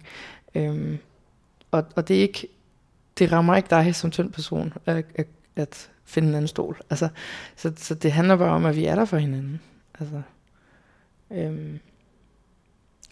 Øh, 0.55 0.97
og, 1.71 1.85
og 1.95 2.07
det 2.07 2.17
er 2.17 2.21
ikke, 2.21 2.47
det 3.19 3.31
rammer 3.31 3.55
ikke 3.55 3.69
dig 3.69 3.95
som 3.95 4.11
tynd 4.11 4.31
person 4.31 4.73
at, 4.85 5.05
at, 5.15 5.27
at 5.55 5.89
finde 6.05 6.29
en 6.29 6.35
anden 6.35 6.47
stol. 6.47 6.79
Altså, 6.89 7.09
så, 7.55 7.71
så 7.77 7.93
det 7.95 8.11
handler 8.11 8.35
bare 8.35 8.49
om, 8.49 8.65
at 8.65 8.75
vi 8.75 8.85
er 8.85 8.95
der 8.95 9.05
for 9.05 9.17
hinanden. 9.17 9.61
Altså, 9.99 10.21
øhm. 11.31 11.79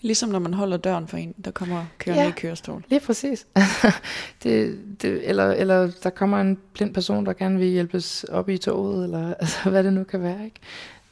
Ligesom 0.01 0.29
når 0.29 0.39
man 0.39 0.53
holder 0.53 0.77
døren 0.77 1.07
for 1.07 1.17
en, 1.17 1.35
der 1.45 1.51
kommer 1.51 1.85
kørende 1.97 2.23
Ja. 2.23 2.29
i 2.29 2.31
kørestol. 2.31 2.83
Lige 2.89 2.99
præcis. 2.99 3.47
det, 4.43 4.79
det, 5.01 5.29
eller, 5.29 5.51
eller 5.51 5.91
der 6.03 6.09
kommer 6.09 6.41
en 6.41 6.57
blind 6.73 6.93
person, 6.93 7.25
der 7.25 7.33
gerne 7.33 7.59
vil 7.59 7.67
hjælpes 7.67 8.23
op 8.23 8.49
i 8.49 8.57
toget, 8.57 9.03
eller 9.03 9.33
altså, 9.39 9.69
hvad 9.69 9.83
det 9.83 9.93
nu 9.93 10.03
kan 10.03 10.21
være. 10.21 10.45
Ikke? 10.45 10.59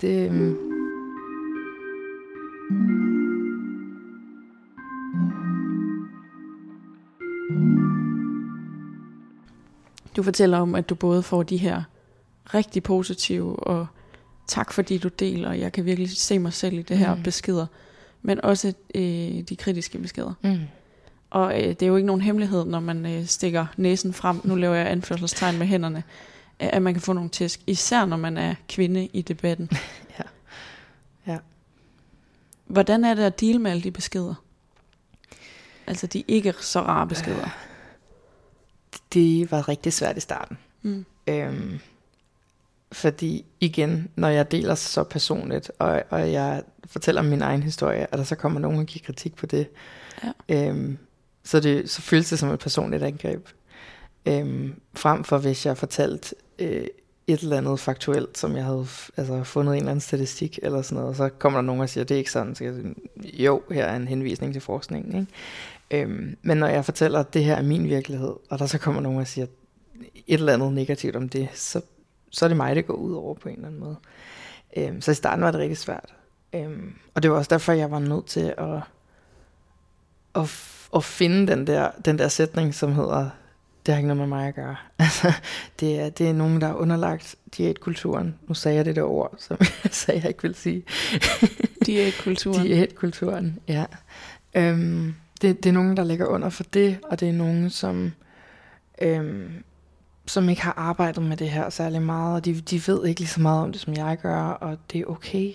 Det, 0.01 0.29
øhm. 0.29 0.57
Du 10.15 10.23
fortæller 10.23 10.57
om, 10.57 10.75
at 10.75 10.89
du 10.89 10.95
både 10.95 11.23
får 11.23 11.43
de 11.43 11.57
her 11.57 11.83
rigtig 12.53 12.83
positive 12.83 13.55
og 13.59 13.87
tak 14.47 14.73
fordi 14.73 14.97
du 14.97 15.07
deler, 15.07 15.49
og 15.49 15.59
jeg 15.59 15.71
kan 15.71 15.85
virkelig 15.85 16.09
se 16.17 16.39
mig 16.39 16.53
selv 16.53 16.73
i 16.77 16.81
det 16.81 16.97
her 16.97 17.15
Mm. 17.15 17.23
beskeder, 17.23 17.65
men 18.21 18.45
også 18.45 18.73
øh, 18.95 19.01
de 19.49 19.55
kritiske 19.59 19.97
beskeder. 19.99 20.33
Mm. 20.41 20.59
Og 21.29 21.61
øh, 21.61 21.67
det 21.69 21.81
er 21.83 21.87
jo 21.87 21.95
ikke 21.95 22.07
nogen 22.07 22.21
hemmelighed, 22.21 22.65
når 22.65 22.79
man 22.79 23.05
øh, 23.05 23.25
stikker 23.25 23.65
næsen 23.77 24.13
frem, 24.13 24.41
nu 24.43 24.55
laver 24.55 24.75
jeg 24.75 24.91
anførselstegn 24.91 25.57
med 25.57 25.67
hænderne, 25.67 26.03
øh, 26.61 26.69
at 26.71 26.81
man 26.81 26.93
kan 26.93 27.01
få 27.01 27.13
nogle 27.13 27.29
tæsk, 27.29 27.61
især 27.67 28.05
når 28.05 28.17
man 28.17 28.37
er 28.37 28.55
kvinde 28.69 29.05
i 29.13 29.21
debatten. 29.21 29.69
Ja. 30.19 30.23
Ja. 31.33 31.37
Hvordan 32.65 33.03
er 33.05 33.13
det 33.13 33.23
at 33.23 33.41
deal 33.41 33.61
med 33.61 33.71
alle 33.71 33.83
de 33.83 33.91
beskeder? 33.91 34.33
Altså 35.87 36.07
de 36.07 36.23
ikke 36.27 36.53
så 36.61 36.79
rare 36.81 37.07
beskeder. 37.07 37.49
Det 39.13 39.51
var 39.51 39.69
rigtig 39.69 39.93
svært 39.93 40.17
i 40.17 40.19
starten. 40.19 40.57
Mm. 40.81 41.05
Øhm, 41.27 41.79
fordi 42.91 43.45
igen, 43.59 44.09
når 44.15 44.27
jeg 44.27 44.51
deler 44.51 44.75
så 44.75 45.03
personligt, 45.03 45.71
og, 45.79 46.03
og 46.09 46.31
jeg 46.31 46.63
fortæller 46.85 47.21
min 47.21 47.41
egen 47.41 47.63
historie, 47.63 48.07
og 48.11 48.17
der 48.17 48.23
så 48.23 48.35
kommer 48.35 48.59
nogen 48.59 48.79
og 48.79 48.85
giver 48.85 49.05
kritik 49.05 49.35
på 49.35 49.45
det, 49.45 49.67
Ja. 50.23 50.67
øhm, 50.69 50.97
så, 51.43 51.59
det, 51.59 51.89
så 51.89 52.01
føles 52.01 52.29
det 52.29 52.39
som 52.39 52.49
et 52.49 52.59
personligt 52.59 53.03
angreb. 53.03 53.47
Øhm, 54.25 54.75
frem 54.93 55.23
for 55.23 55.37
hvis 55.37 55.65
jeg 55.65 55.77
fortalte 55.77 56.35
øh, 56.59 56.87
et 57.27 57.39
eller 57.39 57.57
andet 57.57 57.79
faktuelt, 57.79 58.37
som 58.37 58.55
jeg 58.55 58.65
havde 58.65 58.87
altså, 59.17 59.43
fundet 59.43 59.73
en 59.73 59.77
eller 59.77 59.91
anden 59.91 60.01
statistik 60.01 60.59
eller 60.63 60.81
sådan 60.81 61.01
noget, 61.01 61.17
så 61.17 61.29
kommer 61.29 61.57
der 61.57 61.65
nogen 61.65 61.81
og 61.81 61.89
siger, 61.89 62.03
det 62.03 62.15
er 62.15 62.19
ikke 62.19 62.31
sådan. 62.31 62.55
Så 62.55 62.63
jeg 62.63 62.73
siger, 62.73 62.93
jo, 63.43 63.61
her 63.71 63.85
er 63.85 63.95
en 63.95 64.07
henvisning 64.07 64.53
til 64.53 64.61
forskningen. 64.61 65.19
Ikke? 65.19 65.31
Øhm, 65.91 66.37
men 66.41 66.57
når 66.57 66.67
jeg 66.67 66.85
fortæller, 66.85 67.19
at 67.19 67.33
det 67.33 67.43
her 67.43 67.55
er 67.55 67.61
min 67.61 67.89
virkelighed, 67.89 68.33
og 68.49 68.59
der 68.59 68.65
så 68.65 68.77
kommer 68.77 69.01
nogen 69.01 69.19
og 69.19 69.27
siger 69.27 69.47
et 70.27 70.39
eller 70.39 70.53
andet 70.53 70.73
negativt 70.73 71.15
om 71.15 71.29
det, 71.29 71.49
så, 71.53 71.81
så 72.31 72.45
er 72.45 72.47
det 72.47 72.57
mig, 72.57 72.75
det 72.75 72.87
går 72.87 72.93
ud 72.93 73.13
over 73.13 73.33
på 73.33 73.49
en 73.49 73.55
eller 73.55 73.67
anden 73.67 73.79
måde. 73.79 73.95
Øhm, 74.77 75.01
så 75.01 75.11
i 75.11 75.13
starten 75.13 75.43
var 75.43 75.51
det 75.51 75.59
rigtig 75.59 75.77
svært. 75.77 76.13
Øhm, 76.53 76.93
og 77.13 77.23
det 77.23 77.31
var 77.31 77.37
også 77.37 77.49
derfor, 77.49 77.73
jeg 77.73 77.91
var 77.91 77.99
nødt 77.99 78.25
til 78.25 78.53
at, 78.57 78.81
at, 80.35 80.49
at 80.95 81.03
finde 81.03 81.47
den 81.47 81.67
der, 81.67 81.91
den 82.05 82.19
der 82.19 82.27
sætning, 82.27 82.73
som 82.73 82.93
hedder, 82.93 83.29
det 83.85 83.93
har 83.93 83.97
ikke 83.97 84.07
noget 84.07 84.17
med 84.17 84.27
mig 84.27 84.47
at 84.47 84.55
gøre. 84.55 84.75
Altså, 84.99 85.33
det 85.79 85.99
er, 85.99 86.09
det 86.09 86.29
er 86.29 86.33
nogen, 86.33 86.61
der 86.61 86.67
er 86.67 86.73
underlagt 86.73 87.35
diætkulturen. 87.57 88.35
Nu 88.47 88.53
sagde 88.53 88.77
jeg 88.77 88.85
det 88.85 88.95
der 88.95 89.03
ord, 89.03 89.35
som 89.37 89.57
jeg 89.83 89.91
sagde, 89.91 90.21
jeg 90.21 90.29
ikke 90.29 90.41
vil 90.41 90.55
sige. 90.55 90.83
Diætkulturen. 91.85 92.65
Diætkulturen, 92.67 93.59
ja. 93.67 93.85
Øhm, 94.55 95.15
det, 95.41 95.63
det 95.63 95.69
er 95.69 95.73
nogen, 95.73 95.97
der 95.97 96.03
ligger 96.03 96.25
under 96.25 96.49
for 96.49 96.63
det, 96.63 96.97
og 97.03 97.19
det 97.19 97.29
er 97.29 97.33
nogen, 97.33 97.69
som, 97.69 98.11
øhm, 99.01 99.63
som 100.25 100.49
ikke 100.49 100.61
har 100.61 100.73
arbejdet 100.77 101.23
med 101.23 101.37
det 101.37 101.49
her 101.49 101.69
særlig 101.69 102.01
meget, 102.01 102.35
og 102.35 102.45
de, 102.45 102.61
de 102.61 102.81
ved 102.87 103.05
ikke 103.05 103.21
lige 103.21 103.29
så 103.29 103.41
meget 103.41 103.63
om 103.63 103.71
det, 103.71 103.81
som 103.81 103.93
jeg 103.93 104.17
gør, 104.21 104.39
og 104.39 104.77
det 104.91 105.01
er 105.01 105.05
okay. 105.05 105.53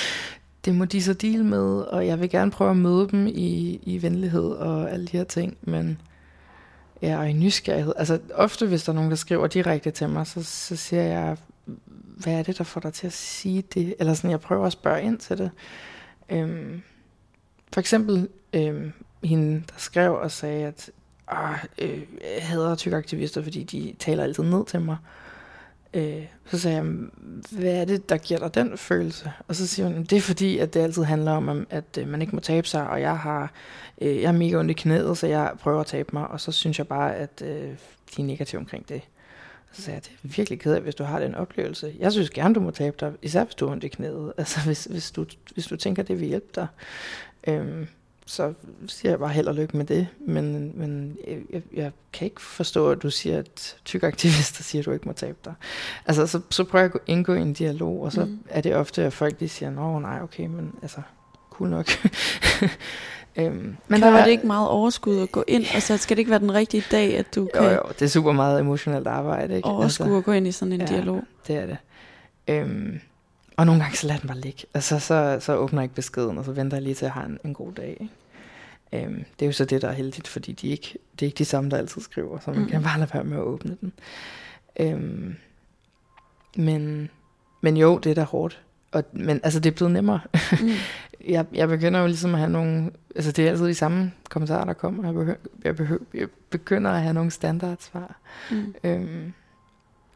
det 0.64 0.74
må 0.74 0.84
de 0.84 1.02
så 1.02 1.12
deal 1.12 1.44
med, 1.44 1.80
og 1.80 2.06
jeg 2.06 2.20
vil 2.20 2.30
gerne 2.30 2.50
prøve 2.50 2.70
at 2.70 2.76
møde 2.76 3.08
dem 3.10 3.26
i, 3.26 3.80
i 3.82 4.02
venlighed 4.02 4.50
og 4.50 4.90
alle 4.90 5.06
de 5.06 5.16
her 5.16 5.24
ting, 5.24 5.56
men 5.62 6.00
ja, 7.02 7.18
og 7.18 7.30
i 7.30 7.32
nysgerrighed. 7.32 7.92
Altså 7.96 8.18
ofte, 8.34 8.66
hvis 8.66 8.84
der 8.84 8.92
er 8.92 8.94
nogen, 8.94 9.10
der 9.10 9.16
skriver 9.16 9.46
direkte 9.46 9.90
til 9.90 10.08
mig, 10.08 10.26
så, 10.26 10.42
så 10.42 10.76
siger 10.76 11.02
jeg, 11.02 11.36
hvad 12.16 12.32
er 12.32 12.42
det, 12.42 12.58
der 12.58 12.64
får 12.64 12.80
dig 12.80 12.92
til 12.92 13.06
at 13.06 13.12
sige 13.12 13.62
det? 13.74 13.94
Eller 13.98 14.14
sådan, 14.14 14.30
jeg 14.30 14.40
prøver 14.40 14.66
at 14.66 14.72
spørge 14.72 15.02
ind 15.02 15.18
til 15.18 15.38
det. 15.38 15.50
Øhm, 16.28 16.82
for 17.72 17.80
eksempel 17.80 18.28
øhm, 18.52 18.92
hende, 19.24 19.54
der 19.54 19.74
skrev 19.76 20.14
og 20.14 20.30
sagde, 20.30 20.66
at 20.66 20.90
ah, 21.28 21.58
øh, 21.78 22.02
jeg 22.36 22.46
hader 22.46 22.74
tykke 22.74 22.96
aktivister, 22.96 23.42
fordi 23.42 23.62
de 23.62 23.94
taler 23.98 24.22
altid 24.22 24.42
ned 24.42 24.66
til 24.66 24.80
mig. 24.80 24.96
Øh, 25.94 26.24
så 26.46 26.58
sagde 26.58 26.76
jeg, 26.76 26.84
hvad 27.50 27.80
er 27.80 27.84
det, 27.84 28.08
der 28.08 28.16
giver 28.16 28.40
dig 28.40 28.54
den 28.54 28.78
følelse? 28.78 29.32
Og 29.48 29.56
så 29.56 29.66
siger 29.66 29.88
hun, 29.88 30.04
det 30.04 30.12
er 30.12 30.20
fordi, 30.20 30.58
at 30.58 30.74
det 30.74 30.80
altid 30.80 31.02
handler 31.02 31.32
om, 31.32 31.66
at 31.70 31.98
øh, 31.98 32.08
man 32.08 32.20
ikke 32.20 32.34
må 32.34 32.40
tabe 32.40 32.66
sig, 32.66 32.88
og 32.88 33.00
jeg 33.00 33.18
har 33.18 33.52
øh, 34.00 34.22
jeg 34.22 34.28
er 34.28 34.32
mega 34.32 34.56
ondt 34.58 34.70
i 34.70 34.74
knæet, 34.74 35.18
så 35.18 35.26
jeg 35.26 35.52
prøver 35.60 35.80
at 35.80 35.86
tabe 35.86 36.10
mig, 36.12 36.28
og 36.28 36.40
så 36.40 36.52
synes 36.52 36.78
jeg 36.78 36.88
bare, 36.88 37.16
at 37.16 37.42
øh, 37.44 37.68
de 38.16 38.22
er 38.22 38.24
negative 38.24 38.58
omkring 38.58 38.88
det. 38.88 39.02
Så 39.72 39.82
sagde 39.82 39.94
jeg, 39.94 40.04
det 40.04 40.10
er 40.24 40.36
virkelig 40.36 40.60
ked 40.60 40.74
af, 40.74 40.80
hvis 40.80 40.94
du 40.94 41.04
har 41.04 41.18
den 41.18 41.34
oplevelse. 41.34 41.94
Jeg 41.98 42.12
synes 42.12 42.30
gerne, 42.30 42.54
du 42.54 42.60
må 42.60 42.70
tabe 42.70 42.96
dig, 43.00 43.12
især 43.22 43.44
hvis 43.44 43.54
du 43.54 43.66
har 43.66 43.72
ondt 43.72 43.84
i 43.84 43.88
knæet. 43.88 44.32
Altså 44.38 44.60
hvis, 44.60 44.84
hvis, 44.84 45.10
du, 45.10 45.26
hvis 45.54 45.66
du 45.66 45.76
tænker, 45.76 46.02
det 46.02 46.20
vil 46.20 46.28
hjælpe 46.28 46.46
dig. 46.54 46.66
Øh, 47.46 47.86
så 48.26 48.52
siger 48.86 49.12
jeg 49.12 49.18
bare 49.18 49.28
held 49.28 49.46
og 49.46 49.54
lykke 49.54 49.76
med 49.76 49.84
det. 49.84 50.08
Men, 50.20 50.72
men 50.74 51.16
jeg, 51.50 51.62
jeg, 51.74 51.92
kan 52.12 52.24
ikke 52.24 52.40
forstå, 52.40 52.90
at 52.90 53.02
du 53.02 53.10
siger, 53.10 53.38
at 53.38 53.76
tykaktivister 53.84 54.62
siger, 54.62 54.82
at 54.82 54.86
du 54.86 54.92
ikke 54.92 55.08
må 55.08 55.12
tabe 55.12 55.38
dig. 55.44 55.54
Altså, 56.06 56.26
så, 56.26 56.40
så 56.50 56.64
prøver 56.64 56.84
jeg 56.84 56.94
at 56.94 57.00
indgå 57.06 57.34
i 57.34 57.40
en 57.40 57.52
dialog, 57.52 58.02
og 58.02 58.12
så 58.12 58.24
mm. 58.24 58.38
er 58.48 58.60
det 58.60 58.76
ofte, 58.76 59.04
at 59.04 59.12
folk 59.12 59.40
de 59.40 59.48
siger, 59.48 59.70
nå 59.70 59.98
nej, 59.98 60.22
okay, 60.22 60.46
men 60.46 60.72
altså, 60.82 61.00
cool 61.50 61.70
nok. 61.70 61.86
øhm, 63.36 63.76
men 63.88 64.00
der 64.00 64.10
var 64.10 64.24
det 64.24 64.30
ikke 64.30 64.46
meget 64.46 64.68
overskud 64.68 65.22
at 65.22 65.32
gå 65.32 65.44
ind? 65.46 65.64
Altså, 65.74 65.96
skal 65.96 66.16
det 66.16 66.18
ikke 66.18 66.30
være 66.30 66.40
den 66.40 66.54
rigtige 66.54 66.84
dag, 66.90 67.18
at 67.18 67.34
du 67.34 67.48
kan... 67.54 67.64
Jo, 67.64 67.70
jo, 67.70 67.82
det 67.88 68.02
er 68.02 68.08
super 68.08 68.32
meget 68.32 68.60
emotionelt 68.60 69.06
arbejde, 69.06 69.56
ikke? 69.56 69.68
Overskud 69.68 70.06
altså, 70.06 70.18
at 70.18 70.24
gå 70.24 70.32
ind 70.32 70.46
i 70.46 70.52
sådan 70.52 70.72
en 70.72 70.80
ja, 70.80 70.86
dialog. 70.86 71.22
det 71.46 71.56
er 71.56 71.66
det. 71.66 71.76
Øhm, 72.48 73.00
og 73.56 73.66
nogle 73.66 73.82
gange 73.82 73.96
så 73.96 74.06
lader 74.06 74.20
den 74.20 74.28
bare 74.28 74.40
ligge. 74.40 74.64
Altså, 74.74 74.98
så, 74.98 75.36
så 75.40 75.56
åbner 75.56 75.80
jeg 75.80 75.84
ikke 75.84 75.94
beskeden, 75.94 76.38
og 76.38 76.44
så 76.44 76.52
venter 76.52 76.76
jeg 76.76 76.82
lige 76.82 76.94
til, 76.94 77.04
at 77.04 77.08
jeg 77.08 77.12
har 77.12 77.24
en, 77.24 77.38
en 77.44 77.54
god 77.54 77.72
dag. 77.72 77.96
Ikke? 78.00 79.04
Øhm, 79.06 79.24
det 79.38 79.44
er 79.44 79.46
jo 79.46 79.52
så 79.52 79.64
det, 79.64 79.82
der 79.82 79.88
er 79.88 79.92
heldigt, 79.92 80.28
fordi 80.28 80.52
de 80.52 80.68
ikke, 80.68 80.98
det 81.12 81.22
er 81.22 81.26
ikke 81.26 81.38
de 81.38 81.44
samme, 81.44 81.70
der 81.70 81.76
altid 81.76 82.02
skriver, 82.02 82.38
så 82.38 82.50
man 82.50 82.60
mm. 82.60 82.68
kan 82.68 82.82
bare 82.82 82.98
lade 82.98 83.10
være 83.14 83.24
med 83.24 83.36
at 83.36 83.42
åbne 83.42 83.76
den. 83.80 83.92
Øhm, 84.80 85.36
men, 86.56 87.10
men 87.60 87.76
jo, 87.76 87.98
det 87.98 88.10
er 88.10 88.14
da 88.14 88.22
hårdt. 88.22 88.60
Og, 88.92 89.04
men 89.12 89.40
altså, 89.42 89.60
det 89.60 89.70
er 89.70 89.74
blevet 89.74 89.92
nemmere. 89.92 90.20
Mm. 90.52 90.70
jeg, 91.34 91.46
jeg 91.54 91.68
begynder 91.68 92.00
jo 92.00 92.06
ligesom 92.06 92.34
at 92.34 92.40
have 92.40 92.50
nogle... 92.50 92.90
Altså, 93.16 93.32
det 93.32 93.46
er 93.46 93.50
altid 93.50 93.66
de 93.66 93.74
samme 93.74 94.12
kommentarer, 94.28 94.64
der 94.64 94.72
kommer. 94.72 95.04
Jeg, 95.04 95.14
behøver, 95.14 95.36
jeg, 95.64 95.76
behøver, 95.76 96.04
jeg 96.14 96.28
begynder 96.50 96.90
at 96.90 97.02
have 97.02 97.14
nogle 97.14 97.30
standardsvar. 97.30 98.16
Mm. 98.50 98.74
Øhm, 98.84 99.32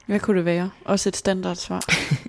Hvad 0.06 0.20
kunne 0.20 0.36
det 0.36 0.44
være? 0.44 0.70
Også 0.84 1.08
et 1.08 1.16
standardsvar? 1.16 1.84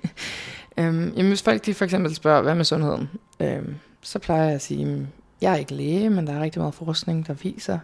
Øhm, 0.80 1.12
jamen, 1.16 1.28
hvis 1.28 1.42
folk 1.42 1.66
de 1.66 1.74
for 1.74 1.84
eksempel 1.84 2.14
spørger, 2.14 2.42
hvad 2.42 2.54
med 2.54 2.64
sundheden? 2.64 3.10
Øhm, 3.40 3.74
så 4.00 4.18
plejer 4.18 4.44
jeg 4.44 4.54
at 4.54 4.62
sige, 4.62 5.08
jeg 5.40 5.52
er 5.52 5.56
ikke 5.56 5.74
læge, 5.74 6.10
men 6.10 6.26
der 6.26 6.32
er 6.32 6.40
rigtig 6.40 6.60
meget 6.60 6.74
forskning, 6.74 7.26
der 7.26 7.34
viser 7.34 7.78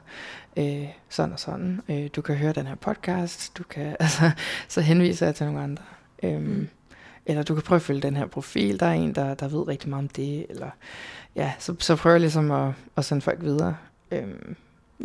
øh, 0.57 0.86
sådan 1.09 1.32
og 1.32 1.40
sådan. 1.40 1.80
Øh, 1.88 2.09
du 2.16 2.22
kan 2.22 2.36
høre 2.36 2.53
den 2.53 2.66
her 2.66 2.74
podcast, 2.74 3.59
du 3.59 3.62
kan, 3.62 3.97
altså, 4.01 4.30
så 4.68 4.80
henviser 4.80 5.26
jeg 5.26 5.34
til 5.34 5.47
nogle 5.47 5.61
andre. 5.61 5.82
Øhm, 6.22 6.42
mm. 6.42 6.68
Eller 7.26 7.42
du 7.42 7.55
kan 7.55 7.62
prøve 7.62 7.76
at 7.76 7.82
følge 7.82 8.01
den 8.01 8.16
her 8.16 8.26
profil, 8.26 8.80
der 8.80 8.86
er 8.86 8.92
en, 8.92 9.14
der, 9.14 9.34
der 9.34 9.49
ved 9.49 9.68
rigtig 9.68 9.88
meget 9.88 10.03
om 10.03 10.09
det. 10.09 10.47
Eller, 10.49 10.70
ja, 11.36 11.53
så, 11.59 11.74
så 11.78 11.97
prøver 11.97 12.14
jeg 12.14 12.20
ligesom 12.20 12.51
at, 12.51 12.72
at 12.97 13.05
sende 13.05 13.22
folk 13.22 13.42
videre. 13.42 13.76
Øhm, 14.11 14.57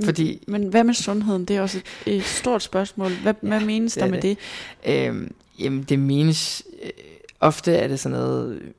fordi, 0.04 0.44
men 0.48 0.68
hvad 0.68 0.84
med 0.84 0.94
sundheden? 0.94 1.46
Det 1.46 1.56
er 1.56 1.62
også 1.62 1.78
et, 2.06 2.16
et 2.16 2.24
stort 2.24 2.64
spørgsmål. 2.64 3.12
Hvad, 3.22 3.34
ja, 3.44 3.48
hvad 3.48 3.60
menes 3.60 3.94
der 3.94 4.08
med 4.08 4.22
det? 4.22 4.38
det? 4.86 5.08
Øhm, 5.08 5.34
jamen, 5.60 5.84
det 5.84 6.00
menes... 6.00 6.64
Øh, 6.84 6.90
ofte 7.42 7.76
er 7.76 7.88
det 7.88 8.00
sådan 8.00 8.18
noget, 8.18 8.74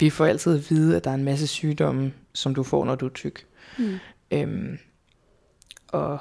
vi 0.00 0.10
får 0.10 0.26
altid 0.26 0.54
at 0.54 0.70
vide, 0.70 0.96
at 0.96 1.04
der 1.04 1.10
er 1.10 1.14
en 1.14 1.24
masse 1.24 1.46
sygdomme, 1.46 2.12
som 2.32 2.54
du 2.54 2.62
får, 2.62 2.84
når 2.84 2.94
du 2.94 3.06
er 3.06 3.10
tyk. 3.10 3.46
Mm. 3.78 3.98
Øhm, 4.30 4.78
og 5.88 6.18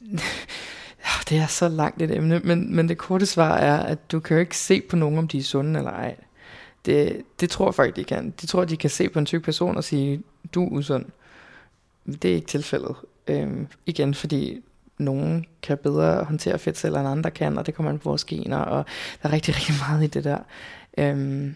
det 1.28 1.38
er 1.38 1.46
så 1.46 1.68
langt 1.68 2.02
et 2.02 2.16
emne, 2.16 2.40
men, 2.40 2.76
men 2.76 2.88
det 2.88 2.98
korte 2.98 3.26
svar 3.26 3.56
er, 3.56 3.82
at 3.82 4.12
du 4.12 4.20
kan 4.20 4.36
jo 4.36 4.40
ikke 4.40 4.56
se 4.56 4.80
på 4.80 4.96
nogen, 4.96 5.18
om 5.18 5.28
de 5.28 5.38
er 5.38 5.42
sunde 5.42 5.78
eller 5.78 5.92
ej. 5.92 6.16
Det, 6.84 7.22
det 7.40 7.50
tror 7.50 7.70
folk, 7.70 7.96
de 7.96 8.04
kan. 8.04 8.34
De 8.40 8.46
tror, 8.46 8.64
de 8.64 8.76
kan 8.76 8.90
se 8.90 9.08
på 9.08 9.18
en 9.18 9.26
tyk 9.26 9.44
person 9.44 9.76
og 9.76 9.84
sige, 9.84 10.22
du 10.54 10.64
er 10.64 10.70
usund. 10.70 11.04
Det 12.06 12.24
er 12.30 12.34
ikke 12.34 12.46
tilfældet. 12.46 12.96
Øhm, 13.26 13.66
igen, 13.86 14.14
fordi 14.14 14.62
nogen 15.00 15.44
kan 15.62 15.78
bedre 15.78 16.24
håndtere 16.24 16.58
fedtceller 16.58 17.00
end 17.00 17.08
andre 17.08 17.30
kan, 17.30 17.58
og 17.58 17.66
det 17.66 17.74
kommer 17.74 17.92
an 17.92 17.98
på 17.98 18.08
vores 18.08 18.24
gener, 18.24 18.58
og 18.58 18.84
der 19.22 19.28
er 19.28 19.32
rigtig, 19.32 19.54
rigtig 19.58 19.74
meget 19.88 20.04
i 20.04 20.06
det 20.06 20.24
der. 20.24 20.38
Øhm, 20.98 21.54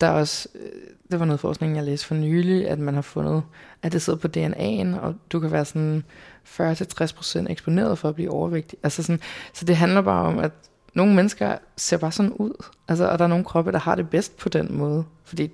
der 0.00 0.06
er 0.06 0.12
også, 0.12 0.48
øh, 0.54 0.70
det 1.10 1.20
var 1.20 1.26
noget 1.26 1.40
forskning, 1.40 1.76
jeg 1.76 1.84
læste 1.84 2.06
for 2.06 2.14
nylig, 2.14 2.68
at 2.68 2.78
man 2.78 2.94
har 2.94 3.02
fundet, 3.02 3.42
at 3.82 3.92
det 3.92 4.02
sidder 4.02 4.18
på 4.18 4.28
DNA'en, 4.36 5.00
og 5.00 5.14
du 5.32 5.40
kan 5.40 5.52
være 5.52 5.64
sådan 5.64 6.04
40-60% 6.44 7.50
eksponeret 7.50 7.98
for 7.98 8.08
at 8.08 8.14
blive 8.14 8.30
overvægtig. 8.30 8.78
Altså 8.82 9.02
sådan, 9.02 9.20
så 9.52 9.64
det 9.64 9.76
handler 9.76 10.00
bare 10.00 10.26
om, 10.26 10.38
at 10.38 10.52
nogle 10.94 11.14
mennesker 11.14 11.56
ser 11.76 11.96
bare 11.96 12.12
sådan 12.12 12.32
ud. 12.32 12.64
Altså, 12.88 13.08
og 13.08 13.18
der 13.18 13.24
er 13.24 13.28
nogle 13.28 13.44
kroppe, 13.44 13.72
der 13.72 13.78
har 13.78 13.94
det 13.94 14.10
bedst 14.10 14.36
på 14.36 14.48
den 14.48 14.76
måde. 14.76 15.04
Fordi, 15.24 15.50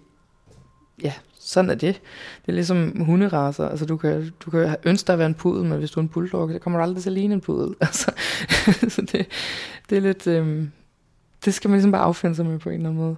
ja, 1.03 1.13
sådan 1.49 1.71
er 1.71 1.75
det. 1.75 2.01
Det 2.47 2.49
er 2.49 2.53
ligesom 2.53 3.01
hunderaser. 3.01 3.69
Altså, 3.69 3.87
du 3.87 3.97
kan, 3.97 4.33
du 4.41 4.51
kan 4.51 4.77
ønske 4.85 5.07
dig 5.07 5.13
at 5.13 5.19
være 5.19 5.27
en 5.27 5.35
pudel, 5.35 5.65
men 5.65 5.79
hvis 5.79 5.91
du 5.91 6.01
er 6.01 6.03
en 6.03 6.09
bulldog, 6.09 6.51
så 6.53 6.59
kommer 6.59 6.79
du 6.79 6.83
aldrig 6.83 7.03
til 7.03 7.11
at 7.11 7.15
ligne 7.15 7.35
en 7.35 7.41
pudel. 7.41 7.75
Altså, 7.81 8.13
så 8.89 9.03
det, 9.13 9.27
det 9.91 9.97
er 9.97 10.01
lidt... 10.01 10.27
Øhm, 10.27 10.71
det 11.45 11.55
skal 11.55 11.71
man 11.71 11.77
ligesom 11.77 11.93
bare 11.93 12.03
affinde 12.03 12.37
sig 12.37 12.47
med 12.47 12.59
på 12.59 12.69
en 12.69 12.75
eller 12.75 12.89
anden 12.89 13.03
måde. 13.03 13.17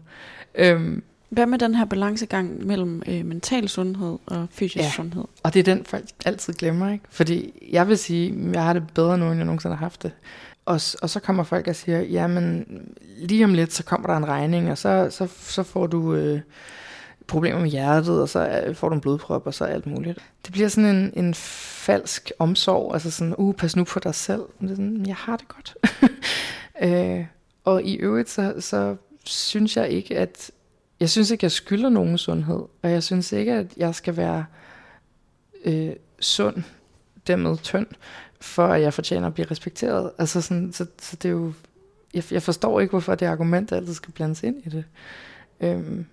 Øhm, 0.55 1.03
Hvad 1.29 1.47
med 1.47 1.59
den 1.59 1.75
her 1.75 1.85
balancegang 1.85 2.67
mellem 2.67 3.03
øh, 3.09 3.25
mental 3.25 3.69
sundhed 3.69 4.19
og 4.27 4.47
fysisk 4.51 4.85
ja, 4.85 4.91
sundhed? 4.91 5.25
og 5.43 5.55
det 5.55 5.61
er 5.69 5.75
den, 5.75 5.85
folk 5.85 6.05
altid 6.25 6.53
glemmer, 6.53 6.93
ikke? 6.93 7.05
Fordi 7.11 7.69
jeg 7.73 7.89
vil 7.89 7.99
sige, 7.99 8.51
jeg 8.53 8.65
har 8.65 8.73
det 8.73 8.83
bedre 8.95 9.19
nu, 9.19 9.27
end 9.27 9.37
jeg 9.37 9.45
nogensinde 9.45 9.77
har 9.77 9.85
haft 9.85 10.03
det. 10.03 10.13
Og, 10.65 10.81
og 11.03 11.11
så 11.11 11.21
kommer 11.25 11.43
folk 11.43 11.69
og 11.69 11.77
siger, 11.77 12.01
jamen 12.01 12.67
lige 13.19 13.45
om 13.45 13.55
lidt, 13.55 13.73
så 13.73 13.85
kommer 13.85 14.07
der 14.07 14.17
en 14.17 14.29
regning, 14.29 14.71
og 14.71 14.79
så, 14.79 15.09
så, 15.11 15.29
så 15.41 15.63
får 15.63 15.87
du... 15.87 16.15
Øh, 16.15 16.41
problemer 17.31 17.61
med 17.61 17.71
hjertet, 17.71 18.23
og 18.23 18.29
så 18.29 18.73
får 18.75 18.89
du 18.89 18.95
en 18.95 19.01
blodprop, 19.01 19.47
og 19.47 19.55
så 19.55 19.65
alt 19.65 19.87
muligt. 19.87 20.19
Det 20.45 20.53
bliver 20.53 20.69
sådan 20.69 20.97
en, 20.97 21.13
en 21.25 21.35
falsk 21.35 22.33
omsorg, 22.39 22.95
altså 22.95 23.11
sådan, 23.11 23.35
uh, 23.39 23.55
pas 23.55 23.77
nu 23.77 23.85
på 23.85 23.99
dig 23.99 24.15
selv. 24.15 24.43
Det 24.61 24.71
er 24.71 24.75
sådan, 24.75 25.07
jeg 25.07 25.17
har 25.17 25.37
det 25.37 25.49
godt. 25.49 25.77
øh, 26.85 27.27
og 27.65 27.83
i 27.83 27.95
øvrigt, 27.95 28.31
så, 28.31 28.55
så 28.59 28.97
synes 29.25 29.77
jeg 29.77 29.89
ikke, 29.89 30.19
at 30.19 30.51
jeg 31.01 31.11
synes 31.11 31.31
ikke, 31.31 31.45
jeg 31.45 31.53
skylder 31.53 31.89
nogen 31.89 32.19
sundhed, 32.19 32.63
og 32.83 32.91
jeg 32.91 33.03
synes 33.03 33.33
ikke, 33.33 33.53
at 33.53 33.67
jeg 33.77 33.95
skal 33.95 34.17
være 34.17 34.45
øh, 35.65 35.93
sund, 36.21 36.63
dermed 37.27 37.57
tynd, 37.57 37.87
for 38.41 38.67
at 38.67 38.83
jeg 38.83 38.95
fortjener 38.95 39.27
at 39.27 39.35
blive 39.35 39.47
respekteret. 39.51 40.11
Altså 40.19 40.41
sådan, 40.41 40.73
så, 40.73 40.87
så 41.01 41.17
det 41.17 41.29
er 41.29 41.33
jo, 41.33 41.53
jeg, 42.15 42.33
jeg 42.33 42.43
forstår 42.43 42.81
ikke, 42.81 42.91
hvorfor 42.91 43.15
det 43.15 43.27
argument 43.27 43.73
altid 43.73 43.95
skal 43.95 44.13
blandes 44.13 44.43
ind 44.43 44.57
i 44.67 44.69
det. 44.69 44.85
Øhm, 45.61 46.07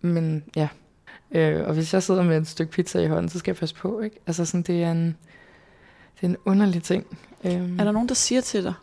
men 0.00 0.44
ja. 0.56 0.68
Øh, 1.32 1.66
og 1.66 1.74
hvis 1.74 1.94
jeg 1.94 2.02
sidder 2.02 2.22
med 2.22 2.40
et 2.40 2.46
stykke 2.46 2.72
pizza 2.72 2.98
i 2.98 3.06
hånden, 3.06 3.28
så 3.28 3.38
skal 3.38 3.50
jeg 3.50 3.56
passe 3.56 3.74
på, 3.74 4.00
ikke? 4.00 4.16
Altså 4.26 4.44
sådan, 4.44 4.62
det 4.62 4.82
er 4.82 4.92
en, 4.92 5.06
det 5.06 6.22
er 6.22 6.26
en 6.26 6.36
underlig 6.44 6.82
ting. 6.82 7.06
Øh. 7.44 7.52
Er 7.52 7.84
der 7.84 7.92
nogen, 7.92 8.08
der 8.08 8.14
siger 8.14 8.40
til 8.40 8.64
dig, 8.64 8.74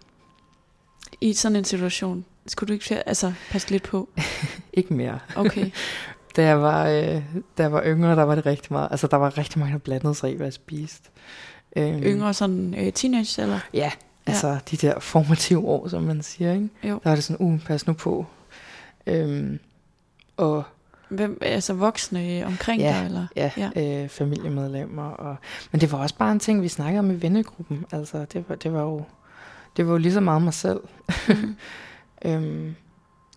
i 1.22 1.34
sådan 1.34 1.56
en 1.56 1.64
situation, 1.64 2.26
skulle 2.48 2.68
du 2.68 2.74
ikke 2.74 3.08
altså, 3.08 3.34
passe 3.50 3.72
lidt 3.72 3.84
på? 3.84 4.10
ikke 4.74 4.94
mere. 4.94 5.20
Okay. 5.36 5.72
da, 6.36 6.44
jeg 6.44 6.62
var, 6.62 6.88
øh, 6.88 7.24
da 7.58 7.64
jeg 7.64 7.72
var 7.72 7.84
yngre, 7.86 8.16
der 8.16 8.24
var 8.24 8.36
det 8.36 8.46
rigtig 8.46 8.74
meget. 8.74 8.88
Altså, 8.92 9.08
der 9.08 9.18
var 9.18 9.38
rigtig 9.38 9.60
mange, 9.60 9.74
der 9.74 9.80
blandede 9.80 10.16
sig 10.16 10.32
i, 10.32 10.36
hvad 10.36 10.46
jeg 10.46 10.54
spiste. 10.54 11.10
Øh, 11.76 12.02
yngre, 12.04 12.34
sådan 12.34 12.76
øh, 12.78 12.94
teenage, 12.94 13.42
eller? 13.42 13.60
Ja, 13.74 13.92
altså 14.26 14.48
ja. 14.48 14.60
de 14.72 14.78
der 14.78 15.00
formative 15.00 15.68
år, 15.68 15.88
som 15.88 16.04
man 16.04 16.22
siger, 16.22 16.54
ikke? 16.54 16.70
Jo. 16.84 17.00
Der 17.04 17.10
var 17.10 17.16
det 17.16 17.24
sådan, 17.24 17.46
uh, 17.46 17.60
pas 17.60 17.88
nu 17.88 17.94
på. 17.94 18.26
Øh, 19.08 19.60
og 20.38 20.64
Hvem, 21.10 21.38
altså 21.42 21.74
voksne 21.74 22.44
omkring 22.46 22.82
ja, 22.82 22.98
dig? 23.00 23.06
Eller? 23.06 23.28
Ja, 23.36 23.52
ja. 23.58 24.04
Øh, 24.04 24.10
familiemedlemmer. 24.10 25.10
Og, 25.10 25.36
men 25.72 25.82
det 25.82 25.92
var 25.92 25.98
også 25.98 26.16
bare 26.16 26.32
en 26.32 26.40
ting, 26.40 26.62
vi 26.62 26.68
snakkede 26.68 27.00
om 27.00 27.12
i 27.12 27.16
vennegruppen. 27.22 27.86
Altså, 27.92 28.26
det 28.34 28.50
var, 28.50 28.56
det 28.56 28.74
var 28.74 28.82
jo 28.82 29.04
det 29.78 29.88
var 29.88 29.92
jo 29.92 29.98
lige 29.98 30.14
så 30.14 30.20
meget 30.20 30.42
mig 30.42 30.54
selv. 30.54 30.80
Mm. 31.28 31.56
øhm, 32.26 32.76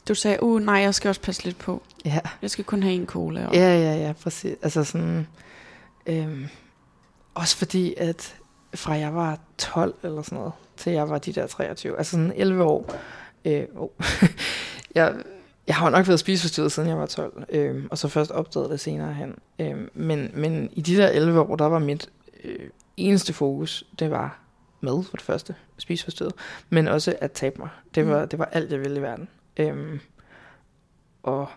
du 0.08 0.14
sagde, 0.14 0.42
uh, 0.42 0.62
nej, 0.62 0.74
jeg 0.74 0.94
skal 0.94 1.08
også 1.08 1.20
passe 1.20 1.44
lidt 1.44 1.58
på. 1.58 1.82
Ja. 2.04 2.20
Jeg 2.42 2.50
skal 2.50 2.64
kun 2.64 2.82
have 2.82 2.94
en 2.94 3.06
cola. 3.06 3.46
Og... 3.46 3.54
Ja, 3.54 3.78
ja, 3.78 3.94
ja, 4.06 4.12
præcis. 4.12 4.56
Altså 4.62 4.84
sådan, 4.84 5.26
øhm, 6.06 6.46
også 7.34 7.56
fordi, 7.56 7.94
at 7.96 8.36
fra 8.74 8.92
jeg 8.92 9.14
var 9.14 9.38
12 9.58 9.94
eller 10.02 10.22
sådan 10.22 10.38
noget, 10.38 10.52
til 10.76 10.92
jeg 10.92 11.08
var 11.08 11.18
de 11.18 11.32
der 11.32 11.46
23, 11.46 11.98
altså 11.98 12.10
sådan 12.10 12.32
11 12.36 12.64
år, 12.64 12.94
øh, 13.44 13.64
oh, 13.76 13.88
jeg, 14.94 15.14
jeg 15.70 15.76
har 15.76 15.86
jo 15.86 15.90
nok 15.90 16.08
været 16.08 16.20
spiseforstyrret, 16.20 16.72
siden 16.72 16.88
jeg 16.88 16.98
var 16.98 17.06
12, 17.06 17.44
øh, 17.48 17.84
og 17.90 17.98
så 17.98 18.08
først 18.08 18.30
opdaget 18.30 18.70
det 18.70 18.80
senere 18.80 19.14
hen. 19.14 19.34
Øh, 19.58 19.88
men, 19.94 20.30
men 20.34 20.70
i 20.72 20.80
de 20.80 20.96
der 20.96 21.08
11 21.08 21.40
år, 21.40 21.56
der 21.56 21.64
var 21.64 21.78
mit 21.78 22.10
øh, 22.44 22.70
eneste 22.96 23.32
fokus, 23.32 23.84
det 23.98 24.10
var 24.10 24.40
mad 24.80 25.04
for 25.04 25.16
det 25.16 25.24
første, 25.24 25.54
spiseforstyrret, 25.78 26.32
men 26.70 26.88
også 26.88 27.16
at 27.20 27.32
tabe 27.32 27.58
mig. 27.58 27.68
Det 27.94 28.08
var, 28.08 28.22
mm. 28.22 28.28
det 28.28 28.38
var 28.38 28.44
alt, 28.44 28.72
jeg 28.72 28.80
ville 28.80 28.98
i 28.98 29.02
verden. 29.02 29.28
Øh, 29.56 30.00
og 31.22 31.48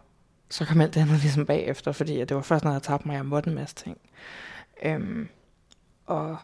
så 0.50 0.66
kom 0.66 0.82
alt 0.82 0.94
det 0.94 1.02
andet 1.02 1.22
ligesom 1.22 1.46
bagefter, 1.46 1.92
fordi 1.92 2.20
det 2.20 2.36
var 2.36 2.42
først, 2.42 2.64
når 2.64 2.72
jeg 2.72 2.82
tabte 2.82 3.08
mig, 3.08 3.16
jeg 3.16 3.26
måtte 3.26 3.50
en 3.50 3.56
masse 3.56 3.76
ting. 3.76 3.98
Øh, 4.84 5.26
og, 6.06 6.38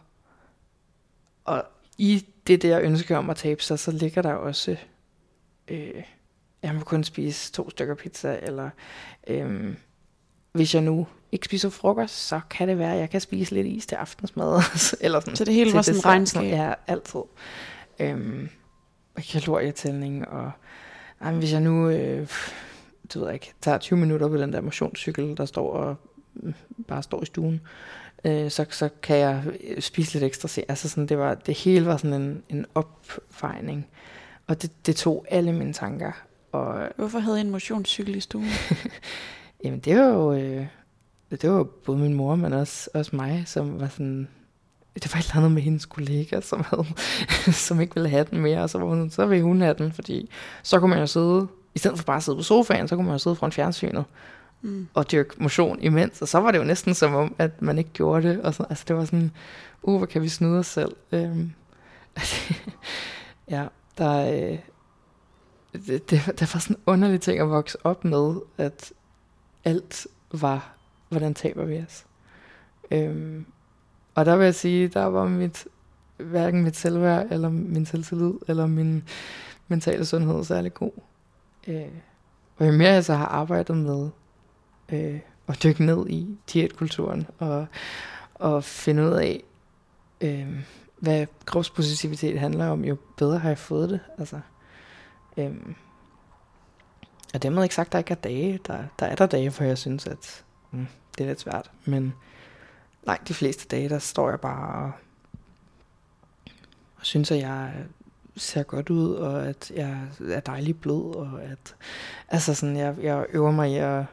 og 1.44 1.64
i 1.98 2.26
det 2.46 2.62
der 2.62 2.80
ønske 2.80 3.18
om 3.18 3.30
at 3.30 3.36
tabe 3.36 3.62
sig, 3.62 3.78
så 3.78 3.90
ligger 3.90 4.22
der 4.22 4.32
også... 4.32 4.76
Øh, 5.68 6.02
jeg 6.62 6.74
må 6.74 6.80
kun 6.80 7.04
spise 7.04 7.52
to 7.52 7.70
stykker 7.70 7.94
pizza, 7.94 8.38
eller 8.42 8.70
øhm, 9.26 9.76
hvis 10.52 10.74
jeg 10.74 10.82
nu 10.82 11.06
ikke 11.32 11.44
spiser 11.44 11.70
frokost, 11.70 12.14
så 12.14 12.40
kan 12.50 12.68
det 12.68 12.78
være, 12.78 12.92
at 12.92 13.00
jeg 13.00 13.10
kan 13.10 13.20
spise 13.20 13.54
lidt 13.54 13.66
is 13.66 13.86
til 13.86 13.96
aftensmad. 13.96 14.62
eller 15.00 15.20
sådan, 15.20 15.36
så 15.36 15.44
det 15.44 15.54
hele 15.54 15.72
var 15.72 15.82
sådan 15.82 15.98
en 15.98 16.04
regnskab? 16.04 16.42
Ja, 16.42 16.72
altid. 16.86 17.20
Øhm, 17.98 18.48
kalorietælling, 19.32 20.28
og 20.28 20.50
ej, 21.20 21.32
hvis 21.32 21.52
jeg 21.52 21.60
nu, 21.60 21.88
øh, 21.88 22.28
du 23.14 23.24
ved 23.24 23.32
ikke, 23.32 23.52
tager 23.60 23.78
20 23.78 23.98
minutter 23.98 24.28
på 24.28 24.36
den 24.36 24.52
der 24.52 24.60
motionscykel, 24.60 25.36
der 25.36 25.44
står 25.44 25.72
og 25.72 25.96
mm, 26.34 26.54
bare 26.88 27.02
står 27.02 27.22
i 27.22 27.26
stuen, 27.26 27.60
øh, 28.24 28.50
så, 28.50 28.66
så 28.70 28.88
kan 29.02 29.16
jeg 29.16 29.44
øh, 29.64 29.80
spise 29.82 30.12
lidt 30.12 30.24
ekstra. 30.24 30.48
Se. 30.48 30.64
Altså 30.68 30.88
sådan, 30.88 31.06
det, 31.06 31.18
var, 31.18 31.34
det 31.34 31.54
hele 31.54 31.86
var 31.86 31.96
sådan 31.96 32.22
en, 32.22 32.42
en 32.48 32.66
opvejning. 32.74 33.86
Og 34.46 34.62
det, 34.62 34.86
det 34.86 34.96
tog 34.96 35.26
alle 35.28 35.52
mine 35.52 35.72
tanker. 35.72 36.12
Og, 36.52 36.88
Hvorfor 36.96 37.18
havde 37.18 37.36
jeg 37.36 37.44
en 37.44 37.50
motionscykel 37.50 38.16
i 38.16 38.20
stuen? 38.20 38.46
jamen 39.64 39.80
det 39.80 39.96
var 39.98 40.06
jo, 40.06 40.32
øh, 40.32 40.66
det 41.30 41.50
var 41.50 41.62
både 41.62 41.98
min 41.98 42.14
mor, 42.14 42.34
men 42.34 42.52
også, 42.52 42.90
også 42.94 43.16
mig, 43.16 43.42
som 43.46 43.80
var 43.80 43.88
sådan, 43.88 44.28
det 44.94 45.14
var 45.14 45.18
et 45.18 45.24
eller 45.24 45.36
andet 45.36 45.52
med 45.52 45.62
hendes 45.62 45.86
kollega, 45.86 46.40
som, 46.40 46.64
havde, 46.66 46.84
som 47.66 47.80
ikke 47.80 47.94
ville 47.94 48.08
have 48.08 48.26
den 48.30 48.40
mere, 48.40 48.62
og 48.62 48.70
så 48.70 48.78
var 48.78 48.86
hun, 48.86 49.10
så 49.10 49.26
ville 49.26 49.44
hun 49.44 49.60
have 49.60 49.74
den, 49.78 49.92
fordi 49.92 50.30
så 50.62 50.80
kunne 50.80 50.90
man 50.90 50.98
jo 50.98 51.06
sidde, 51.06 51.46
i 51.74 51.78
stedet 51.78 51.98
for 51.98 52.04
bare 52.04 52.16
at 52.16 52.22
sidde 52.22 52.38
på 52.38 52.42
sofaen, 52.42 52.88
så 52.88 52.96
kunne 52.96 53.06
man 53.06 53.14
jo 53.14 53.18
sidde 53.18 53.36
foran 53.36 53.52
fjernsynet 53.52 54.04
Mm. 54.62 54.88
og 54.94 55.10
dyrke 55.12 55.34
motion 55.38 55.82
imens, 55.82 56.22
og 56.22 56.28
så 56.28 56.40
var 56.40 56.50
det 56.50 56.58
jo 56.58 56.64
næsten 56.64 56.94
som 56.94 57.14
om, 57.14 57.34
at 57.38 57.62
man 57.62 57.78
ikke 57.78 57.90
gjorde 57.92 58.28
det, 58.28 58.42
og 58.42 58.54
så, 58.54 58.66
altså 58.70 58.84
det 58.88 58.96
var 58.96 59.04
sådan, 59.04 59.30
uh, 59.82 59.96
hvor 59.98 60.06
kan 60.06 60.22
vi 60.22 60.28
snyde 60.28 60.58
os 60.58 60.66
selv? 60.66 60.96
Øhm, 61.12 61.52
ja, 63.50 63.66
der, 63.98 64.50
øh, 64.50 64.58
det, 65.72 66.10
det, 66.10 66.20
det 66.26 66.54
var 66.54 66.60
sådan 66.60 66.76
en 66.76 66.82
underlig 66.86 67.20
ting 67.20 67.40
at 67.40 67.50
vokse 67.50 67.78
op 67.86 68.04
med, 68.04 68.34
at 68.58 68.92
alt 69.64 70.06
var, 70.32 70.76
hvordan 71.08 71.34
taber 71.34 71.64
vi 71.64 71.78
os? 71.78 72.06
Øhm, 72.90 73.46
og 74.14 74.26
der 74.26 74.36
vil 74.36 74.44
jeg 74.44 74.54
sige, 74.54 74.88
der 74.88 75.04
var 75.04 75.28
mit, 75.28 75.66
hverken 76.16 76.62
mit 76.62 76.76
selvværd, 76.76 77.26
eller 77.30 77.48
min 77.48 77.86
selvtillid, 77.86 78.32
eller 78.48 78.66
min 78.66 79.04
mentale 79.68 80.06
sundhed 80.06 80.44
særlig 80.44 80.74
god. 80.74 80.92
Øh, 81.68 81.88
og 82.56 82.66
jo 82.66 82.72
mere 82.72 82.90
jeg 82.90 83.04
så 83.04 83.14
har 83.14 83.26
arbejdet 83.26 83.76
med 83.76 84.10
øh, 84.92 85.20
at 85.48 85.62
dykke 85.62 85.84
ned 85.84 86.06
i 86.08 86.38
diætkulturen, 86.52 87.26
og, 87.38 87.66
og 88.34 88.64
finde 88.64 89.02
ud 89.02 89.12
af, 89.12 89.42
øh, 90.20 90.64
hvad 90.98 91.26
kropspositivitet 91.44 92.40
handler 92.40 92.66
om, 92.66 92.84
jo 92.84 92.96
bedre 93.16 93.38
har 93.38 93.48
jeg 93.48 93.58
fået 93.58 93.90
det. 93.90 94.00
Altså, 94.18 94.40
Øhm, 95.36 95.74
og 97.34 97.42
dermed 97.42 97.62
ikke 97.62 97.74
sagt, 97.74 97.86
at 97.86 97.92
der 97.92 97.98
ikke 97.98 98.10
er 98.10 98.14
dage. 98.14 98.60
Der, 98.66 98.84
der 98.98 99.06
er 99.06 99.14
der 99.14 99.26
dage, 99.26 99.50
hvor 99.50 99.64
jeg 99.66 99.78
synes, 99.78 100.06
at 100.06 100.44
mm, 100.70 100.86
det 101.18 101.24
er 101.24 101.28
lidt 101.28 101.40
svært. 101.40 101.70
Men 101.84 102.14
langt 103.06 103.28
de 103.28 103.34
fleste 103.34 103.68
dage, 103.68 103.88
der 103.88 103.98
står 103.98 104.30
jeg 104.30 104.40
bare 104.40 104.84
og, 104.84 104.92
og 106.96 107.06
synes, 107.06 107.30
at 107.30 107.38
jeg 107.38 107.72
ser 108.36 108.62
godt 108.62 108.90
ud, 108.90 109.14
og 109.14 109.46
at 109.46 109.72
jeg 109.74 109.98
er 110.28 110.40
dejlig 110.40 110.80
blød, 110.80 111.14
og 111.14 111.42
at 111.42 111.74
altså 112.28 112.54
sådan, 112.54 112.76
jeg, 112.76 112.94
jeg 113.02 113.26
øver 113.28 113.50
mig 113.50 113.70
i 113.70 113.76
at, 113.76 114.04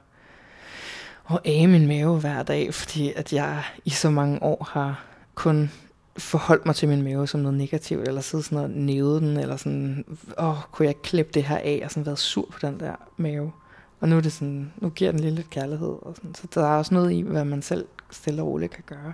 at 1.30 1.40
æge 1.46 1.68
min 1.68 1.88
mave 1.88 2.20
hver 2.20 2.44
dag, 2.44 2.74
fordi 2.74 3.14
at 3.14 3.34
jeg 3.34 3.64
i 3.86 3.90
så 3.90 4.10
mange 4.10 4.44
år 4.44 4.68
har 4.72 5.04
kun 5.36 5.72
forholdt 6.18 6.66
mig 6.66 6.76
til 6.76 6.90
min 6.90 7.02
mave 7.02 7.28
som 7.28 7.40
noget 7.40 7.58
negativt, 7.58 8.08
eller 8.08 8.22
sidde 8.22 8.44
sådan 8.44 8.58
og 8.58 8.70
nævet 8.70 9.22
den, 9.22 9.38
eller 9.38 9.58
sådan, 9.58 10.06
åh, 10.38 10.56
kunne 10.72 10.84
jeg 10.84 10.90
ikke 10.90 11.02
klippe 11.02 11.32
det 11.34 11.44
her 11.44 11.58
af, 11.58 11.82
og 11.84 11.92
sådan 11.92 12.06
været 12.06 12.20
sur 12.20 12.48
på 12.52 12.60
den 12.62 12.80
der 12.80 12.96
mave. 13.18 13.52
Og 14.00 14.10
nu 14.10 14.18
er 14.18 14.22
det 14.22 14.34
sådan, 14.34 14.74
nu 14.78 14.90
giver 14.90 15.12
den 15.12 15.20
lige 15.20 15.36
lidt 15.36 15.50
kærlighed, 15.50 15.96
og 16.02 16.16
sådan. 16.16 16.36
så 16.36 16.48
der 16.54 16.68
er 16.68 16.78
også 16.78 16.94
noget 16.94 17.12
i, 17.12 17.22
hvad 17.22 17.46
man 17.46 17.62
selv 17.62 17.86
stille 18.12 18.42
og 18.42 18.48
roligt 18.48 18.72
kan 18.72 18.84
gøre. 18.86 19.14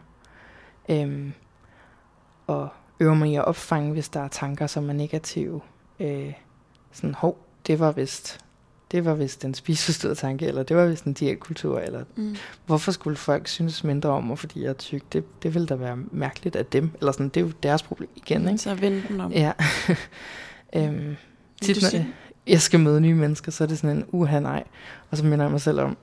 Øhm, 0.89 1.33
og 2.47 2.69
øver 2.99 3.13
mig 3.13 3.29
i 3.29 3.35
at 3.35 3.45
opfange, 3.45 3.91
hvis 3.91 4.09
der 4.09 4.19
er 4.19 4.27
tanker, 4.27 4.67
som 4.67 4.89
er 4.89 4.93
negative. 4.93 5.61
Øh, 5.99 6.33
sådan, 6.91 7.13
hov, 7.13 7.37
det 7.67 7.79
var 7.79 7.91
vist 7.91 8.42
det 8.93 9.05
var 9.05 9.13
vist 9.13 9.45
en 9.45 9.53
spiseforstået 9.53 10.17
tanke, 10.17 10.45
eller 10.47 10.63
det 10.63 10.77
var 10.77 10.85
vist 10.85 11.03
en 11.03 11.13
diætkultur, 11.13 11.79
eller 11.79 12.03
Mm. 12.15 12.35
hvorfor 12.65 12.91
skulle 12.91 13.17
folk 13.17 13.47
synes 13.47 13.83
mindre 13.83 14.09
om 14.09 14.23
mig, 14.23 14.39
fordi 14.39 14.61
jeg 14.63 14.69
er 14.69 14.73
tyk? 14.73 15.03
Det, 15.13 15.43
det 15.43 15.53
ville 15.53 15.65
da 15.67 15.75
være 15.75 15.97
mærkeligt 16.11 16.55
af 16.55 16.65
dem, 16.65 16.89
eller 16.99 17.11
sådan, 17.11 17.29
det 17.29 17.37
er 17.37 17.45
jo 17.45 17.51
deres 17.63 17.83
problem 17.83 18.09
igen, 18.15 18.47
ikke? 18.47 18.57
Så 18.61 18.75
vend 18.75 19.01
den 19.09 19.21
om. 19.21 19.31
Ja. 19.31 19.51
øhm, 20.75 21.15
tit, 21.61 21.81
når 21.81 22.05
jeg 22.47 22.61
skal 22.61 22.79
møde 22.79 23.01
nye 23.01 23.15
mennesker, 23.15 23.51
så 23.51 23.63
er 23.63 23.67
det 23.67 23.77
sådan 23.77 23.97
en 23.97 24.05
uha 24.11 24.39
nej, 24.39 24.63
og 25.11 25.17
så 25.17 25.25
minder 25.25 25.45
jeg 25.45 25.51
mig 25.51 25.61
selv 25.61 25.79
om, 25.79 25.97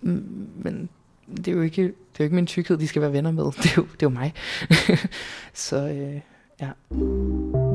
"Mm, 0.00 0.48
men 0.56 0.88
det 1.36 1.48
er 1.48 1.52
jo 1.52 1.62
ikke, 1.62 1.82
det 1.82 1.90
er 1.90 1.92
jo 2.20 2.24
ikke 2.24 2.34
min 2.34 2.46
tykkhed, 2.46 2.76
de 2.78 2.88
skal 2.88 3.02
være 3.02 3.12
venner 3.12 3.30
med. 3.30 3.44
Det 3.62 3.66
er 3.66 3.74
jo, 3.76 3.82
det 3.82 3.90
er 3.92 3.96
jo 4.02 4.08
mig. 4.08 4.34
så 5.54 5.76
øh, 5.88 6.20
ja. 6.60 7.69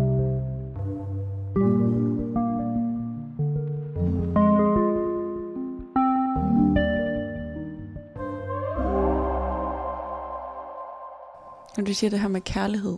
Når 11.78 11.84
du 11.84 11.94
siger 11.94 12.10
det 12.10 12.20
her 12.20 12.28
med 12.28 12.42
kærlighed 12.42 12.98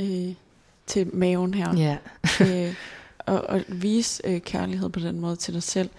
øh, 0.00 0.34
til 0.86 1.16
maven 1.16 1.54
her, 1.54 1.76
ja. 1.76 1.98
øh, 2.68 2.74
og, 3.18 3.40
og 3.40 3.60
vise 3.68 4.22
øh, 4.26 4.40
kærlighed 4.40 4.88
på 4.88 5.00
den 5.00 5.20
måde 5.20 5.36
til 5.36 5.54
dig 5.54 5.62
selv. 5.62 5.90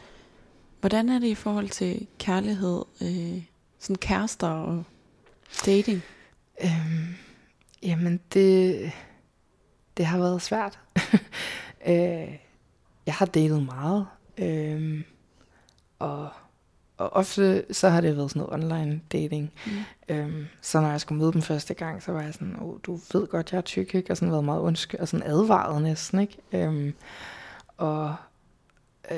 Hvordan 0.80 1.10
er 1.10 1.20
det 1.20 1.28
i 1.28 1.36
forhold 1.36 1.70
til 1.70 2.08
kærlighed, 2.20 2.86
øh, 3.02 3.44
sådan 3.80 3.96
kærester 3.96 4.48
og 4.48 4.84
dating? 5.66 6.02
Øhm, 6.64 7.16
jamen, 7.84 8.20
det, 8.34 8.92
det 9.98 10.06
har 10.06 10.18
været 10.18 10.42
svært. 10.42 10.80
øh, 11.88 12.38
jeg 13.06 13.14
har 13.14 13.26
datet 13.26 13.64
meget, 13.64 14.08
øhm, 14.38 15.04
og, 16.00 16.30
og 17.00 17.14
ofte 17.14 17.66
så 17.72 17.90
har 17.90 18.02
det 18.02 18.18
været 18.18 18.32
sådan 18.32 18.40
noget 18.40 18.54
online 18.54 19.02
dating. 19.12 19.52
Mm. 19.66 19.72
Øhm, 20.16 20.46
så 20.62 20.82
når 20.82 20.90
jeg 20.90 21.02
skulle 21.02 21.20
møde 21.20 21.34
dem 21.34 21.42
første 21.42 21.74
gang, 21.74 22.04
så 22.04 22.12
var 22.12 22.22
jeg 22.22 22.34
sådan, 22.34 22.56
oh, 22.62 22.80
du 22.84 23.00
ved 23.14 23.28
godt, 23.28 23.52
jeg 23.52 23.58
er 23.58 23.62
tyk, 23.62 23.96
ikke? 23.96 24.12
Og 24.12 24.18
sådan 24.18 24.32
været 24.32 24.44
meget 24.44 24.62
undskyld, 24.62 25.00
og 25.00 25.08
sådan 25.08 25.28
advaret 25.28 25.82
næsten, 25.82 26.20
ikke? 26.20 26.38
Øhm, 26.52 26.94
og, 27.78 28.16
øh, 29.12 29.18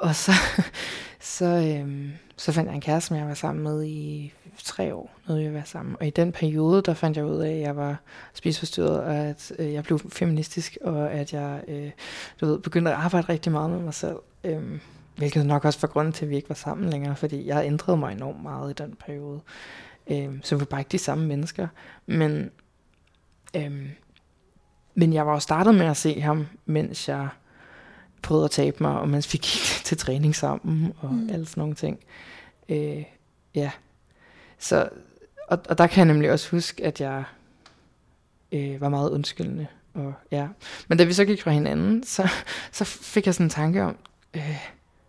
og 0.00 0.14
så, 0.14 0.32
så, 1.36 1.44
øhm, 1.44 2.10
så 2.36 2.52
fandt 2.52 2.68
jeg 2.68 2.74
en 2.74 2.80
kæreste, 2.80 3.08
som 3.08 3.16
jeg 3.16 3.26
var 3.26 3.34
sammen 3.34 3.64
med 3.64 3.84
i 3.84 4.32
tre 4.64 4.94
år, 4.94 5.10
nåede 5.28 5.40
vi 5.40 5.46
at 5.46 5.54
være 5.54 5.66
sammen. 5.66 5.96
Og 6.00 6.06
i 6.06 6.10
den 6.10 6.32
periode, 6.32 6.82
der 6.82 6.94
fandt 6.94 7.16
jeg 7.16 7.26
ud 7.26 7.38
af, 7.38 7.50
at 7.52 7.60
jeg 7.60 7.76
var 7.76 7.96
spiseforstyrret, 8.34 9.00
og 9.00 9.14
at 9.14 9.52
øh, 9.58 9.72
jeg 9.72 9.84
blev 9.84 10.00
feministisk, 10.12 10.78
og 10.80 11.12
at 11.12 11.32
jeg 11.32 11.60
øh, 11.68 11.90
du 12.40 12.46
ved, 12.46 12.58
begyndte 12.58 12.90
at 12.90 12.96
arbejde 12.96 13.28
rigtig 13.28 13.52
meget 13.52 13.70
med 13.70 13.78
mig 13.78 13.94
selv. 13.94 14.16
Øhm, 14.44 14.80
hvilket 15.20 15.46
nok 15.46 15.64
også 15.64 15.78
var 15.80 15.88
grunden 15.88 16.12
til, 16.12 16.24
at 16.24 16.30
vi 16.30 16.36
ikke 16.36 16.48
var 16.48 16.54
sammen 16.54 16.90
længere, 16.90 17.16
fordi 17.16 17.46
jeg 17.46 17.66
ændrede 17.66 17.96
mig 17.96 18.12
enormt 18.12 18.42
meget 18.42 18.70
i 18.70 18.82
den 18.82 18.96
periode. 19.06 19.40
Øhm, 20.10 20.40
så 20.42 20.54
vi 20.56 20.60
var 20.60 20.66
bare 20.66 20.80
ikke 20.80 20.92
de 20.92 20.98
samme 20.98 21.26
mennesker. 21.26 21.68
Men, 22.06 22.50
øhm, 23.56 23.88
men 24.94 25.12
jeg 25.12 25.26
var 25.26 25.32
jo 25.32 25.38
startet 25.38 25.74
med 25.74 25.86
at 25.86 25.96
se 25.96 26.20
ham, 26.20 26.46
mens 26.66 27.08
jeg 27.08 27.28
prøvede 28.22 28.44
at 28.44 28.50
tabe 28.50 28.76
mig, 28.80 28.98
og 29.00 29.08
mens 29.08 29.32
vi 29.32 29.38
gik 29.38 29.60
til 29.86 29.96
træning 29.96 30.36
sammen, 30.36 30.92
og 31.00 31.14
Mm. 31.14 31.30
alle 31.32 31.46
sådan 31.46 31.60
nogle 31.60 31.74
ting. 31.74 31.98
Øh, 32.68 33.04
ja. 33.54 33.70
Så, 34.58 34.88
og, 35.48 35.58
og 35.68 35.78
der 35.78 35.86
kan 35.86 35.98
jeg 35.98 36.06
nemlig 36.14 36.30
også 36.32 36.50
huske, 36.50 36.84
at 36.84 37.00
jeg 37.00 37.24
øh, 38.52 38.80
var 38.80 38.88
meget 38.88 39.10
undskyldende. 39.10 39.66
Og, 39.94 40.14
ja. 40.30 40.48
Men 40.88 40.98
da 40.98 41.04
vi 41.04 41.12
så 41.12 41.24
gik 41.24 41.42
fra 41.42 41.50
hinanden, 41.50 42.04
så, 42.04 42.28
så 42.72 42.84
fik 42.84 43.26
jeg 43.26 43.34
sådan 43.34 43.46
en 43.46 43.50
tanke 43.50 43.82
om, 43.82 43.96
øh, 44.36 44.56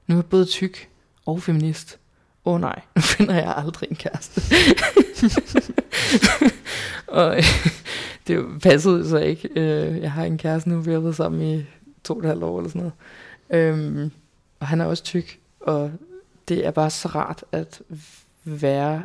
nu 0.07 0.15
er 0.15 0.17
jeg 0.17 0.25
både 0.25 0.45
tyk 0.45 0.89
og 1.25 1.41
feminist. 1.41 1.99
Åh 2.45 2.53
oh, 2.53 2.61
nej, 2.61 2.81
nu 2.95 3.01
finder 3.01 3.35
jeg 3.35 3.53
aldrig 3.57 3.89
en 3.89 3.95
kæreste. 3.95 4.41
og 7.07 7.37
øh, 7.37 7.43
det 8.27 8.61
passede 8.61 9.09
så 9.09 9.17
ikke. 9.17 9.49
Øh, 9.55 10.01
jeg 10.01 10.11
har 10.11 10.23
en 10.23 10.37
kæreste 10.37 10.69
nu, 10.69 10.79
vi 10.79 10.91
har 10.91 10.99
været 10.99 11.15
sammen 11.15 11.41
i 11.41 11.65
to 12.03 12.13
og 12.13 12.19
et 12.19 12.25
halvt 12.25 12.43
år 12.43 12.57
eller 12.57 12.69
sådan 12.69 12.81
noget. 12.81 12.93
Øhm, 13.49 14.11
og 14.59 14.67
han 14.67 14.81
er 14.81 14.85
også 14.85 15.03
tyk, 15.03 15.39
og 15.59 15.91
det 16.47 16.65
er 16.65 16.71
bare 16.71 16.89
så 16.89 17.07
rart 17.07 17.43
at 17.51 17.81
være 18.43 19.03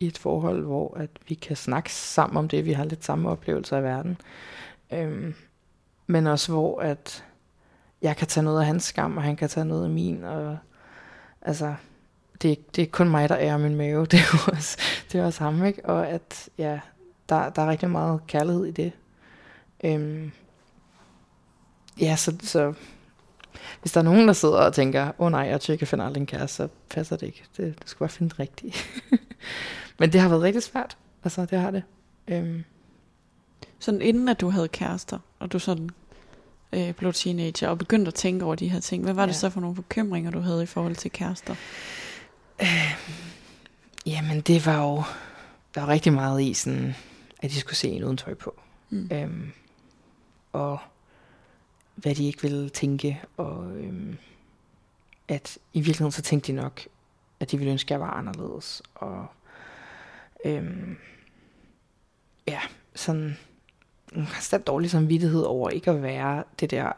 i 0.00 0.06
et 0.06 0.18
forhold, 0.18 0.62
hvor 0.62 0.96
at 0.96 1.10
vi 1.28 1.34
kan 1.34 1.56
snakke 1.56 1.92
sammen 1.92 2.36
om 2.36 2.48
det, 2.48 2.64
vi 2.64 2.72
har 2.72 2.84
lidt 2.84 3.04
samme 3.04 3.28
oplevelser 3.28 3.76
af 3.76 3.82
verden. 3.82 4.18
Øhm, 4.92 5.34
men 6.06 6.26
også 6.26 6.52
hvor 6.52 6.80
at 6.80 7.24
jeg 8.02 8.16
kan 8.16 8.26
tage 8.26 8.44
noget 8.44 8.60
af 8.60 8.66
hans 8.66 8.84
skam, 8.84 9.16
og 9.16 9.22
han 9.22 9.36
kan 9.36 9.48
tage 9.48 9.64
noget 9.64 9.84
af 9.84 9.90
min, 9.90 10.24
og 10.24 10.58
altså, 11.42 11.74
det, 12.42 12.76
det 12.76 12.82
er 12.82 12.86
kun 12.86 13.10
mig, 13.10 13.28
der 13.28 13.36
ærer 13.38 13.58
min 13.58 13.74
mave, 13.74 14.06
det 14.10 14.18
er 14.18 14.24
jo 14.32 14.52
også, 14.52 14.78
det 15.12 15.20
er 15.20 15.24
også 15.24 15.44
ham, 15.44 15.64
ikke? 15.64 15.84
Og 15.84 16.08
at, 16.08 16.48
ja, 16.58 16.80
der, 17.28 17.50
der 17.50 17.62
er 17.62 17.70
rigtig 17.70 17.90
meget 17.90 18.26
kærlighed 18.26 18.64
i 18.64 18.70
det. 18.70 18.92
Øhm, 19.84 20.32
ja, 22.00 22.16
så, 22.16 22.36
så 22.42 22.74
hvis 23.80 23.92
der 23.92 24.00
er 24.00 24.04
nogen, 24.04 24.26
der 24.28 24.32
sidder 24.32 24.58
og 24.58 24.74
tænker, 24.74 25.06
åh 25.06 25.26
oh, 25.26 25.30
nej, 25.32 25.40
jeg 25.40 25.60
tykker, 25.60 25.82
jeg 25.82 25.88
finder 25.88 26.06
aldrig 26.06 26.20
en 26.20 26.26
kæreste, 26.26 26.56
så 26.56 26.68
passer 26.90 27.16
det 27.16 27.26
ikke. 27.26 27.44
Det, 27.56 27.82
du 27.82 27.88
skal 27.88 27.98
bare 27.98 28.08
finde 28.08 28.30
det 28.30 28.40
rigtige. 28.40 28.74
Men 29.98 30.12
det 30.12 30.20
har 30.20 30.28
været 30.28 30.42
rigtig 30.42 30.62
svært. 30.62 30.96
Altså, 31.24 31.44
det 31.44 31.58
har 31.58 31.70
det. 31.70 31.82
Øhm, 32.28 32.64
Sådan 33.78 34.02
inden 34.02 34.28
at 34.28 34.40
du 34.40 34.50
havde 34.50 34.68
kærester, 34.68 35.18
og 35.38 35.52
du 35.52 35.58
sådan 35.58 35.90
øh, 36.72 36.92
blev 36.94 37.12
teenager, 37.12 37.68
og 37.68 37.78
begyndte 37.78 38.08
at 38.08 38.14
tænke 38.14 38.44
over 38.44 38.54
de 38.54 38.68
her 38.68 38.80
ting, 38.80 39.04
hvad 39.04 39.14
var 39.14 39.26
det 39.26 39.32
Ja. 39.32 39.38
så 39.38 39.50
for 39.50 39.60
nogle 39.60 39.76
bekymringer, 39.76 40.30
du 40.30 40.40
havde 40.40 40.62
i 40.62 40.66
forhold 40.66 40.96
til 40.96 41.10
kærester? 41.10 41.54
Jamen, 44.06 44.40
det 44.40 44.66
var 44.66 44.82
jo... 44.82 45.02
Der 45.74 45.80
var 45.80 45.88
rigtig 45.88 46.12
meget 46.12 46.42
i 46.42 46.54
sådan, 46.54 46.94
at 47.42 47.50
de 47.50 47.60
skulle 47.60 47.76
se 47.76 47.88
en 47.88 48.04
uden 48.04 48.16
tøj 48.16 48.34
på. 48.34 48.60
Mm. 48.90 49.08
Øhm, 49.12 49.52
og 50.52 50.78
hvad 51.94 52.14
de 52.14 52.26
ikke 52.26 52.42
ville 52.42 52.68
tænke. 52.68 53.20
Og 53.36 53.70
øhm, 53.76 54.16
at 55.28 55.58
i 55.72 55.80
virkeligheden 55.80 56.12
så 56.12 56.22
tænkte 56.22 56.52
de 56.52 56.56
nok, 56.56 56.80
at 57.40 57.50
de 57.50 57.58
ville 57.58 57.70
ønske, 57.72 57.86
at 57.86 57.90
jeg 57.90 58.00
var 58.00 58.10
anderledes. 58.10 58.82
Og 58.94 59.26
øhm, 60.44 60.96
ja, 62.48 62.60
sådan 62.94 63.36
konstant 64.14 64.66
dårlig 64.66 64.90
samvittighed 64.90 65.42
over 65.42 65.70
ikke 65.70 65.90
at 65.90 66.02
være 66.02 66.44
det 66.60 66.70
der 66.70 66.92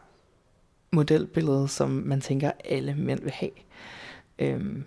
modelbillede, 0.93 1.69
som 1.69 1.91
man 1.91 2.21
tænker, 2.21 2.51
alle 2.65 2.95
mænd 2.95 3.21
vil 3.23 3.33
have. 3.33 3.51
Øhm, 4.39 4.85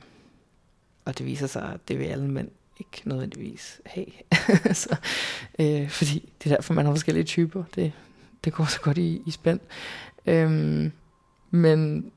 og 1.05 1.17
det 1.17 1.26
viser 1.26 1.47
sig, 1.47 1.73
at 1.73 1.80
det 1.88 1.99
vil 1.99 2.05
alle 2.05 2.28
mænd 2.28 2.49
ikke 2.80 3.01
nødvendigvis 3.05 3.82
have. 3.86 4.05
så, 4.84 4.95
øh, 5.59 5.89
fordi 5.89 6.34
det 6.43 6.51
er 6.51 6.55
derfor, 6.55 6.73
man 6.73 6.86
har 6.86 6.93
forskellige 6.93 7.23
typer. 7.23 7.63
Det, 7.76 7.91
det 8.45 8.53
går 8.53 8.65
så 8.65 8.82
godt 8.82 8.97
i, 8.97 9.21
i 9.26 9.32
spænd. 9.32 9.59
Øhm, 10.26 10.91
men, 11.51 12.11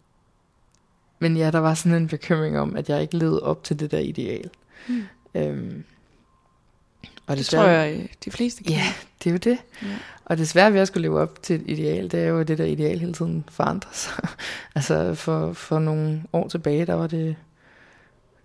men 1.19 1.37
ja, 1.37 1.51
der 1.51 1.59
var 1.59 1.75
sådan 1.75 2.03
en 2.03 2.09
bekymring 2.09 2.59
om, 2.59 2.77
at 2.77 2.89
jeg 2.89 3.03
ikke 3.03 3.17
levede 3.17 3.43
op 3.43 3.65
til 3.65 3.81
det 3.81 3.91
der 3.91 3.99
ideal. 3.99 4.51
Mm. 4.89 5.03
Øhm, 5.35 5.85
og 7.29 7.37
Det 7.37 7.47
tror 7.47 7.62
jeg, 7.64 7.95
øh, 7.97 8.07
de 8.24 8.31
fleste 8.31 8.64
kan. 8.64 8.72
Ja, 8.72 8.83
det 9.24 9.31
er 9.31 9.33
jo 9.33 9.39
det. 9.39 9.59
Ja. 9.83 9.89
Og 10.24 10.39
det 10.39 10.49
svære 10.49 10.72
ved 10.72 10.81
at 10.81 10.87
skulle 10.89 11.03
leve 11.03 11.20
op 11.20 11.43
til 11.43 11.57
et 11.57 11.62
ideal, 11.66 12.11
det 12.11 12.20
er 12.20 12.26
jo, 12.26 12.41
at 12.41 12.49
det 12.49 12.59
der 12.59 12.64
ideal 12.64 12.99
hele 12.99 13.12
tiden 13.12 13.45
forandrer 13.51 13.91
sig. 13.93 14.29
altså 14.76 15.14
for, 15.14 15.53
for 15.53 15.79
nogle 15.79 16.22
år 16.33 16.49
tilbage, 16.49 16.87
der 16.87 16.95
var 16.95 17.07
det... 17.07 17.37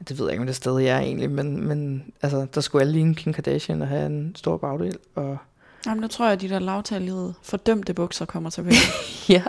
Det 0.09 0.19
ved 0.19 0.25
jeg 0.25 0.31
ikke, 0.34 0.41
om 0.41 0.47
det 0.47 0.55
stadig 0.55 0.88
er 0.88 0.99
egentlig, 0.99 1.31
men, 1.31 1.67
men 1.67 2.03
altså, 2.21 2.47
der 2.55 2.61
skulle 2.61 2.81
alle 2.81 2.93
ligne 2.93 3.15
Kim 3.15 3.34
Kardashian 3.34 3.81
og 3.81 3.88
have 3.88 4.05
en 4.05 4.36
stor 4.36 4.57
bagdel. 4.57 4.97
Og 5.15 5.38
Jamen, 5.86 6.01
nu 6.01 6.07
tror 6.07 6.25
jeg, 6.25 6.34
at 6.34 6.41
de 6.41 6.49
der 6.49 6.59
lavtalede 6.59 7.34
fordømte 7.43 7.93
bukser 7.93 8.25
kommer 8.25 8.49
tilbage. 8.49 8.75
ja, 9.29 9.43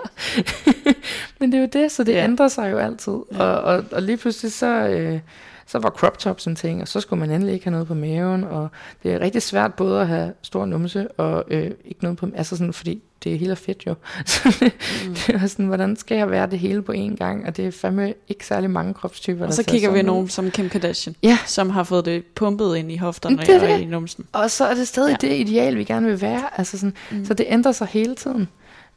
men 1.41 1.53
det 1.53 1.59
er 1.59 1.63
jo 1.63 1.69
det, 1.73 1.93
så 1.93 2.05
det 2.05 2.13
Ja. 2.13 2.25
ændrer 2.25 2.49
sig 2.49 2.71
jo 2.71 2.79
altid. 2.79 3.13
Ja. 3.33 3.39
Og, 3.43 3.63
og, 3.63 3.85
og 3.93 4.03
lige 4.03 4.17
pludselig 4.17 4.53
så, 4.53 4.67
øh, 4.89 5.21
så 5.67 5.79
var 5.79 5.91
crop 5.91 6.19
tops 6.19 6.47
en 6.47 6.57
ting, 6.57 6.83
og 6.83 6.89
så 6.89 7.01
skulle 7.01 7.21
man 7.21 7.31
endelig 7.31 7.53
ikke 7.55 7.65
have 7.65 7.73
noget 7.73 7.87
på 7.87 7.95
maven, 7.95 8.45
og 8.45 8.69
det 9.03 9.13
er 9.15 9.21
rigtig 9.21 9.43
svært 9.43 9.75
både 9.75 10.01
at 10.01 10.09
have 10.09 10.33
stor 10.43 10.67
numse 10.67 11.09
og 11.11 11.45
øh, 11.49 11.71
ikke 11.85 12.03
noget 12.03 12.19
på 12.19 12.29
altså 12.35 12.57
sådan, 12.57 12.73
fordi 12.73 13.03
det 13.25 13.43
er 13.51 13.55
fedt 13.55 13.87
jo. 13.87 13.95
Så 14.27 14.57
det, 14.61 14.73
Mm. 15.09 15.15
det 15.15 15.35
er 15.35 15.47
sådan, 15.47 15.67
hvordan 15.67 15.97
skal 15.97 16.17
jeg 16.17 16.31
være 16.31 16.47
det 16.51 16.59
hele 16.59 16.83
på 16.83 16.93
én 16.93 17.17
gang? 17.17 17.47
Og 17.47 17.57
det 17.57 17.67
er 17.67 17.71
fandme 17.71 18.15
ikke 18.29 18.47
særlig 18.47 18.71
mange 18.71 18.95
kropstyper, 18.95 19.47
Og 19.47 19.53
så 19.55 19.63
kigger 19.63 19.91
vi 19.91 19.95
sådan 19.99 20.05
nogen 20.05 20.29
som 20.29 20.51
Kim 20.51 20.69
Kardashian, 20.69 21.17
Ja. 21.23 21.39
som 21.47 21.71
har 21.71 21.83
fået 21.85 22.05
det 22.05 22.25
pumpet 22.35 22.77
ind 22.77 22.93
i 22.93 22.97
hofterne 22.97 23.37
Det 23.39 23.49
er 23.49 23.61
og 23.63 23.69
det. 23.69 23.81
i 23.81 23.85
numsen. 23.85 24.27
Og 24.33 24.51
så 24.51 24.65
er 24.65 24.75
det 24.75 24.89
stadig 24.89 25.17
ja. 25.23 25.29
det 25.29 25.37
ideal, 25.41 25.77
vi 25.77 25.85
gerne 25.85 26.07
vil 26.07 26.21
være. 26.21 26.59
Altså 26.59 26.79
sådan, 26.79 26.95
Mm. 27.11 27.25
Så 27.25 27.35
det 27.35 27.47
ændrer 27.49 27.73
sig 27.73 27.87
hele 27.87 28.15
tiden. 28.15 28.49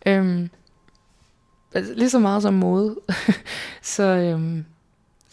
Øhm, 0.06 0.50
altså, 1.74 1.94
lige 1.96 2.10
så 2.10 2.20
meget 2.20 2.42
som 2.42 2.54
mode. 2.54 2.96
så, 3.82 4.04
øhm, 4.04 4.66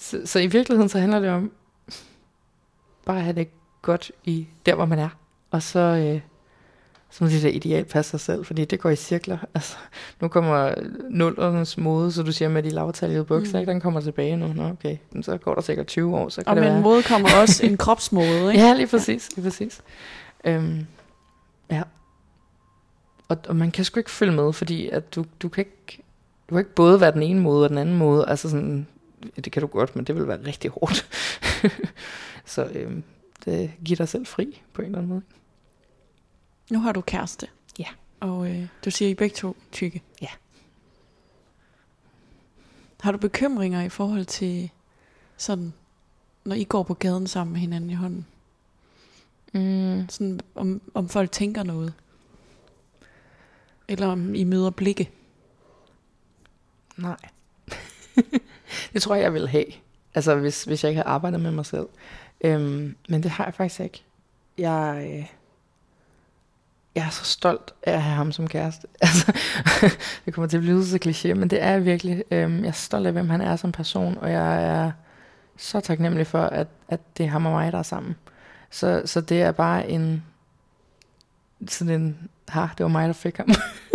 så, 0.04 0.20
så 0.24 0.38
i 0.38 0.46
virkeligheden 0.46 0.88
så 0.88 0.98
handler 0.98 1.18
det 1.20 1.30
om 1.30 1.52
bare 3.06 3.16
at 3.16 3.22
have 3.22 3.36
det 3.36 3.48
godt 3.82 4.12
i 4.24 4.46
der, 4.66 4.74
hvor 4.74 4.84
man 4.84 4.98
er. 4.98 5.08
Og 5.50 5.62
så, 5.62 5.78
øh, 5.78 6.20
så 7.10 7.24
må 7.24 7.30
det 7.30 7.42
der 7.42 7.48
ideal 7.48 7.84
passe 7.84 8.10
sig 8.10 8.20
selv, 8.20 8.44
fordi 8.44 8.64
det 8.64 8.80
går 8.80 8.90
i 8.90 8.96
cirkler. 8.96 9.38
Altså, 9.54 9.76
nu 10.20 10.28
kommer 10.28 10.74
nullernes 11.10 11.78
mode, 11.78 12.12
så 12.12 12.22
du 12.22 12.32
siger 12.32 12.48
med 12.48 12.62
de 12.62 12.70
lavtallige 12.70 13.24
bukser, 13.24 13.58
Mm. 13.58 13.62
mm. 13.62 13.66
den 13.66 13.80
kommer 13.80 14.00
tilbage 14.00 14.36
nu. 14.36 14.52
Nå, 14.52 14.68
okay, 14.68 14.96
så 15.22 15.36
går 15.38 15.54
der 15.54 15.60
sikkert 15.62 15.86
20 15.86 16.16
år, 16.16 16.28
så 16.28 16.42
kan 16.42 16.48
Og 16.50 16.56
det 16.56 16.64
med 16.64 16.72
være... 16.72 16.82
mode 16.82 17.02
kommer 17.02 17.28
også 17.42 17.66
en 17.66 17.76
kropsmode, 17.76 18.52
ikke? 18.52 18.64
Ja, 18.64 18.74
lige 18.74 18.86
præcis. 18.86 19.28
Lige 19.36 19.44
præcis. 19.44 19.80
Øhm, 20.44 20.86
ja. 21.70 21.82
Og, 23.28 23.36
og 23.48 23.56
man 23.56 23.70
kan 23.70 23.84
sgu 23.84 24.00
ikke 24.00 24.10
følge 24.10 24.32
med, 24.32 24.52
fordi 24.52 24.88
at 24.88 25.14
du, 25.14 25.24
du, 25.42 25.48
kan 25.48 25.60
ikke, 25.64 26.02
du 26.50 26.54
kan 26.54 26.58
ikke 26.58 26.74
både 26.74 27.00
være 27.00 27.12
den 27.12 27.22
ene 27.22 27.40
måde 27.40 27.64
og 27.64 27.68
den 27.70 27.78
anden 27.78 27.96
måde. 27.98 28.28
Altså 28.28 28.50
sådan, 28.50 28.86
det 29.36 29.52
kan 29.52 29.62
du 29.62 29.66
godt, 29.66 29.96
men 29.96 30.04
det 30.04 30.14
vil 30.14 30.28
være 30.28 30.46
rigtig 30.46 30.70
hårdt. 30.70 31.06
så 32.54 32.64
øhm, 32.64 33.02
det 33.44 33.72
giver 33.84 33.96
dig 33.96 34.08
selv 34.08 34.26
fri 34.26 34.62
på 34.72 34.82
en 34.82 34.86
eller 34.86 34.98
anden 34.98 35.08
måde. 35.08 35.22
Nu 36.70 36.78
har 36.78 36.92
du 36.92 37.00
kæreste. 37.00 37.48
Ja. 37.78 37.88
Og 38.20 38.50
øh, 38.50 38.66
du 38.84 38.90
siger, 38.90 39.08
I 39.08 39.14
begge 39.14 39.36
to 39.36 39.56
tykke. 39.72 40.02
Ja. 40.22 40.28
Har 43.00 43.12
du 43.12 43.18
bekymringer 43.18 43.82
i 43.82 43.88
forhold 43.88 44.24
til 44.24 44.70
sådan, 45.36 45.72
når 46.44 46.56
I 46.56 46.64
går 46.64 46.82
på 46.82 46.94
gaden 46.94 47.26
sammen 47.26 47.52
med 47.52 47.60
hinanden 47.60 47.90
i 47.90 47.94
hånden? 47.94 48.26
Mm. 49.52 50.08
Sådan, 50.08 50.40
om, 50.54 50.80
om 50.94 51.08
folk 51.08 51.32
tænker 51.32 51.62
noget? 51.62 51.94
Eller 53.88 54.06
om 54.06 54.34
I 54.34 54.44
møder 54.44 54.70
blikke? 54.70 55.10
Nej. 56.96 57.16
det 58.92 59.02
tror 59.02 59.14
jeg, 59.14 59.24
jeg 59.24 59.34
vil 59.34 59.48
have. 59.48 59.66
Altså, 60.14 60.34
hvis, 60.34 60.64
hvis 60.64 60.84
jeg 60.84 60.90
ikke 60.90 60.98
havde 60.98 61.08
arbejdet 61.08 61.40
med 61.40 61.50
mig 61.50 61.66
selv. 61.66 61.86
Øhm, 62.40 62.96
men 63.08 63.22
det 63.22 63.30
har 63.30 63.44
jeg 63.44 63.54
faktisk 63.54 63.80
ikke. 63.80 64.02
Jeg, 64.58 65.06
øh, 65.06 65.26
jeg 66.94 67.06
er 67.06 67.10
så 67.10 67.24
stolt 67.24 67.74
af 67.82 67.92
at 67.92 68.02
have 68.02 68.16
ham 68.16 68.32
som 68.32 68.48
kæreste. 68.48 68.86
Altså, 69.00 69.32
det 70.24 70.34
kommer 70.34 70.48
til 70.48 70.56
at 70.56 70.62
blive 70.62 70.84
så 70.84 70.98
kliché, 71.06 71.34
men 71.34 71.50
det 71.50 71.62
er 71.62 71.70
jeg 71.70 71.84
virkelig. 71.84 72.24
Øhm, 72.30 72.60
jeg 72.60 72.68
er 72.68 72.72
stolt 72.72 73.06
af, 73.06 73.12
hvem 73.12 73.30
han 73.30 73.40
er 73.40 73.56
som 73.56 73.72
person, 73.72 74.18
og 74.18 74.32
jeg 74.32 74.64
er 74.64 74.92
så 75.56 75.80
taknemmelig 75.80 76.26
for, 76.26 76.42
at, 76.42 76.66
at 76.88 77.00
det 77.18 77.26
er 77.26 77.30
ham 77.30 77.46
og 77.46 77.52
mig, 77.52 77.72
der 77.72 77.78
er 77.78 77.82
sammen. 77.82 78.16
Så, 78.70 79.02
så 79.04 79.20
det 79.20 79.42
er 79.42 79.52
bare 79.52 79.88
en... 79.88 80.24
Sådan 81.68 82.00
en... 82.00 82.28
Ha, 82.48 82.60
det 82.78 82.84
var 82.84 82.88
mig, 82.88 83.06
der 83.06 83.12
fik 83.12 83.36
ham. 83.36 83.48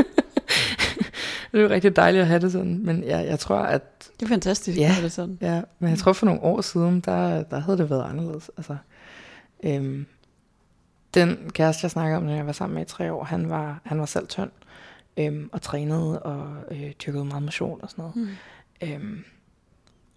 det 1.52 1.58
er 1.60 1.64
jo 1.64 1.70
rigtig 1.70 1.96
dejligt 1.96 2.22
at 2.22 2.28
have 2.28 2.40
det 2.40 2.52
sådan, 2.52 2.86
men 2.86 3.04
jeg, 3.04 3.26
jeg 3.28 3.40
tror, 3.40 3.58
at 3.58 4.10
Det 4.20 4.26
er 4.26 4.30
fantastisk, 4.30 4.78
Ja. 4.78 4.84
at 4.84 4.90
have 4.90 5.04
det 5.04 5.12
sådan. 5.12 5.38
Ja, 5.42 5.62
men 5.80 5.90
jeg 5.90 5.98
tror 5.98 6.14
for 6.14 6.26
nogle 6.26 6.44
år 6.44 6.62
siden, 6.62 7.00
der, 7.00 7.44
der 7.44 7.60
havde 7.60 7.78
det 7.78 7.90
været 7.90 8.04
anderledes. 8.10 8.52
Altså, 8.58 8.78
øhm, 9.64 10.06
den 11.14 11.38
kæreste, 11.54 11.86
jeg 11.86 11.92
snakker 11.92 12.18
om, 12.18 12.24
når 12.24 12.34
jeg 12.36 12.46
var 12.46 12.52
sammen 12.52 12.74
med 12.76 12.82
i 12.82 12.86
tre 12.86 13.14
år, 13.14 13.24
han 13.24 13.50
var, 13.50 13.82
han 13.86 14.00
var 14.00 14.06
selv 14.06 14.28
tynd, 14.28 14.50
øhm, 15.18 15.50
og 15.52 15.62
trænede 15.62 16.20
og 16.20 16.48
øh, 16.72 16.92
dyrkede 17.06 17.26
meget 17.26 17.44
motion 17.44 17.80
og 17.84 17.90
sådan 17.90 18.02
noget. 18.02 18.16
Mm. 18.16 18.88
Øhm, 18.88 19.24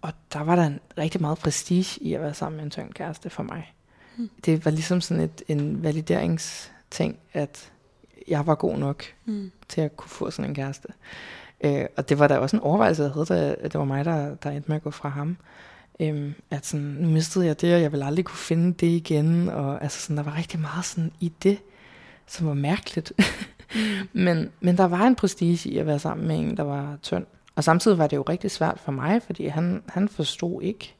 og 0.01 0.13
der 0.33 0.43
var 0.43 0.55
der 0.55 0.63
en 0.63 0.79
rigtig 0.97 1.21
meget 1.21 1.37
prestige 1.37 2.03
i 2.03 2.13
at 2.13 2.21
være 2.21 2.33
sammen 2.33 2.57
med 2.57 2.63
en 2.65 2.71
tynd 2.71 2.93
kæreste 2.93 3.29
for 3.29 3.43
mig. 3.43 3.73
Mm. 4.17 4.29
Det 4.45 4.65
var 4.65 4.71
ligesom 4.71 5.01
sådan 5.01 5.23
et, 5.23 5.41
en 5.47 5.83
valideringsting, 5.83 7.19
at 7.33 7.71
jeg 8.27 8.47
var 8.47 8.55
god 8.55 8.77
nok 8.77 9.03
Mm. 9.25 9.51
til 9.69 9.81
at 9.81 9.97
kunne 9.97 10.09
få 10.09 10.31
sådan 10.31 10.49
en 10.49 10.55
kæreste. 10.55 10.87
Øh, 11.63 11.85
og 11.97 12.09
det 12.09 12.19
var 12.19 12.27
da 12.27 12.37
også 12.37 12.55
en 12.55 12.61
overvejelse, 12.63 13.03
jeg 13.03 13.11
havde, 13.11 13.25
da 13.25 13.55
det 13.63 13.77
var 13.79 13.85
mig, 13.85 14.05
der, 14.05 14.35
der 14.35 14.49
endte 14.49 14.67
med 14.69 14.75
at 14.75 14.83
gå 14.83 14.91
fra 14.91 15.09
ham. 15.09 15.37
Øhm, 15.99 16.33
at 16.51 16.65
sådan, 16.65 16.85
nu 16.85 17.09
mistede 17.09 17.45
jeg 17.45 17.61
det, 17.61 17.75
og 17.75 17.81
jeg 17.81 17.91
ville 17.91 18.05
aldrig 18.05 18.25
kunne 18.25 18.37
finde 18.37 18.73
det 18.73 18.87
igen. 18.87 19.49
Og 19.49 19.83
altså 19.83 19.99
sådan, 20.01 20.17
der 20.17 20.23
var 20.23 20.37
rigtig 20.37 20.59
meget 20.59 20.85
sådan 20.85 21.11
i 21.19 21.31
det, 21.43 21.59
som 22.27 22.47
var 22.47 22.53
mærkeligt. 22.53 23.13
Mm. 23.75 23.81
men, 24.23 24.51
men 24.61 24.77
der 24.77 24.85
var 24.85 25.01
en 25.07 25.15
prestige 25.15 25.69
i 25.69 25.77
at 25.77 25.85
være 25.85 25.99
sammen 25.99 26.27
med 26.27 26.39
en, 26.39 26.57
der 26.57 26.63
var 26.63 26.97
tynd. 27.01 27.25
Og 27.55 27.63
samtidig 27.63 27.97
var 27.97 28.07
det 28.07 28.17
jo 28.17 28.21
rigtig 28.21 28.51
svært 28.51 28.79
for 28.79 28.91
mig, 28.91 29.21
fordi 29.21 29.47
han, 29.47 29.83
han 29.89 30.09
forstod 30.09 30.61
ikke 30.61 30.95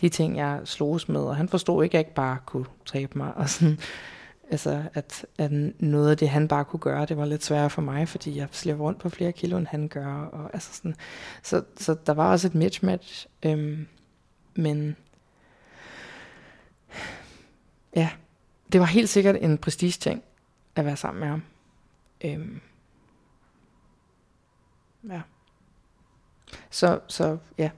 de 0.00 0.08
ting, 0.08 0.36
jeg 0.36 0.60
sloges 0.64 1.08
med. 1.08 1.20
Og 1.20 1.36
han 1.36 1.48
forstod 1.48 1.84
ikke, 1.84 1.92
at 1.92 1.94
jeg 1.94 2.00
ikke 2.00 2.14
bare 2.14 2.36
kunne 2.46 2.64
tabe 2.86 3.18
mig. 3.18 3.34
Og 3.36 3.48
sådan, 3.48 3.78
altså, 4.50 4.84
at, 4.94 5.26
at 5.38 5.52
noget 5.78 6.10
af 6.10 6.16
det, 6.16 6.28
han 6.28 6.48
bare 6.48 6.64
kunne 6.64 6.80
gøre, 6.80 7.06
det 7.06 7.16
var 7.16 7.24
lidt 7.24 7.44
sværere 7.44 7.70
for 7.70 7.82
mig, 7.82 8.08
fordi 8.08 8.36
jeg 8.36 8.48
slæber 8.52 8.84
rundt 8.84 8.98
på 8.98 9.08
flere 9.08 9.32
kilo, 9.32 9.56
end 9.56 9.66
han 9.66 9.88
gør. 9.88 10.06
Og, 10.06 10.50
altså 10.52 10.74
sådan, 10.74 10.96
så, 11.42 11.62
så 11.76 11.96
der 12.06 12.12
var 12.12 12.30
også 12.30 12.46
et 12.46 12.54
mismatch. 12.54 13.26
Øhm, 13.42 13.86
men 14.54 14.96
ja, 17.96 18.10
det 18.72 18.80
var 18.80 18.86
helt 18.86 19.08
sikkert 19.08 19.36
en 19.40 19.58
prestige 19.58 19.92
ting 19.92 20.22
at 20.76 20.84
være 20.84 20.96
sammen 20.96 21.20
med 21.20 21.28
ham. 21.28 21.42
Øhm, 22.24 22.60
ja. 25.08 25.20
Så, 26.70 27.00
så 27.08 27.38
ja, 27.58 27.70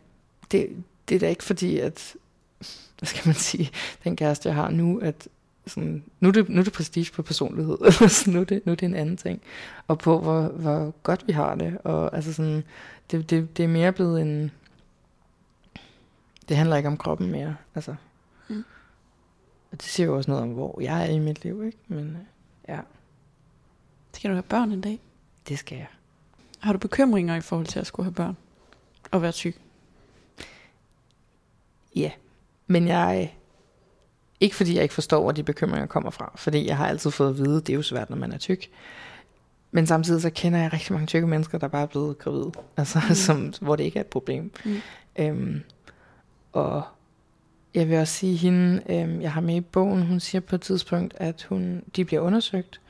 det, 0.50 0.84
det 1.08 1.14
er 1.14 1.18
da 1.18 1.28
ikke 1.28 1.44
fordi, 1.44 1.78
at, 1.78 2.14
hvad 2.98 3.06
skal 3.06 3.28
man 3.28 3.34
sige, 3.34 3.70
den 4.04 4.16
kæreste, 4.16 4.48
jeg 4.48 4.56
har 4.56 4.70
nu, 4.70 4.98
at 4.98 5.28
sådan, 5.66 6.04
nu, 6.20 6.28
er 6.28 6.32
det, 6.32 6.48
nu 6.48 6.60
er 6.60 6.64
det 6.64 6.72
prestige 6.72 7.12
på 7.12 7.22
personlighed, 7.22 7.78
nu, 8.32 8.40
er 8.40 8.44
det, 8.44 8.66
nu 8.66 8.72
er 8.72 8.76
det 8.76 8.86
en 8.86 8.94
anden 8.94 9.16
ting, 9.16 9.42
og 9.88 9.98
på 9.98 10.18
hvor, 10.20 10.42
hvor 10.48 10.90
godt 11.02 11.26
vi 11.26 11.32
har 11.32 11.54
det, 11.54 11.78
og 11.84 12.16
altså 12.16 12.32
sådan, 12.32 12.64
det, 13.10 13.30
det, 13.30 13.56
det 13.56 13.62
er 13.64 13.68
mere 13.68 13.92
blevet 13.92 14.20
en, 14.22 14.50
det 16.48 16.56
handler 16.56 16.76
ikke 16.76 16.88
om 16.88 16.96
kroppen 16.96 17.30
mere, 17.30 17.56
altså, 17.74 17.94
Mm. 18.48 18.64
og 19.72 19.80
det 19.80 19.82
siger 19.82 20.06
jo 20.06 20.16
også 20.16 20.30
noget 20.30 20.42
om, 20.42 20.50
hvor 20.50 20.80
jeg 20.80 21.02
er 21.08 21.10
i 21.10 21.18
mit 21.18 21.44
liv, 21.44 21.64
ikke, 21.64 21.78
men 21.88 22.06
øh, 22.10 22.16
ja, 22.68 22.80
Skal 24.12 24.30
du 24.30 24.34
have 24.34 24.42
børn 24.42 24.72
en 24.72 24.80
dag? 24.80 25.00
det 25.48 25.58
skal 25.58 25.76
jeg. 25.78 25.86
Har 26.58 26.72
du 26.72 26.78
bekymringer 26.78 27.36
i 27.36 27.40
forhold 27.40 27.66
til 27.66 27.78
at 27.80 27.86
skulle 27.86 28.04
have 28.04 28.14
børn? 28.14 28.36
Og 29.10 29.22
være 29.22 29.32
tyk? 29.32 29.60
Ja, 31.96 32.10
men 32.66 32.88
jeg, 32.88 33.36
Ikke 34.42 34.56
fordi 34.56 34.74
jeg 34.74 34.82
ikke 34.82 34.94
forstår, 34.94 35.22
hvor 35.22 35.32
de 35.32 35.42
bekymringer 35.42 35.86
kommer 35.86 36.10
fra, 36.10 36.32
fordi 36.36 36.66
jeg 36.66 36.76
har 36.76 36.86
altid 36.86 37.10
fået 37.10 37.28
at 37.30 37.38
vide, 37.38 37.54
det 37.54 37.68
er 37.68 37.74
jo 37.74 37.82
svært, 37.82 38.10
når 38.10 38.16
man 38.16 38.32
er 38.32 38.38
tyk. 38.38 38.70
Men 39.70 39.86
samtidig 39.86 40.22
så 40.22 40.30
kender 40.30 40.58
jeg 40.58 40.72
rigtig 40.72 40.92
mange 40.92 41.06
tykke 41.06 41.26
mennesker, 41.26 41.58
der 41.58 41.68
bare 41.68 41.82
er 41.82 41.86
blevet 41.86 42.18
gravide, 42.18 42.52
altså, 42.76 43.00
mm. 43.08 43.14
som, 43.14 43.52
hvor 43.60 43.76
det 43.76 43.84
ikke 43.84 43.96
er 43.96 44.00
et 44.00 44.06
problem. 44.06 44.52
Mm. 44.64 44.76
Øhm, 45.18 45.62
og 46.52 46.82
jeg 47.74 47.88
vil 47.88 47.98
også 47.98 48.14
sige 48.14 48.36
hende, 48.36 48.82
øhm, 48.88 49.20
jeg 49.20 49.32
har 49.32 49.40
med 49.40 49.54
i 49.54 49.60
bogen, 49.60 50.06
hun 50.06 50.20
siger 50.20 50.40
på 50.40 50.54
et 50.54 50.60
tidspunkt, 50.60 51.14
at 51.16 51.46
hun, 51.48 51.82
de 51.96 52.04
bliver 52.04 52.22
undersøgt. 52.22 52.80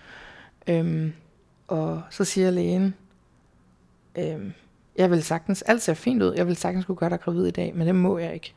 Øhm, 0.67 1.13
og 1.69 2.03
så 2.11 2.25
siger 2.25 2.51
lægen, 2.51 2.95
øhm, 4.19 4.53
jeg 4.97 5.11
vil 5.11 5.23
sagtens, 5.23 5.63
alt 5.63 5.83
ser 5.83 5.95
fint 5.95 6.23
ud, 6.23 6.35
jeg 6.37 6.47
vil 6.47 6.57
sagtens 6.57 6.85
kunne 6.85 6.97
gøre 6.97 7.11
dig 7.11 7.21
gravid 7.21 7.47
i 7.47 7.51
dag, 7.51 7.75
men 7.75 7.87
det 7.87 7.95
må 7.95 8.19
jeg 8.19 8.35
ikke. 8.35 8.55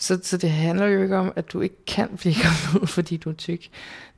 Så, 0.00 0.18
så 0.22 0.36
det 0.36 0.50
handler 0.50 0.86
jo 0.86 1.02
ikke 1.02 1.16
om, 1.16 1.32
at 1.36 1.52
du 1.52 1.60
ikke 1.60 1.84
kan 1.86 2.08
blive 2.16 2.34
gravid, 2.34 2.86
fordi 2.96 3.16
du 3.16 3.30
er 3.30 3.34
tyk. 3.34 3.68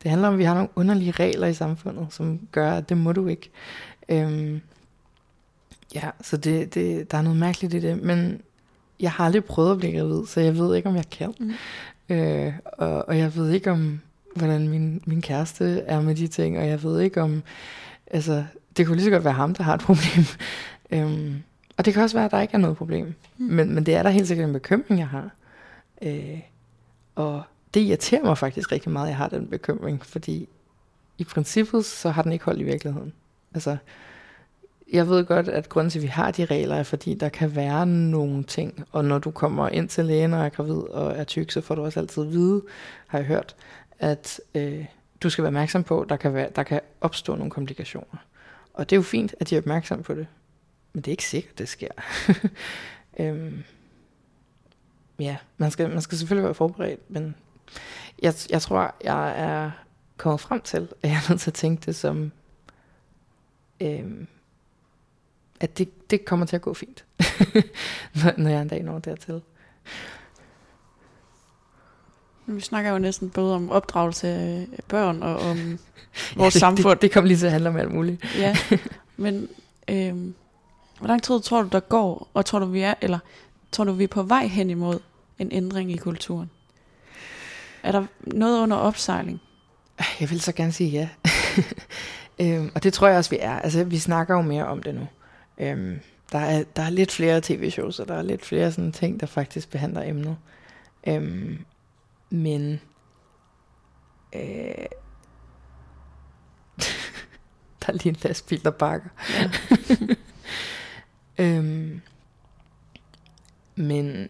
Det 0.03 0.11
handler 0.11 0.29
om, 0.29 0.35
at 0.35 0.39
vi 0.39 0.45
har 0.45 0.55
nogle 0.55 0.69
underlige 0.77 1.11
regler 1.11 1.47
i 1.47 1.55
samfundet, 1.55 2.07
som 2.11 2.41
gør, 2.53 2.73
at 2.73 2.89
det 2.89 2.97
må 2.97 3.13
du 3.13 3.27
ikke. 3.27 3.51
Øhm, 4.09 4.61
ja, 5.95 6.11
så 6.21 6.37
det, 6.37 6.75
det, 6.75 7.11
der 7.11 7.19
er 7.19 7.23
noget 7.23 7.39
mærkeligt 7.39 7.75
i 7.75 7.81
det, 7.81 8.03
men 8.03 8.41
jeg 9.01 9.11
har 9.11 9.25
aldrig 9.25 9.45
prøvet 9.45 9.73
at 9.73 9.79
blive 9.79 9.99
gravid, 9.99 10.27
så 10.27 10.41
jeg 10.41 10.59
ved 10.59 10.77
ikke, 10.77 10.89
om 10.89 10.97
jeg 10.97 11.11
kan. 11.11 11.35
Mm. 11.39 11.53
Øh, 12.15 12.53
og, 12.65 13.09
og 13.09 13.19
jeg 13.19 13.37
ved 13.37 13.51
ikke 13.51 13.71
om, 13.71 14.01
hvordan 14.37 14.69
min, 14.69 15.03
min 15.07 15.23
kæreste 15.23 15.83
er 15.87 16.01
med 16.01 16.15
de 16.15 16.27
ting, 16.27 16.59
og 16.59 16.67
jeg 16.67 16.83
ved 16.83 17.01
ikke 17.01 17.23
om, 17.23 17.43
altså, 18.07 18.45
det 18.77 18.87
kunne 18.87 18.97
lige 18.97 19.05
så 19.05 19.11
godt 19.11 19.25
være 19.25 19.35
ham, 19.35 19.55
der 19.55 19.63
har 19.63 19.75
et 19.75 19.81
problem. 19.81 20.25
øhm, 20.93 21.43
og 21.77 21.85
det 21.85 21.95
kan 21.95 22.03
også 22.03 22.17
være, 22.17 22.25
at 22.25 22.31
der 22.31 22.41
ikke 22.41 22.55
er 22.55 22.59
noget 22.59 22.77
problem. 22.77 23.15
Mm. 23.39 23.47
Men, 23.47 23.75
men 23.75 23.87
det 23.87 23.95
er 23.95 24.03
der 24.03 24.11
helt 24.11 24.29
sikkert 24.29 24.47
en 24.47 24.53
bekymring, 24.53 24.99
jeg 24.99 25.09
har. 25.09 25.31
Øh, 26.03 26.41
og 27.15 27.43
det 27.75 27.81
irriterer 27.81 28.25
mig 28.25 28.39
faktisk 28.39 28.73
rigtig 28.73 28.93
meget, 28.93 29.07
at 29.07 29.11
jeg 29.11 29.17
har 29.17 29.29
den 29.29 29.47
bekymring, 29.47 30.07
fordi 30.07 30.49
i 31.19 31.25
princippet, 31.25 31.85
så 31.85 32.11
har 32.11 32.23
den 32.23 32.33
ikke 32.33 32.45
holdt 32.45 32.61
i 32.61 32.65
virkeligheden. 32.65 33.13
Altså, 33.55 33.77
jeg 34.93 35.09
ved 35.09 35.25
godt, 35.25 35.49
at 35.49 35.69
grunden 35.69 35.91
til, 35.91 35.99
at 35.99 36.03
vi 36.03 36.09
har 36.09 36.31
de 36.31 36.45
regler, 36.45 36.77
er 36.77 36.83
fordi, 36.83 37.15
der 37.15 37.29
kan 37.29 37.57
være 37.57 37.87
nogle 37.87 38.45
ting, 38.45 38.85
og 38.93 39.05
når 39.05 39.19
du 39.19 39.31
kommer 39.31 39.69
ind 39.69 39.89
til 39.89 40.05
lægen 40.05 40.35
og 40.35 40.45
er 40.45 40.49
gravid 40.49 40.75
og 40.75 41.13
er 41.13 41.25
tyk, 41.25 41.51
så 41.51 41.61
får 41.61 41.75
du 41.75 41.85
også 41.85 42.01
altid 42.01 42.23
at 42.23 42.33
vide, 42.33 42.63
har 43.07 43.19
jeg 43.19 43.27
hørt, 43.27 43.57
at 43.99 44.41
øh, 44.55 44.85
du 45.23 45.31
skal 45.31 45.43
være 45.43 45.49
opmærksom 45.49 45.85
på, 45.85 46.01
at 46.01 46.09
der 46.09 46.17
kan, 46.17 46.35
være, 46.35 46.49
der 46.57 46.63
kan 46.63 46.81
opstå 47.01 47.35
nogle 47.37 47.51
komplikationer. 47.51 48.17
Og 48.75 48.91
det 48.91 48.97
er 48.97 48.99
jo 48.99 49.03
fint, 49.03 49.35
at 49.41 49.51
de 49.51 49.55
er 49.57 49.61
opmærksom 49.61 50.03
på 50.03 50.15
det, 50.15 50.27
men 50.93 51.03
det 51.03 51.09
er 51.09 51.13
ikke 51.13 51.25
sikkert, 51.25 51.59
det 51.59 51.69
sker. 51.69 51.89
øhm, 53.21 53.65
ja, 55.23 55.37
man 55.57 55.71
skal, 55.71 55.91
man 55.91 56.03
skal 56.03 56.19
selvfølgelig 56.19 56.45
være 56.45 56.55
forberedt, 56.55 57.11
men 57.11 57.35
jeg, 58.23 58.35
jeg 58.51 58.63
tror, 58.63 58.95
jeg 59.05 59.41
er 59.41 59.71
kommet 60.17 60.41
frem 60.41 60.61
til, 60.61 60.89
at 61.03 61.11
jeg 61.11 61.17
er 61.17 61.31
nødt 61.31 61.41
til 61.41 61.51
at 61.51 61.55
tænke 61.55 61.87
det 61.87 61.97
som, 61.97 62.33
øhm, 63.81 64.27
at 65.61 65.79
det, 65.79 66.11
det 66.11 66.25
kommer 66.25 66.47
til 66.47 66.57
at 66.57 66.63
gå 66.63 66.75
fint, 66.75 67.05
når, 68.15 68.33
når 68.37 68.51
jeg 68.51 68.63
en 68.63 68.69
dag 68.69 68.83
når 68.83 68.99
dertil. 68.99 69.43
Vi 72.47 72.61
snakker 72.61 72.91
jo 72.91 72.99
næsten 72.99 73.31
både 73.31 73.55
om 73.55 73.71
opdragelse 73.71 74.29
af 74.29 74.67
børn 74.89 75.23
og 75.23 75.37
om 75.37 75.57
vores 76.37 76.39
ja, 76.39 76.45
det, 76.45 76.53
samfund. 76.53 76.93
Det, 76.93 77.03
det 77.03 77.13
kommer 77.13 77.29
lige 77.29 77.39
til 77.39 77.47
at 77.47 77.53
handle 77.53 77.69
om 77.69 77.77
alt 77.77 77.93
muligt. 77.93 78.25
ja, 78.39 78.57
men 79.17 79.49
øhm, 79.89 80.35
hvor 80.99 81.09
lang 81.09 81.23
tid 81.23 81.41
tror 81.41 81.63
du, 81.63 81.69
der 81.73 81.81
går, 81.81 82.29
og 82.35 82.47
tror 82.47 82.59
du, 82.59 82.67
vi 82.67 82.81
er, 82.81 82.95
eller 83.01 83.19
tror 83.73 83.85
du, 83.85 83.93
vi 83.93 84.05
er 84.05 84.09
på 84.09 84.23
vej 84.23 84.47
hen 84.47 84.71
imod 84.71 84.99
en 85.43 85.53
ændring 85.53 85.93
i 85.93 85.97
kulturen? 85.97 86.51
Er 87.83 87.93
der 87.93 88.07
noget 88.21 88.63
under 88.63 88.77
opsejling? 88.77 89.41
Jeg 90.21 90.31
vil 90.31 90.41
så 90.41 90.53
gerne 90.53 90.73
sige 90.73 90.91
ja. 90.91 91.09
øhm, 92.41 92.71
og 92.75 92.83
det 92.83 92.93
tror 92.93 93.09
jeg 93.09 93.19
også, 93.19 93.31
vi 93.31 93.39
er. 93.41 93.59
Altså, 93.59 93.85
vi 93.85 93.99
snakker 93.99 94.35
jo 94.35 94.43
mere 94.43 94.67
om 94.67 94.83
det 94.83 94.95
nu. 94.95 95.07
Øhm, 95.59 96.01
der, 96.33 96.39
er, 96.39 96.65
der 96.77 96.83
er 96.83 96.91
lidt 96.91 97.13
flere 97.13 97.41
tv-shows, 97.41 97.99
og 97.99 98.09
der 98.09 98.15
er 98.15 98.23
lidt 98.23 98.45
flere 98.45 98.73
sådan 98.73 98.93
ting, 98.93 99.21
der 99.21 99.27
faktisk 99.27 99.71
behandler 99.71 100.03
emnet. 100.03 100.37
Øhm, 101.07 101.65
men 102.31 102.81
øh, 104.35 104.41
der 107.81 107.89
er 107.89 107.93
lige 107.93 108.09
en 108.09 108.17
lastbil, 108.23 108.65
der 108.65 108.71
bakker. 108.71 109.09
Ja. 109.31 109.51
øhm, 111.45 112.01
men 113.75 114.29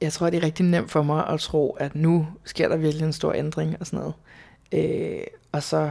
jeg 0.00 0.12
tror, 0.12 0.30
det 0.30 0.38
er 0.38 0.42
rigtig 0.42 0.66
nemt 0.66 0.90
for 0.90 1.02
mig 1.02 1.26
at 1.26 1.40
tro, 1.40 1.70
at 1.70 1.94
nu 1.94 2.26
sker 2.44 2.68
der 2.68 2.76
virkelig 2.76 3.06
en 3.06 3.12
stor 3.12 3.32
ændring 3.32 3.76
og 3.80 3.86
sådan 3.86 3.98
noget. 3.98 4.14
Øh, 4.72 5.26
og 5.52 5.62
så 5.62 5.90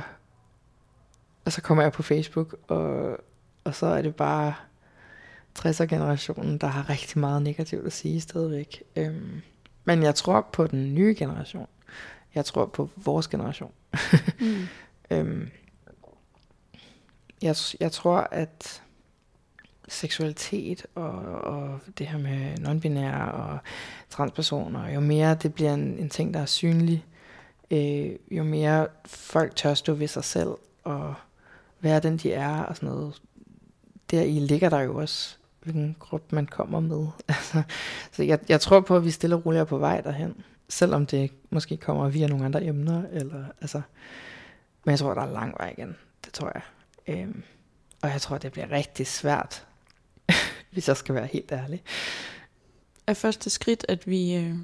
og 1.50 1.54
så 1.54 1.62
kommer 1.62 1.84
jeg 1.84 1.92
på 1.92 2.04
Facebook, 2.04 2.56
og, 2.68 3.18
og 3.64 3.76
så 3.76 3.86
er 3.86 4.02
det 4.02 4.16
bare 4.16 4.54
60'er-generationen, 5.60 6.58
der 6.58 6.68
har 6.68 6.90
rigtig 6.90 7.20
meget 7.20 7.42
negativt 7.42 7.86
at 7.86 7.94
sige 7.94 8.22
stadigvæk. 8.22 8.84
Øhm, 8.96 9.42
men 9.86 10.04
jeg 10.04 10.16
tror 10.16 10.48
på 10.54 10.68
den 10.68 10.96
nye 10.96 11.16
generation. 11.18 11.68
Jeg 12.36 12.46
tror 12.46 12.66
på 12.66 12.90
vores 12.96 13.28
generation. 13.28 13.72
mm. 14.40 14.68
øhm, 15.12 15.50
jeg, 17.42 17.56
jeg 17.80 17.92
tror, 17.92 18.18
at 18.32 18.84
seksualitet 19.90 20.86
og, 20.96 21.12
og 21.24 21.80
det 21.98 22.08
her 22.08 22.18
med 22.18 22.58
nonbinære 22.58 23.32
og 23.32 23.58
transpersoner, 24.10 24.90
jo 24.90 25.00
mere 25.00 25.36
det 25.36 25.54
bliver 25.54 25.74
en, 25.74 25.98
en 26.00 26.10
ting, 26.10 26.34
der 26.34 26.40
er 26.40 26.46
synlig, 26.46 27.06
øh, 27.72 28.12
jo 28.32 28.44
mere 28.44 28.88
folk 29.06 29.56
tør 29.56 29.74
stå 29.74 29.94
ved 29.94 30.08
sig 30.08 30.24
selv 30.24 30.50
og 30.84 31.14
være 31.80 32.00
den, 32.00 32.18
de 32.18 32.34
er 32.34 32.60
og 32.60 32.76
sådan 32.76 32.90
noget. 32.90 33.22
Der 34.12 34.22
i 34.22 34.40
ligger 34.40 34.70
der 34.70 34.80
jo 34.80 34.96
også, 34.96 35.38
hvilken 35.64 35.96
gruppe 36.00 36.36
man 36.36 36.46
kommer 36.46 36.80
med. 36.80 37.08
Altså, 37.28 37.64
så 38.12 38.24
jeg, 38.24 38.40
jeg 38.50 38.62
tror 38.62 38.80
på, 38.80 38.96
at 38.96 39.06
vi 39.06 39.12
stille 39.12 39.36
og 39.36 39.46
roligt 39.46 39.62
er 39.62 39.66
på 39.66 39.78
vej 39.78 40.02
derhen. 40.02 40.36
Selvom 40.70 41.06
det 41.06 41.32
måske 41.50 41.78
kommer 41.78 42.10
via 42.10 42.28
nogle 42.28 42.46
andre 42.46 42.66
emner. 42.66 43.04
Eller, 43.12 43.46
altså, 43.62 43.82
men 44.84 44.92
jeg 44.92 45.00
tror, 45.00 45.14
der 45.14 45.22
er 45.22 45.32
lang 45.32 45.54
vej 45.60 45.74
igen. 45.78 45.96
Det 46.26 46.34
tror 46.34 46.52
jeg. 46.54 46.62
Øhm, 47.08 47.44
og 48.02 48.10
jeg 48.10 48.22
tror, 48.22 48.38
det 48.38 48.52
bliver 48.52 48.72
rigtig 48.72 49.08
svært, 49.08 49.68
hvis 50.72 50.88
jeg 50.88 50.98
skal 50.98 51.16
være 51.16 51.26
helt 51.26 51.52
ærlig. 51.52 51.84
Er 53.08 53.14
første 53.14 53.50
skridt, 53.50 53.86
at 53.90 54.08
vi, 54.08 54.36
øh, 54.36 54.56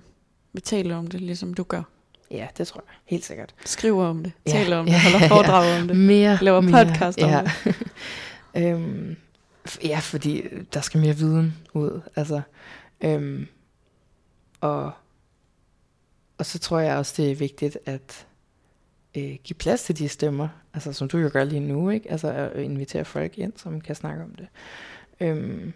vi 0.53 0.61
taler 0.61 0.95
om 0.95 1.07
det, 1.07 1.21
ligesom 1.21 1.53
du 1.53 1.63
gør? 1.63 1.83
Ja, 2.31 2.47
det 2.57 2.67
tror 2.67 2.83
jeg. 2.87 2.95
Helt 3.05 3.25
sikkert. 3.25 3.55
Skriver 3.65 4.05
om 4.05 4.23
det, 4.23 4.31
ja, 4.47 4.51
taler 4.51 4.77
om 4.77 4.85
det, 4.85 5.01
holder 5.01 5.27
foredrag 5.35 5.65
ja, 5.65 5.81
om 5.81 5.87
det, 5.87 5.97
mere, 5.97 6.37
laver 6.41 6.61
mere, 6.61 6.85
podcast 6.85 7.21
om 7.21 7.29
ja. 7.29 7.43
det. 7.63 7.75
øhm, 8.63 9.15
ja, 9.83 9.99
fordi 9.99 10.43
der 10.73 10.81
skal 10.81 11.01
mere 11.01 11.15
viden 11.15 11.57
ud. 11.73 12.01
Altså, 12.15 12.41
øhm, 13.01 13.47
og, 14.61 14.91
og 16.37 16.45
så 16.45 16.59
tror 16.59 16.79
jeg 16.79 16.97
også, 16.97 17.13
det 17.17 17.31
er 17.31 17.35
vigtigt 17.35 17.77
at 17.85 18.27
øh, 19.17 19.37
give 19.43 19.57
plads 19.59 19.83
til 19.83 19.97
de 19.97 20.09
stemmer, 20.09 20.47
altså 20.73 20.93
som 20.93 21.07
du 21.07 21.17
jo 21.17 21.29
gør 21.33 21.43
lige 21.43 21.59
nu, 21.59 21.89
ikke? 21.89 22.11
Altså 22.11 22.27
at 22.31 22.55
invitere 22.55 23.05
folk 23.05 23.37
ind, 23.37 23.53
som 23.55 23.81
kan 23.81 23.95
snakke 23.95 24.23
om 24.23 24.35
det. 24.35 24.47
Øhm, 25.19 25.73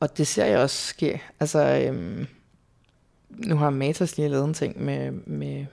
og 0.00 0.18
det 0.18 0.26
ser 0.26 0.44
jeg 0.44 0.58
også 0.58 0.86
ske. 0.86 1.22
Altså, 1.40 1.84
øhm, 1.86 2.26
nu 3.28 3.56
har 3.56 3.70
Matas 3.70 4.16
lige 4.16 4.28
lavet 4.28 4.44
en 4.44 4.54
ting 4.54 4.84
med, 4.84 5.10
med 5.10 5.66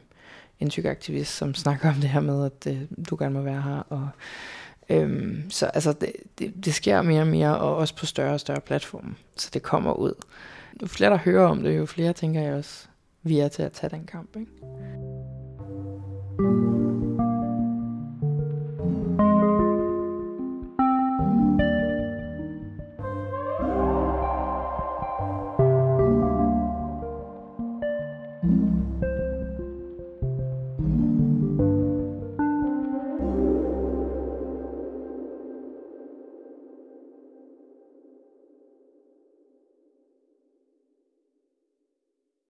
en 0.60 0.70
tyk 0.70 0.86
aktivist, 0.86 1.38
som 1.38 1.54
snakker 1.54 1.90
om 1.90 1.96
det 1.96 2.10
her 2.10 2.20
med, 2.20 2.46
at 2.46 2.68
øh, 2.68 2.82
du 3.10 3.16
gerne 3.20 3.34
må 3.34 3.42
være 3.42 3.62
her. 3.62 3.84
Og, 3.90 4.10
øhm, 4.90 5.50
så 5.50 5.66
altså, 5.66 5.94
det, 5.94 6.12
det, 6.40 6.66
det 6.66 6.74
sker 6.74 7.02
mere 7.02 7.22
og 7.22 7.28
mere, 7.28 7.58
og 7.58 7.76
også 7.76 7.96
på 7.96 8.06
større 8.06 8.34
og 8.34 8.40
større 8.40 8.62
platforme. 8.62 9.16
Så 9.36 9.50
det 9.54 9.64
kommer 9.64 9.94
ud. 9.94 10.14
Jo 10.82 10.88
flere 10.88 11.10
der 11.10 11.18
hører 11.18 11.48
om 11.48 11.64
det, 11.64 11.78
jo 11.78 11.86
flere 11.86 12.14
tænker 12.14 12.42
jeg 12.42 12.54
også, 12.54 12.88
vi 13.24 13.40
er 13.40 13.48
til 13.48 13.64
at 13.64 13.72
tage 13.72 13.90
den 13.90 14.06
kamp. 14.06 14.36
Ikke? 14.36 14.52